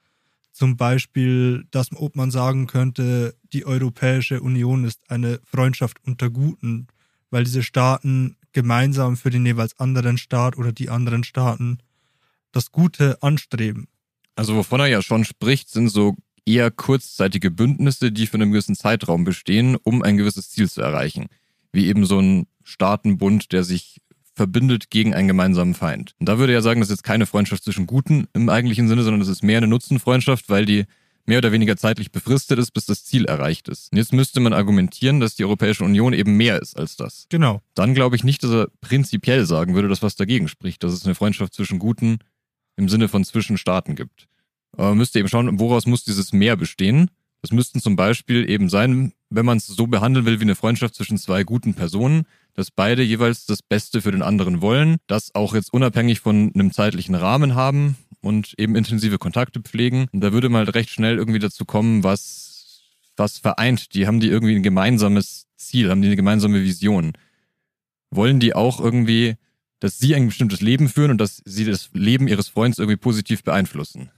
Zum 0.56 0.78
Beispiel, 0.78 1.66
dass 1.70 1.88
ob 1.94 2.16
man 2.16 2.30
sagen 2.30 2.66
könnte, 2.66 3.36
die 3.52 3.66
Europäische 3.66 4.40
Union 4.40 4.84
ist 4.84 5.02
eine 5.10 5.38
Freundschaft 5.44 5.98
unter 6.06 6.30
Guten, 6.30 6.86
weil 7.28 7.44
diese 7.44 7.62
Staaten 7.62 8.38
gemeinsam 8.52 9.18
für 9.18 9.28
den 9.28 9.44
jeweils 9.44 9.78
anderen 9.78 10.16
Staat 10.16 10.56
oder 10.56 10.72
die 10.72 10.88
anderen 10.88 11.24
Staaten 11.24 11.80
das 12.52 12.72
Gute 12.72 13.22
anstreben. 13.22 13.88
Also 14.34 14.56
wovon 14.56 14.80
er 14.80 14.86
ja 14.86 15.02
schon 15.02 15.26
spricht, 15.26 15.68
sind 15.68 15.90
so 15.90 16.16
eher 16.46 16.70
kurzzeitige 16.70 17.50
Bündnisse, 17.50 18.10
die 18.10 18.26
für 18.26 18.38
einen 18.38 18.52
gewissen 18.52 18.76
Zeitraum 18.76 19.24
bestehen, 19.24 19.76
um 19.82 20.02
ein 20.02 20.16
gewisses 20.16 20.48
Ziel 20.48 20.70
zu 20.70 20.80
erreichen. 20.80 21.26
Wie 21.70 21.86
eben 21.88 22.06
so 22.06 22.18
ein 22.18 22.46
Staatenbund, 22.64 23.52
der 23.52 23.62
sich 23.62 24.00
verbindet 24.36 24.90
gegen 24.90 25.14
einen 25.14 25.28
gemeinsamen 25.28 25.74
Feind. 25.74 26.14
Und 26.20 26.28
da 26.28 26.38
würde 26.38 26.52
er 26.52 26.62
sagen, 26.62 26.80
das 26.80 26.90
ist 26.90 26.98
jetzt 26.98 27.04
keine 27.04 27.26
Freundschaft 27.26 27.64
zwischen 27.64 27.86
Guten 27.86 28.28
im 28.34 28.48
eigentlichen 28.48 28.86
Sinne, 28.86 29.02
sondern 29.02 29.20
das 29.20 29.30
ist 29.30 29.42
mehr 29.42 29.56
eine 29.56 29.66
Nutzenfreundschaft, 29.66 30.48
weil 30.50 30.66
die 30.66 30.84
mehr 31.24 31.38
oder 31.38 31.52
weniger 31.52 31.76
zeitlich 31.76 32.12
befristet 32.12 32.58
ist, 32.58 32.70
bis 32.70 32.86
das 32.86 33.04
Ziel 33.04 33.24
erreicht 33.24 33.68
ist. 33.68 33.90
Und 33.90 33.98
jetzt 33.98 34.12
müsste 34.12 34.38
man 34.40 34.52
argumentieren, 34.52 35.18
dass 35.18 35.34
die 35.34 35.44
Europäische 35.44 35.84
Union 35.84 36.12
eben 36.12 36.36
mehr 36.36 36.60
ist 36.60 36.76
als 36.78 36.96
das. 36.96 37.26
Genau. 37.30 37.62
Dann 37.74 37.94
glaube 37.94 38.14
ich 38.14 38.24
nicht, 38.24 38.44
dass 38.44 38.52
er 38.52 38.68
prinzipiell 38.80 39.44
sagen 39.46 39.74
würde, 39.74 39.88
dass 39.88 40.02
was 40.02 40.14
dagegen 40.14 40.48
spricht, 40.48 40.84
dass 40.84 40.92
es 40.92 41.04
eine 41.04 41.14
Freundschaft 41.14 41.54
zwischen 41.54 41.78
Guten 41.78 42.18
im 42.76 42.88
Sinne 42.88 43.08
von 43.08 43.24
zwischen 43.24 43.58
Staaten 43.58 43.96
gibt. 43.96 44.28
Aber 44.72 44.90
man 44.90 44.98
müsste 44.98 45.18
eben 45.18 45.28
schauen, 45.28 45.58
woraus 45.58 45.86
muss 45.86 46.04
dieses 46.04 46.32
Mehr 46.32 46.56
bestehen. 46.56 47.10
Das 47.40 47.50
müssten 47.50 47.80
zum 47.80 47.96
Beispiel 47.96 48.48
eben 48.48 48.68
sein, 48.68 49.12
wenn 49.30 49.46
man 49.46 49.58
es 49.58 49.66
so 49.66 49.86
behandeln 49.86 50.26
will 50.26 50.40
wie 50.40 50.44
eine 50.44 50.54
Freundschaft 50.54 50.94
zwischen 50.94 51.18
zwei 51.18 51.42
guten 51.42 51.74
Personen, 51.74 52.24
dass 52.54 52.70
beide 52.70 53.02
jeweils 53.02 53.46
das 53.46 53.62
Beste 53.62 54.00
für 54.00 54.12
den 54.12 54.22
anderen 54.22 54.60
wollen, 54.60 54.96
das 55.06 55.34
auch 55.34 55.54
jetzt 55.54 55.72
unabhängig 55.72 56.20
von 56.20 56.52
einem 56.54 56.72
zeitlichen 56.72 57.14
Rahmen 57.14 57.54
haben 57.54 57.96
und 58.20 58.54
eben 58.58 58.76
intensive 58.76 59.18
Kontakte 59.18 59.60
pflegen. 59.60 60.06
Und 60.12 60.20
da 60.20 60.32
würde 60.32 60.48
man 60.48 60.64
halt 60.64 60.74
recht 60.74 60.90
schnell 60.90 61.16
irgendwie 61.16 61.38
dazu 61.38 61.64
kommen, 61.64 62.02
was, 62.02 62.82
was 63.16 63.38
vereint. 63.38 63.94
Die 63.94 64.06
haben 64.06 64.20
die 64.20 64.28
irgendwie 64.28 64.56
ein 64.56 64.62
gemeinsames 64.62 65.46
Ziel, 65.56 65.90
haben 65.90 66.02
die 66.02 66.08
eine 66.08 66.16
gemeinsame 66.16 66.62
Vision. 66.62 67.12
Wollen 68.10 68.40
die 68.40 68.54
auch 68.54 68.80
irgendwie, 68.80 69.34
dass 69.80 69.98
sie 69.98 70.14
ein 70.14 70.28
bestimmtes 70.28 70.60
Leben 70.60 70.88
führen 70.88 71.10
und 71.10 71.18
dass 71.18 71.42
sie 71.44 71.64
das 71.64 71.90
Leben 71.92 72.28
ihres 72.28 72.48
Freundes 72.48 72.78
irgendwie 72.78 72.96
positiv 72.96 73.42
beeinflussen? 73.42 74.10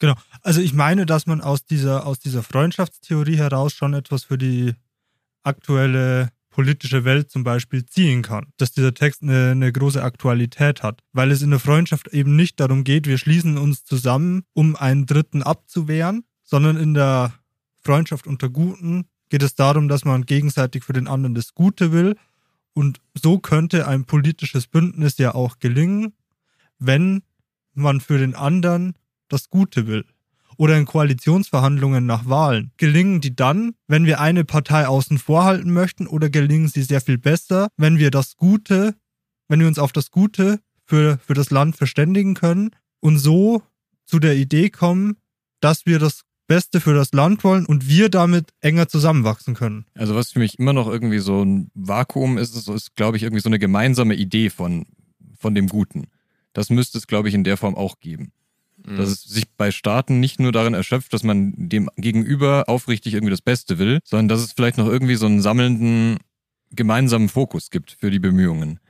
Genau. 0.00 0.14
Also 0.42 0.60
ich 0.60 0.72
meine, 0.72 1.06
dass 1.06 1.26
man 1.26 1.40
aus 1.40 1.64
dieser, 1.64 2.06
aus 2.06 2.18
dieser 2.18 2.42
Freundschaftstheorie 2.42 3.36
heraus 3.36 3.74
schon 3.74 3.94
etwas 3.94 4.24
für 4.24 4.38
die 4.38 4.74
aktuelle 5.42 6.30
politische 6.48 7.04
Welt 7.04 7.30
zum 7.30 7.44
Beispiel 7.44 7.86
ziehen 7.86 8.22
kann. 8.22 8.46
Dass 8.56 8.72
dieser 8.72 8.94
Text 8.94 9.22
eine, 9.22 9.52
eine 9.52 9.70
große 9.70 10.02
Aktualität 10.02 10.82
hat. 10.82 11.02
Weil 11.12 11.30
es 11.30 11.42
in 11.42 11.50
der 11.50 11.60
Freundschaft 11.60 12.08
eben 12.08 12.34
nicht 12.34 12.58
darum 12.58 12.82
geht, 12.82 13.06
wir 13.06 13.18
schließen 13.18 13.56
uns 13.56 13.84
zusammen, 13.84 14.42
um 14.52 14.74
einen 14.74 15.06
Dritten 15.06 15.42
abzuwehren, 15.42 16.24
sondern 16.42 16.76
in 16.76 16.94
der 16.94 17.34
Freundschaft 17.82 18.26
unter 18.26 18.48
Guten 18.48 19.04
geht 19.28 19.42
es 19.42 19.54
darum, 19.54 19.88
dass 19.88 20.04
man 20.04 20.26
gegenseitig 20.26 20.82
für 20.82 20.92
den 20.92 21.06
anderen 21.06 21.34
das 21.34 21.54
Gute 21.54 21.92
will. 21.92 22.16
Und 22.72 23.00
so 23.14 23.38
könnte 23.38 23.86
ein 23.86 24.04
politisches 24.04 24.66
Bündnis 24.66 25.18
ja 25.18 25.34
auch 25.34 25.58
gelingen, 25.58 26.14
wenn 26.78 27.22
man 27.74 28.00
für 28.00 28.18
den 28.18 28.34
anderen 28.34 28.94
das 29.30 29.48
Gute 29.48 29.86
will. 29.86 30.04
Oder 30.56 30.76
in 30.76 30.84
Koalitionsverhandlungen 30.84 32.04
nach 32.04 32.28
Wahlen. 32.28 32.72
Gelingen 32.76 33.22
die 33.22 33.34
dann, 33.34 33.72
wenn 33.88 34.04
wir 34.04 34.20
eine 34.20 34.44
Partei 34.44 34.86
außen 34.86 35.18
vor 35.18 35.44
halten 35.44 35.72
möchten, 35.72 36.06
oder 36.06 36.28
gelingen 36.28 36.68
sie 36.68 36.82
sehr 36.82 37.00
viel 37.00 37.16
besser, 37.16 37.68
wenn 37.78 37.98
wir 37.98 38.10
das 38.10 38.36
Gute, 38.36 38.94
wenn 39.48 39.60
wir 39.60 39.68
uns 39.68 39.78
auf 39.78 39.92
das 39.92 40.10
Gute 40.10 40.60
für, 40.84 41.18
für 41.24 41.34
das 41.34 41.50
Land 41.50 41.76
verständigen 41.76 42.34
können 42.34 42.70
und 43.00 43.18
so 43.18 43.62
zu 44.04 44.18
der 44.18 44.36
Idee 44.36 44.68
kommen, 44.68 45.16
dass 45.60 45.86
wir 45.86 45.98
das 45.98 46.22
Beste 46.46 46.80
für 46.80 46.94
das 46.94 47.12
Land 47.12 47.44
wollen 47.44 47.64
und 47.64 47.88
wir 47.88 48.08
damit 48.08 48.50
enger 48.60 48.88
zusammenwachsen 48.88 49.54
können. 49.54 49.86
Also 49.94 50.16
was 50.16 50.32
für 50.32 50.40
mich 50.40 50.58
immer 50.58 50.72
noch 50.72 50.88
irgendwie 50.88 51.20
so 51.20 51.44
ein 51.44 51.70
Vakuum 51.74 52.38
ist, 52.38 52.56
ist, 52.56 52.68
ist 52.68 52.96
glaube 52.96 53.16
ich, 53.16 53.22
irgendwie 53.22 53.40
so 53.40 53.48
eine 53.48 53.60
gemeinsame 53.60 54.14
Idee 54.14 54.50
von, 54.50 54.86
von 55.38 55.54
dem 55.54 55.68
Guten. 55.68 56.08
Das 56.52 56.68
müsste 56.68 56.98
es, 56.98 57.06
glaube 57.06 57.28
ich, 57.28 57.34
in 57.34 57.44
der 57.44 57.56
Form 57.56 57.76
auch 57.76 58.00
geben. 58.00 58.32
Dass 58.84 58.96
mhm. 58.96 59.12
es 59.12 59.22
sich 59.24 59.50
bei 59.56 59.70
Staaten 59.70 60.20
nicht 60.20 60.40
nur 60.40 60.52
darin 60.52 60.74
erschöpft, 60.74 61.12
dass 61.12 61.22
man 61.22 61.52
dem 61.56 61.90
Gegenüber 61.96 62.64
aufrichtig 62.68 63.14
irgendwie 63.14 63.30
das 63.30 63.42
Beste 63.42 63.78
will, 63.78 64.00
sondern 64.04 64.28
dass 64.28 64.40
es 64.40 64.52
vielleicht 64.52 64.78
noch 64.78 64.86
irgendwie 64.86 65.16
so 65.16 65.26
einen 65.26 65.42
sammelnden 65.42 66.18
gemeinsamen 66.70 67.28
Fokus 67.28 67.70
gibt 67.70 67.96
für 67.98 68.10
die 68.10 68.18
Bemühungen. 68.18 68.80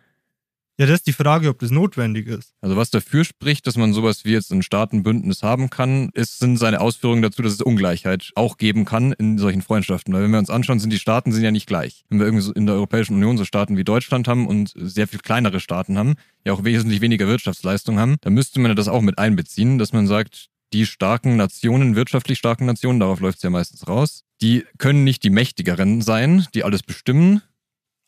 Ja, 0.80 0.86
das 0.86 1.00
ist 1.00 1.06
die 1.08 1.12
Frage, 1.12 1.50
ob 1.50 1.58
das 1.58 1.70
notwendig 1.70 2.26
ist. 2.26 2.54
Also 2.62 2.74
was 2.74 2.88
dafür 2.88 3.26
spricht, 3.26 3.66
dass 3.66 3.76
man 3.76 3.92
sowas 3.92 4.24
wie 4.24 4.32
jetzt 4.32 4.50
ein 4.50 4.62
Staatenbündnis 4.62 5.42
haben 5.42 5.68
kann, 5.68 6.08
ist, 6.14 6.38
sind 6.38 6.56
seine 6.56 6.80
Ausführungen 6.80 7.20
dazu, 7.20 7.42
dass 7.42 7.52
es 7.52 7.60
Ungleichheit 7.60 8.30
auch 8.34 8.56
geben 8.56 8.86
kann 8.86 9.12
in 9.12 9.36
solchen 9.36 9.60
Freundschaften. 9.60 10.14
Weil 10.14 10.22
wenn 10.22 10.30
wir 10.30 10.38
uns 10.38 10.48
anschauen, 10.48 10.80
sind 10.80 10.90
die 10.90 10.98
Staaten 10.98 11.32
sind 11.32 11.44
ja 11.44 11.50
nicht 11.50 11.66
gleich. 11.66 12.06
Wenn 12.08 12.18
wir 12.18 12.24
irgendwie 12.24 12.44
so 12.44 12.54
in 12.54 12.64
der 12.64 12.76
Europäischen 12.76 13.16
Union 13.16 13.36
so 13.36 13.44
Staaten 13.44 13.76
wie 13.76 13.84
Deutschland 13.84 14.26
haben 14.26 14.46
und 14.46 14.72
sehr 14.74 15.06
viel 15.06 15.18
kleinere 15.18 15.60
Staaten 15.60 15.98
haben, 15.98 16.14
ja 16.46 16.54
auch 16.54 16.64
wesentlich 16.64 17.02
weniger 17.02 17.28
Wirtschaftsleistung 17.28 17.98
haben, 17.98 18.16
dann 18.22 18.32
müsste 18.32 18.58
man 18.58 18.74
das 18.74 18.88
auch 18.88 19.02
mit 19.02 19.18
einbeziehen, 19.18 19.76
dass 19.78 19.92
man 19.92 20.06
sagt, 20.06 20.46
die 20.72 20.86
starken 20.86 21.36
Nationen, 21.36 21.94
wirtschaftlich 21.94 22.38
starken 22.38 22.64
Nationen, 22.64 23.00
darauf 23.00 23.20
läuft 23.20 23.36
es 23.36 23.42
ja 23.42 23.50
meistens 23.50 23.86
raus, 23.86 24.24
die 24.40 24.64
können 24.78 25.04
nicht 25.04 25.24
die 25.24 25.30
Mächtigeren 25.30 26.00
sein, 26.00 26.46
die 26.54 26.64
alles 26.64 26.82
bestimmen, 26.82 27.42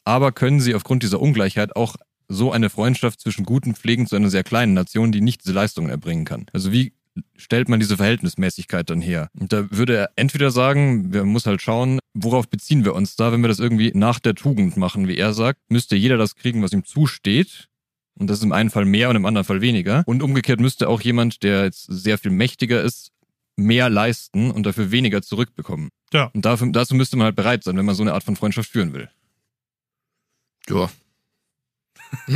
aber 0.05 0.33
können 0.33 0.61
sie 0.61 0.75
aufgrund 0.75 1.03
dieser 1.03 1.21
Ungleichheit 1.21 1.77
auch 1.77 1.97
so 2.33 2.53
eine 2.53 2.71
Freundschaft 2.71 3.21
zwischen 3.21 3.45
guten 3.45 3.75
Pflegen 3.75 4.07
zu 4.07 4.17
einer 4.17 4.31
sehr 4.31 4.45
kleinen 4.45 4.75
Nation, 4.75 5.13
die 5.13 5.21
nicht 5.21 5.45
diese 5.45 5.53
Leistungen 5.53 5.91
erbringen 5.91 6.25
kann. 6.25 6.47
Also 6.53 6.73
wie 6.73 6.93
stellt 7.37 7.69
man 7.69 7.81
diese 7.81 7.97
Verhältnismäßigkeit 7.97 8.89
dann 8.89 9.01
her? 9.01 9.29
Und 9.39 9.53
da 9.53 9.71
würde 9.71 9.97
er 9.97 10.11
entweder 10.17 10.51
sagen, 10.51 11.13
wir 11.13 11.25
muss 11.25 11.47
halt 11.47 11.61
schauen, 11.61 11.99
worauf 12.15 12.49
beziehen 12.49 12.85
wir 12.85 12.95
uns 12.95 13.17
da, 13.17 13.33
wenn 13.33 13.43
wir 13.43 13.49
das 13.49 13.59
irgendwie 13.59 13.93
nach 13.95 14.19
der 14.19 14.35
Tugend 14.35 14.77
machen, 14.77 15.09
wie 15.09 15.17
er 15.17 15.35
sagt, 15.35 15.61
müsste 15.69 15.97
jeder 15.97 16.17
das 16.17 16.37
kriegen, 16.37 16.63
was 16.63 16.73
ihm 16.73 16.85
zusteht. 16.85 17.69
Und 18.19 18.29
das 18.29 18.39
ist 18.39 18.45
im 18.45 18.53
einen 18.53 18.71
Fall 18.71 18.85
mehr 18.85 19.11
und 19.11 19.17
im 19.17 19.27
anderen 19.27 19.45
Fall 19.45 19.61
weniger. 19.61 20.03
Und 20.07 20.23
umgekehrt 20.23 20.61
müsste 20.61 20.89
auch 20.89 21.01
jemand, 21.01 21.43
der 21.43 21.65
jetzt 21.65 21.85
sehr 21.89 22.19
viel 22.19 22.31
mächtiger 22.31 22.83
ist, 22.83 23.11
mehr 23.57 23.91
leisten 23.91 24.51
und 24.51 24.65
dafür 24.65 24.91
weniger 24.91 25.23
zurückbekommen. 25.23 25.91
Ja. 26.13 26.31
Und 26.35 26.45
dafür, 26.45 26.71
dazu 26.73 26.95
müsste 26.95 27.17
man 27.17 27.27
halt 27.27 27.37
bereit 27.37 27.65
sein, 27.65 27.77
wenn 27.77 27.85
man 27.85 27.95
so 27.95 28.03
eine 28.03 28.15
Art 28.15 28.25
von 28.25 28.37
Freundschaft 28.37 28.71
führen 28.71 28.93
will. 28.93 29.11
Ja. 30.69 30.91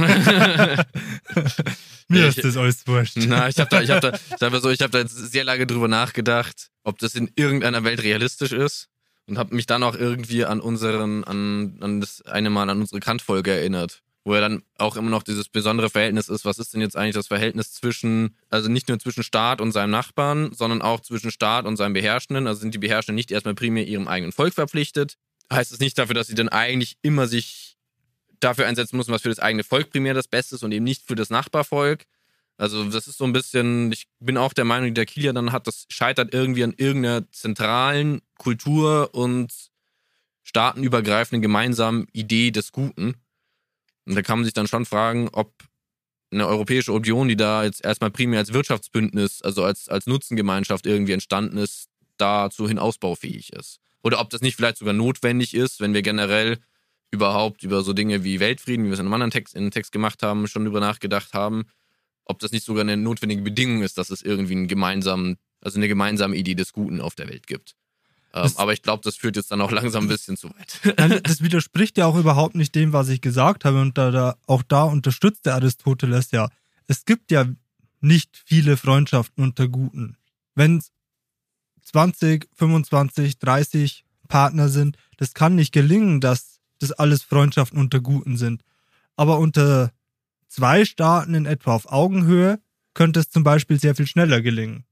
Mir 2.09 2.29
Ich- 2.29 2.37
ist 2.39 2.45
das 2.45 2.57
alles 2.57 2.87
wurscht. 2.87 3.17
Na, 3.17 3.49
ich 3.49 3.59
habe 3.59 3.69
da, 3.71 3.83
ich 3.83 3.91
habe 3.91 4.01
da, 4.01 4.13
ich 4.37 4.43
habe 4.43 4.61
so, 4.61 4.71
ich 4.71 4.81
habe 4.81 4.91
da 4.91 5.07
sehr 5.09 5.45
lange 5.45 5.67
drüber 5.67 5.89
nachgedacht, 5.89 6.69
ob 6.85 6.99
das 6.99 7.15
in 7.15 7.31
irgendeiner 7.37 7.85
Welt 7.85 8.03
realistisch 8.03 8.53
ist 8.53 8.89
und 9.27 9.39
habe 9.39 9.55
mich 9.55 9.67
dann 9.67 9.83
auch 9.83 9.95
irgendwie 9.97 10.45
an 10.45 10.61
unseren, 10.61 11.25
an, 11.25 11.79
an 11.81 12.01
das 12.01 12.23
eine 12.23 12.51
Mal 12.51 12.71
an 12.71 12.81
unsere 12.81 13.01
Kant-Folge 13.01 13.51
erinnert, 13.53 14.03
wo 14.25 14.35
ja 14.35 14.41
dann 14.41 14.63
auch 14.79 14.97
immer 14.97 15.11
noch 15.11 15.25
dieses 15.25 15.49
besondere 15.49 15.91
Verhältnis 15.91 16.29
ist. 16.29 16.45
Was 16.45 16.59
ist 16.61 16.75
denn 16.75 16.81
jetzt 16.81 16.97
eigentlich 16.97 17.15
das 17.17 17.27
Verhältnis 17.27 17.73
zwischen, 17.73 18.37
also 18.51 18.69
nicht 18.69 18.89
nur 18.89 18.99
zwischen 19.01 19.25
Staat 19.25 19.61
und 19.61 19.73
seinem 19.73 19.91
Nachbarn, 19.91 20.53
sondern 20.55 20.83
auch 20.83 21.01
zwischen 21.01 21.33
Staat 21.33 21.65
und 21.67 21.77
seinem 21.77 21.95
Beherrschenden? 21.95 22.47
Also 22.47 22.61
sind 22.61 22.73
die 22.73 22.79
Beherrschenden 22.79 23.17
nicht 23.17 23.33
erstmal 23.33 23.55
primär 23.55 23.85
ihrem 23.87 24.07
eigenen 24.07 24.33
Volk 24.33 24.55
verpflichtet? 24.55 25.17
Heißt 25.53 25.73
es 25.73 25.81
nicht 25.81 25.99
dafür, 25.99 26.15
dass 26.15 26.29
sie 26.29 26.35
dann 26.35 26.49
eigentlich 26.49 26.97
immer 27.03 27.27
sich 27.27 27.66
dafür 28.41 28.67
einsetzen 28.67 28.97
müssen, 28.97 29.13
was 29.13 29.23
für 29.23 29.29
das 29.29 29.39
eigene 29.39 29.65
Volk 29.65 29.91
primär 29.91 30.15
das 30.15 30.29
Beste 30.29 30.55
ist 30.57 30.63
und 30.63 30.73
eben 30.73 30.85
nicht 30.85 31.07
für 31.07 31.15
das 31.15 31.31
Nachbarvolk? 31.31 32.07
Also 32.59 32.85
das 32.85 33.07
ist 33.07 33.19
so 33.19 33.25
ein 33.25 33.33
bisschen, 33.33 33.93
ich 33.93 34.07
bin 34.19 34.39
auch 34.39 34.53
der 34.53 34.65
Meinung, 34.65 34.89
die 34.89 34.95
der 34.95 35.07
Kilian 35.07 35.35
dann 35.35 35.53
hat, 35.53 35.67
das 35.67 35.87
scheitert 35.89 36.33
irgendwie 36.33 36.65
an 36.65 36.75
irgendeiner 36.77 37.31
zentralen 37.31 38.23
Kultur- 38.39 39.15
und 39.15 39.53
staatenübergreifenden 40.43 41.43
gemeinsamen 41.43 42.07
Idee 42.13 42.51
des 42.51 42.73
Guten. 42.73 43.15
Und 44.07 44.15
da 44.15 44.23
kann 44.23 44.39
man 44.39 44.45
sich 44.45 44.55
dann 44.55 44.69
schon 44.69 44.87
fragen, 44.87 45.29
ob 45.33 45.53
eine 46.31 46.47
Europäische 46.47 46.93
Union, 46.93 47.29
die 47.29 47.37
da 47.37 47.65
jetzt 47.65 47.85
erstmal 47.85 48.11
primär 48.11 48.39
als 48.39 48.53
Wirtschaftsbündnis, 48.53 49.43
also 49.43 49.65
als, 49.65 49.89
als 49.89 50.07
Nutzengemeinschaft 50.07 50.87
irgendwie 50.87 51.13
entstanden 51.13 51.59
ist, 51.59 51.89
dazu 52.17 52.69
hin 52.69 52.79
ausbaufähig 52.79 53.53
ist. 53.53 53.81
Oder 54.03 54.21
ob 54.21 54.31
das 54.31 54.41
nicht 54.41 54.57
vielleicht 54.57 54.79
sogar 54.79 54.95
notwendig 54.95 55.55
ist, 55.55 55.81
wenn 55.81 55.95
wir 55.95 56.03
generell 56.03 56.59
überhaupt 57.11 57.63
über 57.63 57.83
so 57.83 57.93
Dinge 57.93 58.25
wie 58.25 58.41
Weltfrieden, 58.41 58.85
wie 58.85 58.89
wir 58.89 58.95
es 58.95 58.99
in 58.99 59.07
einem 59.07 59.15
anderen 59.15 59.31
Text, 59.31 59.55
in 59.55 59.63
einem 59.63 59.71
Text 59.71 59.93
gemacht 59.93 60.23
haben, 60.23 60.47
schon 60.49 60.65
drüber 60.65 60.81
nachgedacht 60.81 61.33
haben, 61.35 61.65
ob 62.25 62.39
das 62.41 62.53
nicht 62.53 62.65
sogar 62.65 62.83
eine 62.83 62.97
notwendige 62.97 63.43
Bedingung 63.43 63.83
ist, 63.83 63.99
dass 63.99 64.11
es 64.11 64.23
irgendwie 64.23 64.55
einen 64.55 64.69
gemeinsamen, 64.69 65.37
also 65.61 65.79
eine 65.79 65.89
gemeinsame 65.89 66.37
Idee 66.37 66.55
des 66.55 66.73
Guten 66.73 67.01
auf 67.01 67.15
der 67.15 67.29
Welt 67.29 67.47
gibt. 67.47 67.77
Ähm, 68.35 68.53
aber 68.57 68.73
ich 68.73 68.83
glaube, 68.83 69.03
das 69.03 69.17
führt 69.17 69.37
jetzt 69.37 69.51
dann 69.51 69.61
auch 69.61 69.71
langsam 69.71 70.05
ein 70.05 70.09
bisschen 70.09 70.37
zu 70.37 70.51
weit. 70.51 71.23
Das 71.23 71.41
widerspricht 71.41 71.97
ja 71.97 72.07
auch 72.07 72.17
überhaupt 72.17 72.55
nicht 72.55 72.75
dem, 72.75 72.93
was 72.93 73.09
ich 73.09 73.21
gesagt 73.21 73.65
habe. 73.65 73.81
Und 73.81 73.97
da, 73.97 74.11
da, 74.11 74.37
auch 74.47 74.63
da 74.63 74.83
unterstützt 74.83 75.47
der 75.47 75.55
Aristoteles 75.55 76.31
ja. 76.33 76.49
Es 76.87 77.05
gibt 77.05 77.31
ja 77.31 77.47
nicht 78.01 78.43
viele 78.45 78.77
Freundschaften 78.77 79.43
unter 79.43 79.69
Guten. 79.69 80.17
Wenn 80.55 80.79
es 80.79 80.93
20, 81.85 82.49
25, 82.55 83.39
30 83.39 84.05
Partner 84.29 84.69
sind, 84.69 84.97
das 85.17 85.33
kann 85.33 85.55
nicht 85.55 85.73
gelingen, 85.73 86.21
dass 86.21 86.56
das 86.79 86.93
alles 86.93 87.23
Freundschaften 87.23 87.79
unter 87.79 88.01
Guten 88.01 88.37
sind. 88.37 88.63
Aber 89.17 89.39
unter 89.39 89.93
zwei 90.49 90.85
Staaten 90.85 91.35
in 91.35 91.47
etwa 91.47 91.75
auf 91.75 91.91
Augenhöhe 91.91 92.61
könnte 92.95 93.21
es 93.21 93.31
zum 93.31 93.45
Beispiel 93.45 93.79
sehr 93.79 93.95
viel 93.95 94.07
schneller 94.07 94.41
gelingen. 94.41 94.85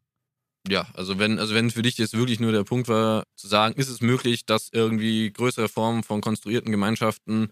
Ja, 0.69 0.87
also 0.95 1.19
wenn, 1.19 1.39
also 1.39 1.55
wenn 1.55 1.71
für 1.71 1.83
dich 1.83 1.99
jetzt 1.99 2.17
wirklich 2.17 2.41
nur 2.41 2.53
der 2.53 2.65
Punkt 2.65 2.89
war, 2.89 3.25
zu 3.37 3.49
sagen, 3.49 3.75
ist 3.75 3.89
es 3.89 4.01
möglich, 4.01 4.47
dass 4.47 4.71
irgendwie 4.73 5.31
größere 5.31 5.69
Formen 5.69 6.03
von 6.03 6.23
konstruierten 6.23 6.71
Gemeinschaften 6.71 7.51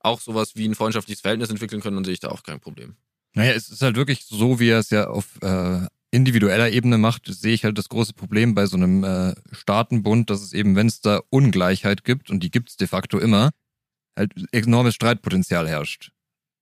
auch 0.00 0.20
sowas 0.20 0.56
wie 0.56 0.68
ein 0.68 0.74
freundschaftliches 0.74 1.20
Verhältnis 1.20 1.50
entwickeln 1.50 1.80
können, 1.80 1.96
dann 1.96 2.04
sehe 2.04 2.14
ich 2.14 2.20
da 2.20 2.28
auch 2.28 2.42
kein 2.42 2.60
Problem. 2.60 2.96
Naja, 3.34 3.52
es 3.52 3.68
ist 3.68 3.82
halt 3.82 3.96
wirklich 3.96 4.24
so, 4.24 4.58
wie 4.58 4.70
er 4.70 4.78
es 4.78 4.90
ja 4.90 5.08
auf 5.08 5.40
äh, 5.42 5.86
individueller 6.10 6.70
Ebene 6.70 6.98
macht, 6.98 7.26
sehe 7.26 7.52
ich 7.52 7.64
halt 7.64 7.78
das 7.78 7.88
große 7.88 8.14
Problem 8.14 8.54
bei 8.54 8.66
so 8.66 8.76
einem 8.76 9.04
äh, 9.04 9.34
Staatenbund, 9.52 10.30
dass 10.30 10.42
es 10.42 10.52
eben, 10.52 10.76
wenn 10.76 10.86
es 10.86 11.00
da 11.00 11.20
Ungleichheit 11.30 12.04
gibt, 12.04 12.30
und 12.30 12.40
die 12.40 12.50
gibt 12.50 12.70
es 12.70 12.76
de 12.76 12.88
facto 12.88 13.18
immer, 13.18 13.50
halt 14.18 14.32
enormes 14.52 14.94
Streitpotenzial 14.94 15.68
herrscht. 15.68 16.10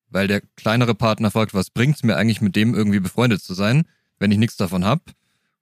Weil 0.08 0.28
der 0.28 0.40
kleinere 0.54 0.94
Partner 0.94 1.30
fragt, 1.30 1.54
was 1.54 1.70
bringt's 1.70 2.04
mir 2.04 2.16
eigentlich 2.16 2.40
mit 2.40 2.54
dem 2.54 2.74
irgendwie 2.74 3.00
befreundet 3.00 3.42
zu 3.42 3.54
sein, 3.54 3.84
wenn 4.18 4.30
ich 4.30 4.38
nichts 4.38 4.56
davon 4.56 4.84
hab? 4.84 5.00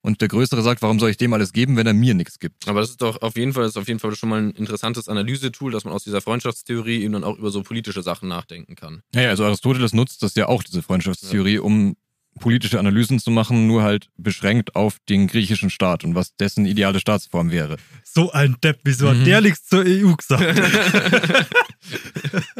Und 0.01 0.21
der 0.21 0.27
Größere 0.27 0.61
sagt, 0.61 0.83
warum 0.83 0.99
soll 0.99 1.09
ich 1.09 1.17
dem 1.17 1.33
alles 1.33 1.51
geben, 1.51 1.77
wenn 1.77 1.87
er 1.87 1.95
mir 1.95 2.13
nichts 2.13 2.37
gibt? 2.37 2.67
Aber 2.67 2.79
das 2.79 2.91
ist 2.91 3.01
doch 3.01 3.23
auf 3.23 3.35
jeden 3.35 3.53
Fall, 3.53 3.63
das 3.63 3.71
ist 3.71 3.77
auf 3.77 3.87
jeden 3.87 3.99
Fall 3.99 4.15
schon 4.15 4.29
mal 4.29 4.39
ein 4.39 4.51
interessantes 4.51 5.09
Analysetool, 5.09 5.71
dass 5.71 5.83
man 5.83 5.95
aus 5.95 6.03
dieser 6.03 6.21
Freundschaftstheorie 6.21 7.01
eben 7.01 7.13
dann 7.13 7.23
auch 7.23 7.39
über 7.39 7.49
so 7.49 7.63
politische 7.63 8.03
Sachen 8.03 8.29
nachdenken 8.29 8.75
kann. 8.75 9.01
Naja, 9.15 9.29
also 9.29 9.45
Aristoteles 9.45 9.93
nutzt 9.93 10.21
das 10.21 10.35
ja 10.35 10.47
auch, 10.47 10.61
diese 10.61 10.83
Freundschaftstheorie, 10.83 11.57
um 11.57 11.95
politische 12.39 12.79
Analysen 12.79 13.19
zu 13.19 13.31
machen, 13.31 13.67
nur 13.67 13.83
halt 13.83 14.09
beschränkt 14.17 14.75
auf 14.75 14.97
den 15.09 15.27
griechischen 15.27 15.69
Staat 15.69 16.03
und 16.03 16.15
was 16.15 16.35
dessen 16.35 16.65
ideale 16.65 16.99
Staatsform 16.99 17.51
wäre. 17.51 17.77
So 18.03 18.31
ein 18.31 18.57
Depp, 18.63 18.79
wieso 18.83 19.05
Mhm. 19.11 19.19
hat 19.19 19.27
der 19.27 19.41
nichts 19.41 19.67
zur 19.67 19.83
EU 19.85 20.13
gesagt? 20.15 20.43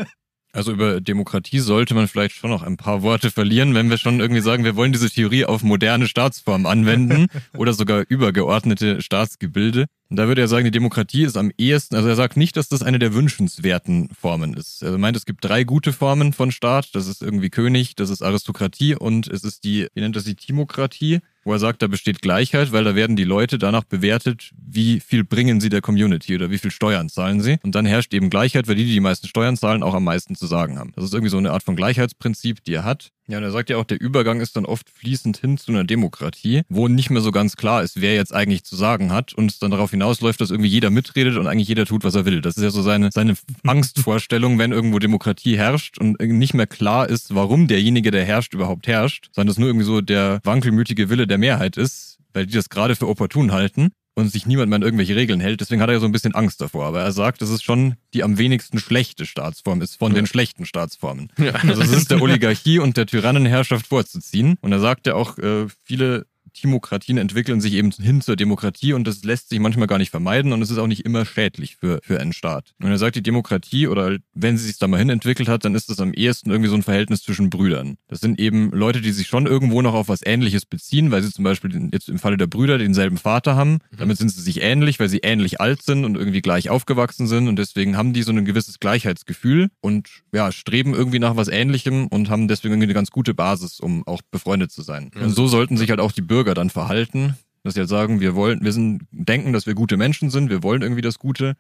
Also 0.55 0.71
über 0.71 1.01
Demokratie 1.01 1.59
sollte 1.59 1.93
man 1.95 2.07
vielleicht 2.07 2.35
schon 2.35 2.49
noch 2.49 2.63
ein 2.63 2.77
paar 2.77 3.01
Worte 3.01 3.29
verlieren, 3.29 3.75
wenn 3.75 3.89
wir 3.89 3.97
schon 3.97 4.21
irgendwie 4.21 4.41
sagen, 4.41 4.63
wir 4.63 4.77
wollen 4.77 4.93
diese 4.93 5.09
Theorie 5.09 5.43
auf 5.43 5.63
moderne 5.63 6.07
Staatsformen 6.07 6.65
anwenden 6.65 7.27
oder 7.57 7.73
sogar 7.73 8.05
übergeordnete 8.07 9.01
Staatsgebilde. 9.01 9.87
Und 10.09 10.15
da 10.15 10.29
würde 10.29 10.39
er 10.39 10.47
sagen, 10.47 10.63
die 10.63 10.71
Demokratie 10.71 11.23
ist 11.23 11.35
am 11.35 11.51
ehesten, 11.57 11.95
also 11.95 12.07
er 12.07 12.15
sagt 12.15 12.37
nicht, 12.37 12.55
dass 12.55 12.69
das 12.69 12.83
eine 12.83 12.99
der 12.99 13.13
wünschenswerten 13.13 14.07
Formen 14.17 14.53
ist. 14.53 14.81
Er 14.81 14.97
meint, 14.97 15.17
es 15.17 15.25
gibt 15.25 15.43
drei 15.43 15.65
gute 15.65 15.91
Formen 15.91 16.31
von 16.31 16.51
Staat. 16.51 16.95
Das 16.95 17.07
ist 17.07 17.21
irgendwie 17.21 17.49
König, 17.49 17.95
das 17.95 18.09
ist 18.09 18.21
Aristokratie 18.21 18.95
und 18.95 19.27
es 19.27 19.43
ist 19.43 19.65
die, 19.65 19.87
wie 19.93 19.99
nennt 19.99 20.15
das 20.15 20.23
die 20.23 20.35
Timokratie, 20.35 21.19
wo 21.45 21.53
er 21.53 21.60
sagt, 21.60 21.81
da 21.81 21.88
besteht 21.88 22.21
Gleichheit, 22.21 22.71
weil 22.71 22.84
da 22.84 22.95
werden 22.95 23.15
die 23.15 23.23
Leute 23.23 23.58
danach 23.58 23.84
bewertet, 23.84 24.51
wie 24.58 24.99
viel 24.99 25.23
bringen 25.23 25.62
sie 25.62 25.69
der 25.69 25.81
Community 25.81 26.36
oder 26.36 26.49
wie 26.49 26.58
viel 26.58 26.71
Steuern 26.71 27.08
zahlen 27.08 27.39
sie. 27.39 27.58
Und 27.63 27.75
dann 27.75 27.86
herrscht 27.86 28.13
eben 28.13 28.29
Gleichheit, 28.29 28.67
weil 28.67 28.75
die, 28.75 28.86
die 28.86 28.93
die 28.93 28.99
meisten 28.99 29.27
Steuern 29.27 29.55
zahlen, 29.55 29.84
auch 29.84 29.93
am 29.93 30.03
meisten 30.03 30.36
zu 30.36 30.47
sagen 30.47 30.79
haben. 30.79 30.91
Das 30.95 31.05
ist 31.05 31.13
irgendwie 31.13 31.29
so 31.29 31.38
eine 31.38 31.51
Art 31.51 31.63
von 31.63 31.75
Gleichheitsprinzip, 31.75 32.63
die 32.63 32.73
er 32.73 32.84
hat. 32.84 33.12
Ja, 33.27 33.39
und 33.39 33.43
er 33.43 33.51
sagt 33.51 33.71
ja 33.71 33.77
auch, 33.77 33.85
der 33.85 33.99
Übergang 33.99 34.39
ist 34.39 34.55
dann 34.55 34.65
oft 34.65 34.88
fließend 34.89 35.38
hin 35.38 35.57
zu 35.57 35.71
einer 35.71 35.83
Demokratie, 35.83 36.61
wo 36.69 36.88
nicht 36.88 37.09
mehr 37.09 37.23
so 37.23 37.31
ganz 37.31 37.55
klar 37.55 37.81
ist, 37.81 37.99
wer 37.99 38.13
jetzt 38.13 38.33
eigentlich 38.33 38.63
zu 38.63 38.75
sagen 38.75 39.11
hat 39.11 39.33
und 39.33 39.49
es 39.49 39.57
dann 39.57 39.71
darauf 39.71 39.89
hinausläuft, 39.89 40.39
dass 40.41 40.51
irgendwie 40.51 40.69
jeder 40.69 40.91
mitredet 40.91 41.38
und 41.38 41.47
eigentlich 41.47 41.67
jeder 41.67 41.88
tut, 41.88 42.03
was 42.03 42.13
er 42.13 42.25
will. 42.25 42.41
Das 42.41 42.55
ist 42.55 42.63
ja 42.63 42.69
so 42.69 42.83
seine, 42.83 43.09
seine 43.11 43.35
Angstvorstellung, 43.63 44.59
wenn 44.59 44.71
irgendwo 44.71 44.99
Demokratie 44.99 45.57
herrscht 45.57 45.97
und 45.97 46.19
nicht 46.19 46.53
mehr 46.53 46.67
klar 46.67 47.09
ist, 47.09 47.33
warum 47.33 47.67
derjenige, 47.67 48.11
der 48.11 48.25
herrscht, 48.25 48.53
überhaupt 48.53 48.85
herrscht, 48.85 49.29
sondern 49.31 49.51
es 49.51 49.57
nur 49.57 49.69
irgendwie 49.69 49.88
so 49.88 50.01
der 50.01 50.39
wankelmütige 50.43 51.09
Wille 51.09 51.25
der 51.25 51.39
Mehrheit 51.39 51.77
ist, 51.77 52.19
weil 52.33 52.45
die 52.45 52.53
das 52.53 52.69
gerade 52.69 52.95
für 52.95 53.07
opportun 53.07 53.51
halten 53.51 53.89
und 54.15 54.30
sich 54.32 54.45
niemand 54.45 54.69
mehr 54.69 54.78
an 54.78 54.82
irgendwelche 54.82 55.15
Regeln 55.15 55.39
hält. 55.39 55.62
Deswegen 55.62 55.82
hat 55.82 55.89
er 55.89 55.93
ja 55.93 55.99
so 55.99 56.06
ein 56.06 56.12
bisschen 56.12 56.34
Angst 56.34 56.62
davor. 56.62 56.86
Aber 56.86 57.01
er 57.01 57.12
sagt, 57.12 57.41
dass 57.41 57.49
es 57.49 57.62
schon 57.62 57.95
die 58.13 58.23
am 58.23 58.38
wenigsten 58.38 58.80
schlechte 58.80 59.25
Staatsform 59.25 59.82
ist 59.82 59.95
von 59.97 60.12
Ja. 60.13 60.15
den 60.15 60.25
schlechten 60.28 60.65
Staatsformen. 60.65 61.32
Ja. 61.38 61.51
Also 61.51 61.82
es 61.82 61.91
ist 61.91 62.12
der 62.12 62.21
Oligarchie 62.21 62.80
und 62.80 62.95
der 62.97 63.06
Tyrannenherrschaft 63.06 63.88
vorzuziehen. 63.88 64.58
Und 64.62 64.71
er 64.71 64.80
sagt 64.80 65.06
ja 65.08 65.15
auch, 65.15 65.38
äh, 65.38 65.67
viele 65.84 66.25
Timokratien 66.55 67.17
entwickeln 67.17 67.61
sich 67.61 67.73
eben 67.73 67.91
hin 67.91 68.21
zur 68.21 68.35
Demokratie 68.35 68.93
und 68.93 69.05
das 69.05 69.23
lässt 69.23 69.49
sich 69.49 69.59
manchmal 69.59 69.87
gar 69.87 69.97
nicht 69.97 70.09
vermeiden 70.09 70.53
und 70.53 70.61
es 70.61 70.71
ist 70.71 70.77
auch 70.77 70.88
nicht 70.88 71.05
immer 71.05 71.25
schädlich 71.25 71.75
für, 71.75 71.99
für 72.01 72.19
einen 72.19 72.34
Staat. 72.34 72.73
Und 72.82 72.89
er 72.89 72.97
sagt, 72.97 73.15
die 73.15 73.23
Demokratie 73.23 73.88
oder 73.88 74.17
wenn 74.34 74.57
sie 74.57 74.65
sich 74.65 74.77
da 74.77 74.88
mal 74.88 74.97
hin 74.97 75.09
entwickelt 75.09 75.49
hat, 75.49 75.65
dann 75.65 75.75
ist 75.75 75.89
das 75.89 75.99
am 75.99 76.13
ehesten 76.13 76.49
irgendwie 76.49 76.69
so 76.69 76.75
ein 76.75 76.84
Verhältnis 76.84 77.21
zwischen 77.21 77.49
Brüdern. 77.49 77.97
Das 78.07 78.21
sind 78.21 78.39
eben 78.39 78.71
Leute, 78.71 79.01
die 79.01 79.11
sich 79.11 79.27
schon 79.27 79.45
irgendwo 79.45 79.82
noch 79.82 79.93
auf 79.93 80.09
was 80.09 80.25
Ähnliches 80.25 80.65
beziehen, 80.65 81.11
weil 81.11 81.21
sie 81.21 81.32
zum 81.32 81.43
Beispiel 81.43 81.89
jetzt 81.91 82.09
im 82.09 82.19
Falle 82.19 82.38
der 82.38 82.47
Brüder 82.47 82.77
denselben 82.77 83.17
Vater 83.17 83.55
haben. 83.55 83.80
Damit 83.97 84.17
sind 84.17 84.30
sie 84.30 84.41
sich 84.41 84.61
ähnlich, 84.61 84.99
weil 84.99 85.09
sie 85.09 85.19
ähnlich 85.19 85.59
alt 85.61 85.84
sind 85.84 86.05
und 86.05 86.15
irgendwie 86.15 86.41
gleich 86.41 86.69
aufgewachsen 86.69 87.27
sind 87.27 87.47
und 87.47 87.57
deswegen 87.57 87.97
haben 87.97 88.13
die 88.13 88.23
so 88.23 88.32
ein 88.32 88.45
gewisses 88.45 88.80
Gleichheitsgefühl 88.80 89.69
und 89.82 90.09
ja, 90.34 90.51
streben 90.51 90.93
irgendwie 90.93 91.19
nach 91.19 91.36
was 91.36 91.47
Ähnlichem 91.47 92.07
und 92.07 92.30
haben 92.30 92.47
deswegen 92.47 92.73
irgendwie 92.73 92.88
eine 92.88 92.93
ganz 92.93 93.11
gute 93.11 93.34
Basis, 93.34 93.80
um 93.80 94.07
auch 94.07 94.21
befreundet 94.32 94.71
zu 94.71 94.82
sein. 94.82 95.11
Ja. 95.15 95.23
Und 95.23 95.32
so 95.32 95.47
sollten 95.47 95.77
sich 95.77 95.89
halt 95.89 95.99
auch 95.99 96.11
die 96.11 96.21
Bürger 96.21 96.44
dann 96.53 96.69
verhalten, 96.69 97.37
dass 97.63 97.73
sie 97.73 97.79
halt 97.79 97.89
sagen, 97.89 98.19
wir 98.19 98.35
wollen, 98.35 98.63
wir 98.63 98.71
sind, 98.71 99.07
denken, 99.11 99.53
dass 99.53 99.65
wir 99.65 99.73
gute 99.73 99.97
Menschen 99.97 100.29
sind, 100.29 100.49
wir 100.49 100.63
wollen 100.63 100.81
irgendwie 100.81 101.01
das 101.01 101.19
Gute 101.19 101.55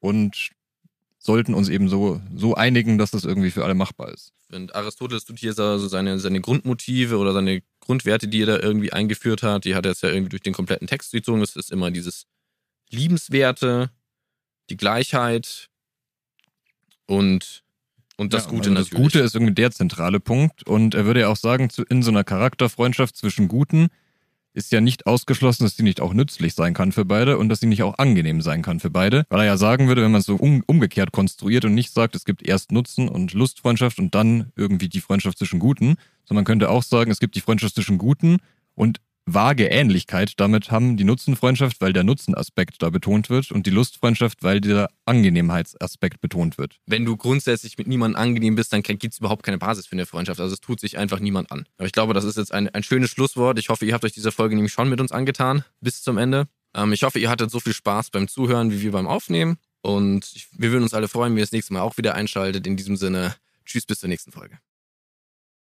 und 0.00 0.50
sollten 1.18 1.54
uns 1.54 1.68
eben 1.68 1.88
so, 1.88 2.20
so 2.34 2.54
einigen, 2.54 2.98
dass 2.98 3.10
das 3.10 3.24
irgendwie 3.24 3.50
für 3.50 3.64
alle 3.64 3.74
machbar 3.74 4.12
ist. 4.12 4.32
Und 4.52 4.74
Aristoteles 4.74 5.24
tut 5.24 5.38
hier 5.38 5.54
so 5.54 5.88
seine, 5.88 6.18
seine 6.18 6.40
Grundmotive 6.40 7.16
oder 7.16 7.32
seine 7.32 7.62
Grundwerte, 7.80 8.28
die 8.28 8.42
er 8.42 8.46
da 8.46 8.58
irgendwie 8.58 8.92
eingeführt 8.92 9.42
hat, 9.42 9.64
die 9.64 9.74
hat 9.74 9.86
er 9.86 9.92
jetzt 9.92 10.02
ja 10.02 10.10
irgendwie 10.10 10.30
durch 10.30 10.42
den 10.42 10.52
kompletten 10.52 10.86
Text 10.86 11.12
gezogen. 11.12 11.40
Das 11.40 11.56
ist 11.56 11.72
immer 11.72 11.90
dieses 11.90 12.26
Liebenswerte, 12.90 13.90
die 14.70 14.76
Gleichheit 14.76 15.68
und, 17.06 17.62
und 18.16 18.32
das 18.32 18.44
Ja, 18.44 18.50
Gute 18.50 18.70
also 18.70 18.72
natürlich. 18.72 18.90
Das 18.90 19.00
Gute 19.00 19.18
ist 19.20 19.34
irgendwie 19.34 19.54
der 19.54 19.70
zentrale 19.70 20.20
Punkt. 20.20 20.66
Und 20.66 20.94
er 20.94 21.06
würde 21.06 21.20
ja 21.20 21.28
auch 21.28 21.36
sagen, 21.36 21.68
in 21.88 22.02
so 22.02 22.10
einer 22.10 22.24
Charakterfreundschaft 22.24 23.16
zwischen 23.16 23.48
Guten 23.48 23.88
ist 24.54 24.72
ja 24.72 24.80
nicht 24.80 25.06
ausgeschlossen, 25.06 25.64
dass 25.64 25.76
sie 25.76 25.82
nicht 25.82 26.00
auch 26.00 26.14
nützlich 26.14 26.54
sein 26.54 26.74
kann 26.74 26.92
für 26.92 27.04
beide 27.04 27.38
und 27.38 27.48
dass 27.48 27.60
sie 27.60 27.66
nicht 27.66 27.82
auch 27.82 27.98
angenehm 27.98 28.40
sein 28.40 28.62
kann 28.62 28.80
für 28.80 28.90
beide. 28.90 29.26
Weil 29.28 29.40
er 29.40 29.46
ja 29.46 29.56
sagen 29.56 29.88
würde, 29.88 30.02
wenn 30.02 30.12
man 30.12 30.20
es 30.20 30.26
so 30.26 30.36
um, 30.36 30.62
umgekehrt 30.66 31.12
konstruiert 31.12 31.64
und 31.64 31.74
nicht 31.74 31.92
sagt, 31.92 32.14
es 32.14 32.24
gibt 32.24 32.46
erst 32.46 32.72
Nutzen 32.72 33.08
und 33.08 33.34
Lustfreundschaft 33.34 33.98
und 33.98 34.14
dann 34.14 34.52
irgendwie 34.56 34.88
die 34.88 35.00
Freundschaft 35.00 35.38
zwischen 35.38 35.58
Guten, 35.58 35.96
sondern 36.24 36.42
man 36.42 36.44
könnte 36.44 36.70
auch 36.70 36.84
sagen, 36.84 37.10
es 37.10 37.18
gibt 37.18 37.34
die 37.34 37.40
Freundschaft 37.40 37.74
zwischen 37.74 37.98
Guten 37.98 38.38
und 38.74 39.00
vage 39.26 39.66
Ähnlichkeit 39.66 40.34
damit 40.38 40.70
haben 40.70 40.96
die 40.96 41.04
Nutzenfreundschaft, 41.04 41.80
weil 41.80 41.92
der 41.92 42.04
Nutzenaspekt 42.04 42.82
da 42.82 42.90
betont 42.90 43.30
wird 43.30 43.50
und 43.50 43.66
die 43.66 43.70
Lustfreundschaft, 43.70 44.42
weil 44.42 44.60
der 44.60 44.90
Angenehmheitsaspekt 45.06 46.20
betont 46.20 46.58
wird. 46.58 46.78
Wenn 46.86 47.04
du 47.04 47.16
grundsätzlich 47.16 47.78
mit 47.78 47.86
niemandem 47.86 48.20
angenehm 48.20 48.54
bist, 48.54 48.72
dann 48.72 48.82
gibt 48.82 49.04
es 49.04 49.18
überhaupt 49.18 49.42
keine 49.42 49.58
Basis 49.58 49.86
für 49.86 49.92
eine 49.92 50.06
Freundschaft. 50.06 50.40
Also 50.40 50.54
es 50.54 50.60
tut 50.60 50.80
sich 50.80 50.98
einfach 50.98 51.20
niemand 51.20 51.50
an. 51.50 51.66
Aber 51.78 51.86
ich 51.86 51.92
glaube, 51.92 52.14
das 52.14 52.24
ist 52.24 52.36
jetzt 52.36 52.52
ein, 52.52 52.68
ein 52.68 52.82
schönes 52.82 53.10
Schlusswort. 53.10 53.58
Ich 53.58 53.68
hoffe, 53.68 53.86
ihr 53.86 53.94
habt 53.94 54.04
euch 54.04 54.12
diese 54.12 54.32
Folge 54.32 54.54
nämlich 54.54 54.72
schon 54.72 54.88
mit 54.88 55.00
uns 55.00 55.12
angetan 55.12 55.64
bis 55.80 56.02
zum 56.02 56.18
Ende. 56.18 56.48
Ähm, 56.74 56.92
ich 56.92 57.02
hoffe, 57.02 57.18
ihr 57.18 57.30
hattet 57.30 57.50
so 57.50 57.60
viel 57.60 57.74
Spaß 57.74 58.10
beim 58.10 58.28
Zuhören 58.28 58.70
wie 58.70 58.82
wir 58.82 58.92
beim 58.92 59.06
Aufnehmen. 59.06 59.56
Und 59.80 60.46
wir 60.52 60.70
würden 60.70 60.82
uns 60.82 60.94
alle 60.94 61.08
freuen, 61.08 61.32
wenn 61.32 61.38
ihr 61.38 61.44
das 61.44 61.52
nächste 61.52 61.72
Mal 61.74 61.80
auch 61.80 61.96
wieder 61.96 62.14
einschaltet. 62.14 62.66
In 62.66 62.76
diesem 62.76 62.96
Sinne, 62.96 63.34
tschüss 63.64 63.86
bis 63.86 64.00
zur 64.00 64.08
nächsten 64.08 64.32
Folge. 64.32 64.58